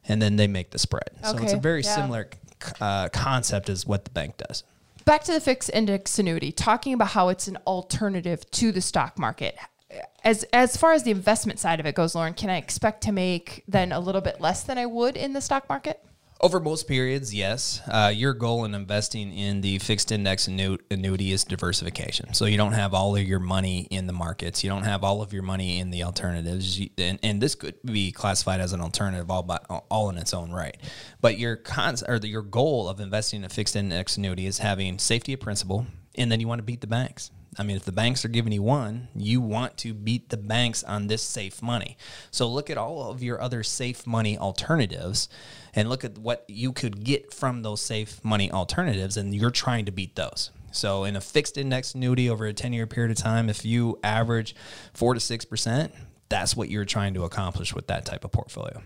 and 0.07 0.23
then 0.23 0.37
they 0.37 0.47
make 0.47 0.71
the 0.71 0.79
spread. 0.79 1.11
Okay, 1.25 1.37
so 1.38 1.43
it's 1.43 1.53
a 1.53 1.59
very 1.59 1.83
yeah. 1.83 1.95
similar 1.97 2.29
uh, 2.81 3.09
concept 3.09 3.69
as 3.69 3.87
what 3.87 4.05
the 4.05 4.11
bank 4.11 4.37
does. 4.37 4.62
Back 5.05 5.25
to 5.25 5.33
the 5.33 5.41
fixed 5.41 5.71
index 5.75 6.17
annuity 6.19 6.53
talking 6.53 6.95
about 6.95 7.09
how 7.09 7.29
it's 7.29 7.49
an 7.49 7.59
alternative 7.67 8.49
to 8.53 8.71
the 8.71 8.81
stock 8.81 9.19
market. 9.19 9.57
As 10.25 10.45
as 10.53 10.77
far 10.77 10.93
as 10.93 11.03
the 11.03 11.11
investment 11.11 11.59
side 11.59 11.81
of 11.81 11.85
it 11.85 11.95
goes 11.95 12.15
loren 12.15 12.33
can 12.33 12.49
i 12.49 12.57
expect 12.57 13.03
to 13.03 13.12
make 13.12 13.62
then 13.69 13.93
a 13.93 14.01
little 14.01 14.23
bit 14.23 14.41
less 14.41 14.62
than 14.62 14.79
i 14.79 14.87
would 14.87 15.19
in 15.19 15.35
the 15.35 15.41
stock 15.43 15.69
market 15.69 16.03
over 16.42 16.59
most 16.59 16.88
periods, 16.88 17.33
yes. 17.33 17.81
Uh, 17.87 18.12
your 18.12 18.35
goal 18.35 18.64
in 18.64 18.74
investing 18.74 19.33
in 19.33 19.61
the 19.61 19.78
fixed 19.78 20.11
index 20.11 20.48
annu- 20.48 20.81
annuity 20.90 21.31
is 21.31 21.44
diversification. 21.44 22.35
So 22.35 22.46
you 22.46 22.57
don't 22.57 22.72
have 22.72 22.94
all 22.94 23.14
of 23.14 23.22
your 23.22 23.38
money 23.38 23.87
in 23.90 24.09
the 24.09 24.12
markets. 24.12 24.64
You 24.64 24.70
don't 24.70 24.83
have 24.83 25.05
all 25.05 25.22
of 25.22 25.33
your 25.33 25.44
money 25.44 25.78
in 25.78 25.90
the 25.90 26.02
alternatives. 26.02 26.81
You, 26.81 26.90
and, 26.98 27.20
and 27.22 27.40
this 27.40 27.55
could 27.55 27.76
be 27.85 28.11
classified 28.11 28.61
as 28.61 28.72
an 28.72 28.81
alternative 28.81 29.31
all 29.31 29.44
by, 29.44 29.59
all 29.88 30.11
in 30.11 30.18
its 30.18 30.35
own 30.35 30.50
right. 30.50 30.76
But 31.20 31.38
your 31.38 31.55
cons 31.55 32.02
or 32.02 32.18
the, 32.18 32.28
your 32.28 32.42
goal 32.42 32.88
of 32.88 32.98
investing 32.98 33.40
in 33.40 33.44
a 33.44 33.48
fixed 33.48 33.76
index 33.76 34.16
annuity 34.16 34.46
is 34.46 34.59
having 34.59 34.98
safety 34.98 35.35
of 35.35 35.40
principal, 35.40 35.87
and 36.16 36.31
then 36.31 36.40
you 36.40 36.48
want 36.48 36.59
to 36.59 36.64
beat 36.64 36.81
the 36.81 36.88
banks. 36.88 37.31
I 37.59 37.64
mean, 37.64 37.76
if 37.76 37.85
the 37.85 37.92
banks 37.92 38.24
are 38.24 38.28
giving 38.28 38.52
you 38.52 38.62
one, 38.62 39.09
you 39.14 39.42
want 39.42 39.76
to 39.78 39.92
beat 39.92 40.31
the 40.31 40.38
banks 40.38 40.83
on 40.83 41.07
this 41.07 41.22
safe 41.22 41.61
money. 41.61 41.98
So 42.31 42.48
look 42.48 42.70
at 42.70 42.78
all 42.78 43.11
of 43.11 43.22
your 43.22 43.42
other 43.42 43.62
safe 43.62 44.07
money 44.07 44.38
alternatives 44.38 45.28
and 45.74 45.88
look 45.88 46.04
at 46.04 46.18
what 46.18 46.44
you 46.48 46.72
could 46.72 47.04
get 47.04 47.32
from 47.32 47.62
those 47.62 47.80
safe 47.80 48.22
money 48.24 48.50
alternatives, 48.50 49.16
and 49.16 49.35
you're 49.35 49.50
trying 49.50 49.85
to 49.87 49.92
beat 49.92 50.16
those. 50.16 50.50
So 50.72 51.04
in 51.04 51.16
a 51.16 51.20
fixed 51.20 51.58
index 51.58 51.94
annuity 51.94 52.30
over 52.30 52.46
a 52.46 52.52
10 52.52 52.72
year 52.72 52.87
period 52.87 53.11
of 53.11 53.18
time, 53.18 53.48
if 53.48 53.64
you 53.64 53.98
average 54.02 54.54
four 54.94 55.14
to 55.14 55.20
6%, 55.20 55.92
that's 56.28 56.56
what 56.56 56.70
you're 56.70 56.87
trying 56.87 57.14
to 57.14 57.24
accomplish 57.24 57.74
with 57.74 57.88
that 57.88 58.06
type 58.06 58.24
of 58.24 58.32
portfolio. 58.32 58.82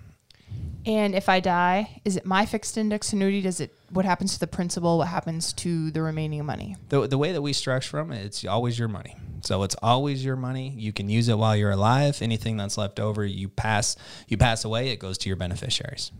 And 0.84 1.14
if 1.16 1.28
I 1.28 1.40
die, 1.40 2.00
is 2.04 2.16
it 2.16 2.24
my 2.24 2.46
fixed 2.46 2.78
index 2.78 3.12
annuity? 3.12 3.40
Does 3.40 3.60
it 3.60 3.72
what 3.90 4.04
happens 4.04 4.34
to 4.34 4.40
the 4.40 4.46
principal? 4.46 4.98
What 4.98 5.08
happens 5.08 5.52
to 5.54 5.90
the 5.90 6.02
remaining 6.02 6.44
money? 6.44 6.76
The, 6.88 7.06
the 7.08 7.18
way 7.18 7.32
that 7.32 7.42
we 7.42 7.52
structure 7.52 7.96
them, 7.96 8.12
it's 8.12 8.44
always 8.44 8.78
your 8.78 8.88
money. 8.88 9.16
So 9.42 9.62
it's 9.64 9.76
always 9.82 10.24
your 10.24 10.36
money. 10.36 10.74
You 10.76 10.92
can 10.92 11.08
use 11.08 11.28
it 11.28 11.38
while 11.38 11.56
you're 11.56 11.72
alive. 11.72 12.22
Anything 12.22 12.56
that's 12.56 12.78
left 12.78 13.00
over, 13.00 13.24
you 13.24 13.48
pass 13.48 13.96
you 14.28 14.36
pass 14.36 14.64
away, 14.64 14.90
it 14.90 14.98
goes 14.98 15.18
to 15.18 15.28
your 15.28 15.36
beneficiaries. 15.36 16.12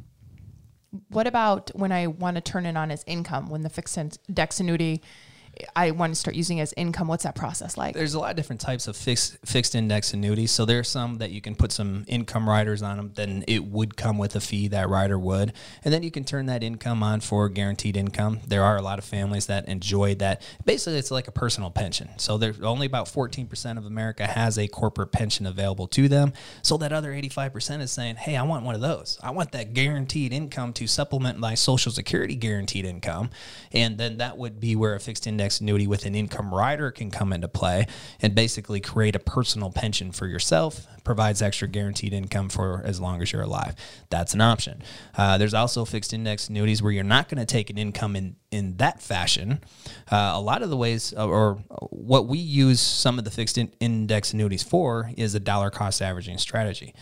What 1.09 1.27
about 1.27 1.71
when 1.75 1.93
I 1.93 2.07
want 2.07 2.37
to 2.37 2.41
turn 2.41 2.67
it 2.67 2.77
on 2.77 2.91
as 2.91 3.05
income 3.07 3.49
when 3.49 3.63
the 3.63 3.71
fixed 3.71 3.97
index 3.99 4.61
annuity 4.61 5.03
I 5.75 5.91
want 5.91 6.13
to 6.13 6.19
start 6.19 6.37
using 6.37 6.61
as 6.61 6.75
income. 6.77 7.09
What's 7.09 7.25
that 7.25 7.35
process 7.35 7.77
like? 7.77 7.95
There's 7.95 8.15
a 8.15 8.19
lot 8.19 8.31
of 8.31 8.37
different 8.37 8.61
types 8.61 8.89
of 8.89 8.97
fixed 8.97 9.39
fixed 9.45 9.75
index 9.75 10.13
annuities. 10.13 10.51
So 10.51 10.65
there's 10.65 10.89
some 10.89 11.19
that 11.19 11.31
you 11.31 11.41
can 11.41 11.55
put 11.55 11.73
some 11.73 12.05
income 12.09 12.49
riders 12.49 12.83
on 12.83 12.97
them. 12.97 13.13
Then 13.15 13.45
it 13.47 13.65
would 13.65 13.97
come 13.97 14.19
with 14.19 14.37
a 14.37 14.41
fee 14.41 14.69
that 14.69 14.89
rider 14.89 15.19
would, 15.19 15.53
and 15.85 15.93
then 15.93 16.03
you 16.03 16.11
can 16.11 16.25
turn 16.25 16.47
that 16.47 16.63
income 16.63 17.03
on 17.03 17.21
for 17.21 17.49
guaranteed 17.49 17.97
income. 17.97 18.41
There 18.47 18.63
are 18.63 18.77
a 18.77 18.83
lot 18.83 18.99
of 18.99 19.05
families 19.05 19.47
that 19.47 19.69
enjoy 19.69 20.15
that. 20.17 20.43
Basically, 20.65 20.99
it's 20.99 21.11
like 21.11 21.29
a 21.29 21.33
personal 21.33 21.71
pension. 21.71 22.11
So 22.17 22.39
there's 22.39 22.61
only 22.61 22.87
about 22.87 23.07
14% 23.07 23.79
of 23.79 23.87
America 23.87 24.27
has 24.27 24.59
a 24.59 24.69
corporate 24.69 25.13
pension 25.13 25.47
available 25.47 25.87
to 25.89 26.09
them. 26.09 26.33
So 26.63 26.77
that 26.79 26.93
other 26.93 27.13
85% 27.13 27.83
is 27.83 27.93
saying, 27.93 28.17
"Hey, 28.17 28.37
I 28.37 28.43
want 28.43 28.65
one 28.65 28.75
of 28.75 28.81
those. 28.81 29.19
I 29.23 29.31
want 29.31 29.53
that 29.53 29.75
guaranteed 29.75 30.33
income 30.33 30.73
to 30.75 30.87
supplement 30.87 31.39
my 31.39 31.55
Social 31.55 31.93
Security 31.93 32.35
guaranteed 32.35 32.85
income," 32.85 33.31
and 33.73 33.99
then 33.99 34.19
that 34.19 34.37
would 34.37 34.61
be 34.61 34.75
where 34.75 34.95
a 34.95 35.01
fixed 35.01 35.27
index 35.27 35.46
annuity 35.61 35.87
with 35.87 36.07
an 36.07 36.15
income 36.15 36.55
rider 36.55 36.91
can 36.91 37.11
come 37.11 37.33
into 37.33 37.49
play 37.49 37.87
and 38.21 38.35
basically 38.35 38.81
create 38.81 39.15
a 39.17 39.21
personal 39.21 39.71
pension 39.71 40.13
for 40.13 40.27
yourself 40.27 40.87
provides 41.07 41.41
extra 41.41 41.69
guaranteed 41.69 42.13
income 42.13 42.49
for 42.49 42.83
as 42.85 43.01
long 43.01 43.23
as 43.23 43.33
you're 43.33 43.43
alive. 43.43 43.75
That's 44.11 44.35
an 44.35 44.41
option. 44.43 44.83
Uh, 45.17 45.39
there's 45.39 45.55
also 45.55 45.85
fixed 45.85 46.13
index 46.13 46.49
annuities 46.49 46.83
where 46.83 46.93
you're 46.93 47.05
not 47.05 47.29
going 47.29 47.39
to 47.39 47.47
take 47.47 47.71
an 47.71 47.79
income 47.79 48.17
in 48.17 48.37
in 48.51 48.77
that 48.77 49.01
fashion. 49.03 49.61
Uh, 50.11 50.33
a 50.35 50.41
lot 50.41 50.63
of 50.63 50.71
the 50.71 50.77
ways 50.77 51.15
uh, 51.17 51.27
or 51.27 51.55
what 51.91 52.27
we 52.27 52.39
use 52.39 52.81
some 52.81 53.19
of 53.19 53.25
the 53.25 53.31
fixed 53.31 53.57
in 53.57 53.73
index 53.81 54.33
annuities 54.33 54.63
for 54.63 55.11
is 55.17 55.35
a 55.35 55.41
dollar 55.41 55.71
cost 55.71 56.03
averaging 56.03 56.39
strategy. 56.39 56.95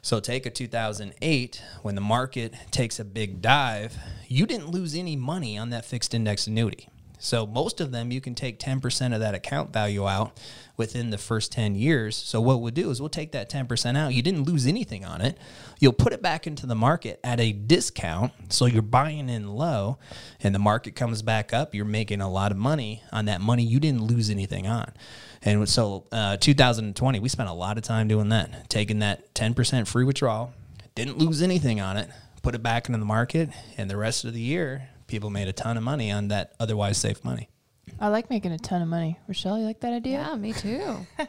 So 0.00 0.18
take 0.18 0.46
a 0.46 0.50
2008 0.50 1.62
when 1.82 1.94
the 1.94 2.00
market 2.00 2.54
takes 2.72 2.98
a 2.98 3.04
big 3.04 3.40
dive, 3.40 3.96
you 4.26 4.46
didn't 4.46 4.70
lose 4.70 4.96
any 4.96 5.14
money 5.14 5.56
on 5.56 5.70
that 5.70 5.84
fixed 5.84 6.14
index 6.14 6.46
annuity. 6.48 6.88
So 7.22 7.46
most 7.46 7.80
of 7.80 7.92
them 7.92 8.10
you 8.10 8.20
can 8.20 8.34
take 8.34 8.58
10% 8.58 9.14
of 9.14 9.20
that 9.20 9.32
account 9.32 9.72
value 9.72 10.08
out 10.08 10.40
within 10.76 11.10
the 11.10 11.18
first 11.18 11.52
10 11.52 11.76
years. 11.76 12.16
So 12.16 12.40
what 12.40 12.60
we'll 12.60 12.72
do 12.72 12.90
is 12.90 13.00
we'll 13.00 13.10
take 13.10 13.30
that 13.30 13.48
10% 13.48 13.96
out. 13.96 14.12
You 14.12 14.22
didn't 14.22 14.42
lose 14.42 14.66
anything 14.66 15.04
on 15.04 15.20
it. 15.20 15.38
You'll 15.78 15.92
put 15.92 16.12
it 16.12 16.20
back 16.20 16.48
into 16.48 16.66
the 16.66 16.74
market 16.74 17.20
at 17.22 17.38
a 17.38 17.52
discount. 17.52 18.32
So 18.48 18.66
you're 18.66 18.82
buying 18.82 19.28
in 19.28 19.54
low 19.54 19.98
and 20.40 20.52
the 20.52 20.58
market 20.58 20.96
comes 20.96 21.22
back 21.22 21.52
up, 21.52 21.76
you're 21.76 21.84
making 21.84 22.20
a 22.20 22.28
lot 22.28 22.50
of 22.50 22.58
money 22.58 23.04
on 23.12 23.26
that 23.26 23.40
money 23.40 23.62
you 23.62 23.78
didn't 23.78 24.02
lose 24.02 24.28
anything 24.28 24.66
on. 24.66 24.92
And 25.42 25.68
so 25.68 26.06
uh, 26.10 26.38
2020, 26.38 27.20
we 27.20 27.28
spent 27.28 27.48
a 27.48 27.52
lot 27.52 27.78
of 27.78 27.84
time 27.84 28.08
doing 28.08 28.30
that, 28.30 28.68
taking 28.68 28.98
that 28.98 29.32
10% 29.34 29.86
free 29.86 30.04
withdrawal, 30.04 30.52
didn't 30.96 31.18
lose 31.18 31.40
anything 31.40 31.80
on 31.80 31.96
it, 31.98 32.10
put 32.42 32.56
it 32.56 32.64
back 32.64 32.88
into 32.88 32.98
the 32.98 33.04
market, 33.04 33.50
and 33.78 33.88
the 33.88 33.96
rest 33.96 34.24
of 34.24 34.34
the 34.34 34.40
year 34.40 34.88
people 35.12 35.28
made 35.28 35.46
a 35.46 35.52
ton 35.52 35.76
of 35.76 35.82
money 35.82 36.10
on 36.10 36.28
that 36.28 36.54
otherwise 36.58 36.96
safe 36.96 37.22
money. 37.22 37.46
I 38.00 38.08
like 38.08 38.30
making 38.30 38.52
a 38.52 38.58
ton 38.58 38.80
of 38.80 38.88
money. 38.88 39.18
Rochelle, 39.28 39.58
you 39.58 39.66
like 39.66 39.80
that 39.80 39.92
idea? 39.92 40.26
Yeah, 40.26 40.36
me 40.36 40.54
too. 40.54 41.06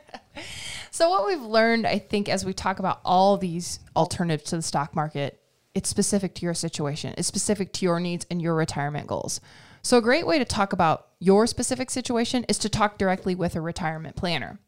so 0.92 1.10
what 1.10 1.28
we've 1.28 1.42
learned, 1.42 1.86
I 1.86 2.00
think, 2.00 2.30
as 2.30 2.46
we 2.46 2.54
talk 2.54 2.80
about 2.80 3.02
all 3.04 3.36
these 3.36 3.82
alternatives 3.94 4.50
to 4.52 4.56
the 4.56 4.62
stock 4.62 4.96
market, 4.96 5.42
it's 5.76 5.90
specific 5.90 6.34
to 6.36 6.46
your 6.46 6.54
situation. 6.54 7.14
It's 7.18 7.28
specific 7.28 7.74
to 7.74 7.86
your 7.86 8.00
needs 8.00 8.26
and 8.32 8.42
your 8.42 8.56
retirement 8.56 9.06
goals. 9.06 9.42
So 9.82 9.98
a 9.98 10.02
great 10.02 10.26
way 10.26 10.40
to 10.40 10.46
talk 10.46 10.72
about 10.72 11.08
your 11.20 11.46
specific 11.46 11.92
situation 11.92 12.46
is 12.48 12.58
to 12.60 12.70
talk 12.70 12.98
directly 12.98 13.36
with 13.36 13.58
a 13.58 13.62
retirement 13.62 14.16
planner. 14.16 14.60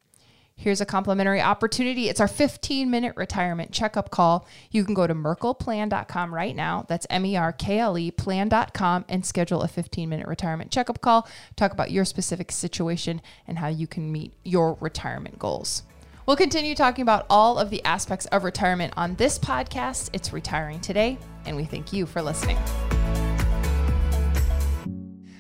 Here's 0.57 0.79
a 0.79 0.85
complimentary 0.85 1.41
opportunity. 1.41 2.07
It's 2.07 2.21
our 2.21 2.27
15 2.27 2.89
minute 2.89 3.15
retirement 3.17 3.71
checkup 3.71 4.09
call. 4.09 4.47
You 4.71 4.85
can 4.85 4.93
go 4.93 5.05
to 5.05 5.13
merkleplan.com 5.13 6.33
right 6.33 6.55
now. 6.55 6.85
That's 6.87 7.05
M 7.09 7.25
E 7.25 7.35
R 7.35 7.51
K 7.51 7.79
L 7.79 7.97
E 7.97 8.09
plan.com 8.09 9.05
and 9.09 9.25
schedule 9.25 9.61
a 9.61 9.67
15 9.67 10.07
minute 10.07 10.27
retirement 10.27 10.71
checkup 10.71 11.01
call. 11.01 11.27
Talk 11.55 11.71
about 11.71 11.91
your 11.91 12.05
specific 12.05 12.51
situation 12.51 13.21
and 13.47 13.59
how 13.59 13.67
you 13.67 13.85
can 13.85 14.11
meet 14.11 14.33
your 14.43 14.77
retirement 14.79 15.37
goals. 15.37 15.83
We'll 16.25 16.37
continue 16.37 16.73
talking 16.73 17.03
about 17.03 17.27
all 17.29 17.59
of 17.59 17.69
the 17.69 17.83
aspects 17.83 18.25
of 18.27 18.43
retirement 18.43 18.93
on 18.97 19.15
this 19.15 19.37
podcast. 19.37 20.09
It's 20.13 20.33
Retiring 20.33 20.79
Today, 20.79 21.19
and 21.45 21.55
we 21.55 21.65
thank 21.65 21.93
you 21.93 22.07
for 22.07 22.21
listening. 22.21 22.57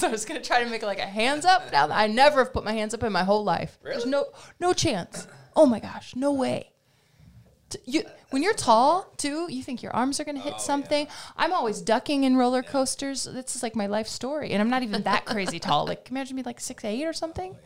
so 0.00 0.08
I 0.08 0.10
was 0.10 0.24
gonna 0.24 0.40
try 0.40 0.64
to 0.64 0.70
make 0.70 0.82
like 0.82 0.98
a 0.98 1.02
hands 1.02 1.44
up. 1.44 1.70
Now 1.72 1.88
I 1.90 2.06
never 2.06 2.44
have 2.44 2.52
put 2.52 2.64
my 2.64 2.72
hands 2.72 2.94
up 2.94 3.02
in 3.02 3.12
my 3.12 3.22
whole 3.22 3.44
life. 3.44 3.78
There's 3.82 4.06
no 4.06 4.26
no 4.58 4.72
chance. 4.72 5.26
Oh 5.54 5.66
my 5.66 5.78
gosh, 5.78 6.16
no 6.16 6.32
way. 6.32 6.70
You, 7.84 8.02
when 8.30 8.42
you're 8.42 8.54
tall 8.54 9.12
too, 9.16 9.46
you 9.48 9.62
think 9.62 9.82
your 9.82 9.94
arms 9.94 10.18
are 10.18 10.24
gonna 10.24 10.40
hit 10.40 10.54
oh, 10.56 10.60
something. 10.60 11.06
I'm 11.36 11.52
always 11.52 11.82
ducking 11.82 12.24
in 12.24 12.36
roller 12.36 12.62
coasters. 12.62 13.24
This 13.24 13.54
is 13.54 13.62
like 13.62 13.76
my 13.76 13.86
life 13.86 14.08
story, 14.08 14.50
and 14.52 14.62
I'm 14.62 14.70
not 14.70 14.82
even 14.82 15.02
that 15.02 15.26
crazy 15.26 15.58
tall. 15.60 15.86
Like 15.86 16.06
can 16.06 16.16
imagine 16.16 16.36
me 16.36 16.42
like 16.42 16.60
six 16.60 16.84
eight 16.84 17.04
or 17.04 17.12
something. 17.12 17.56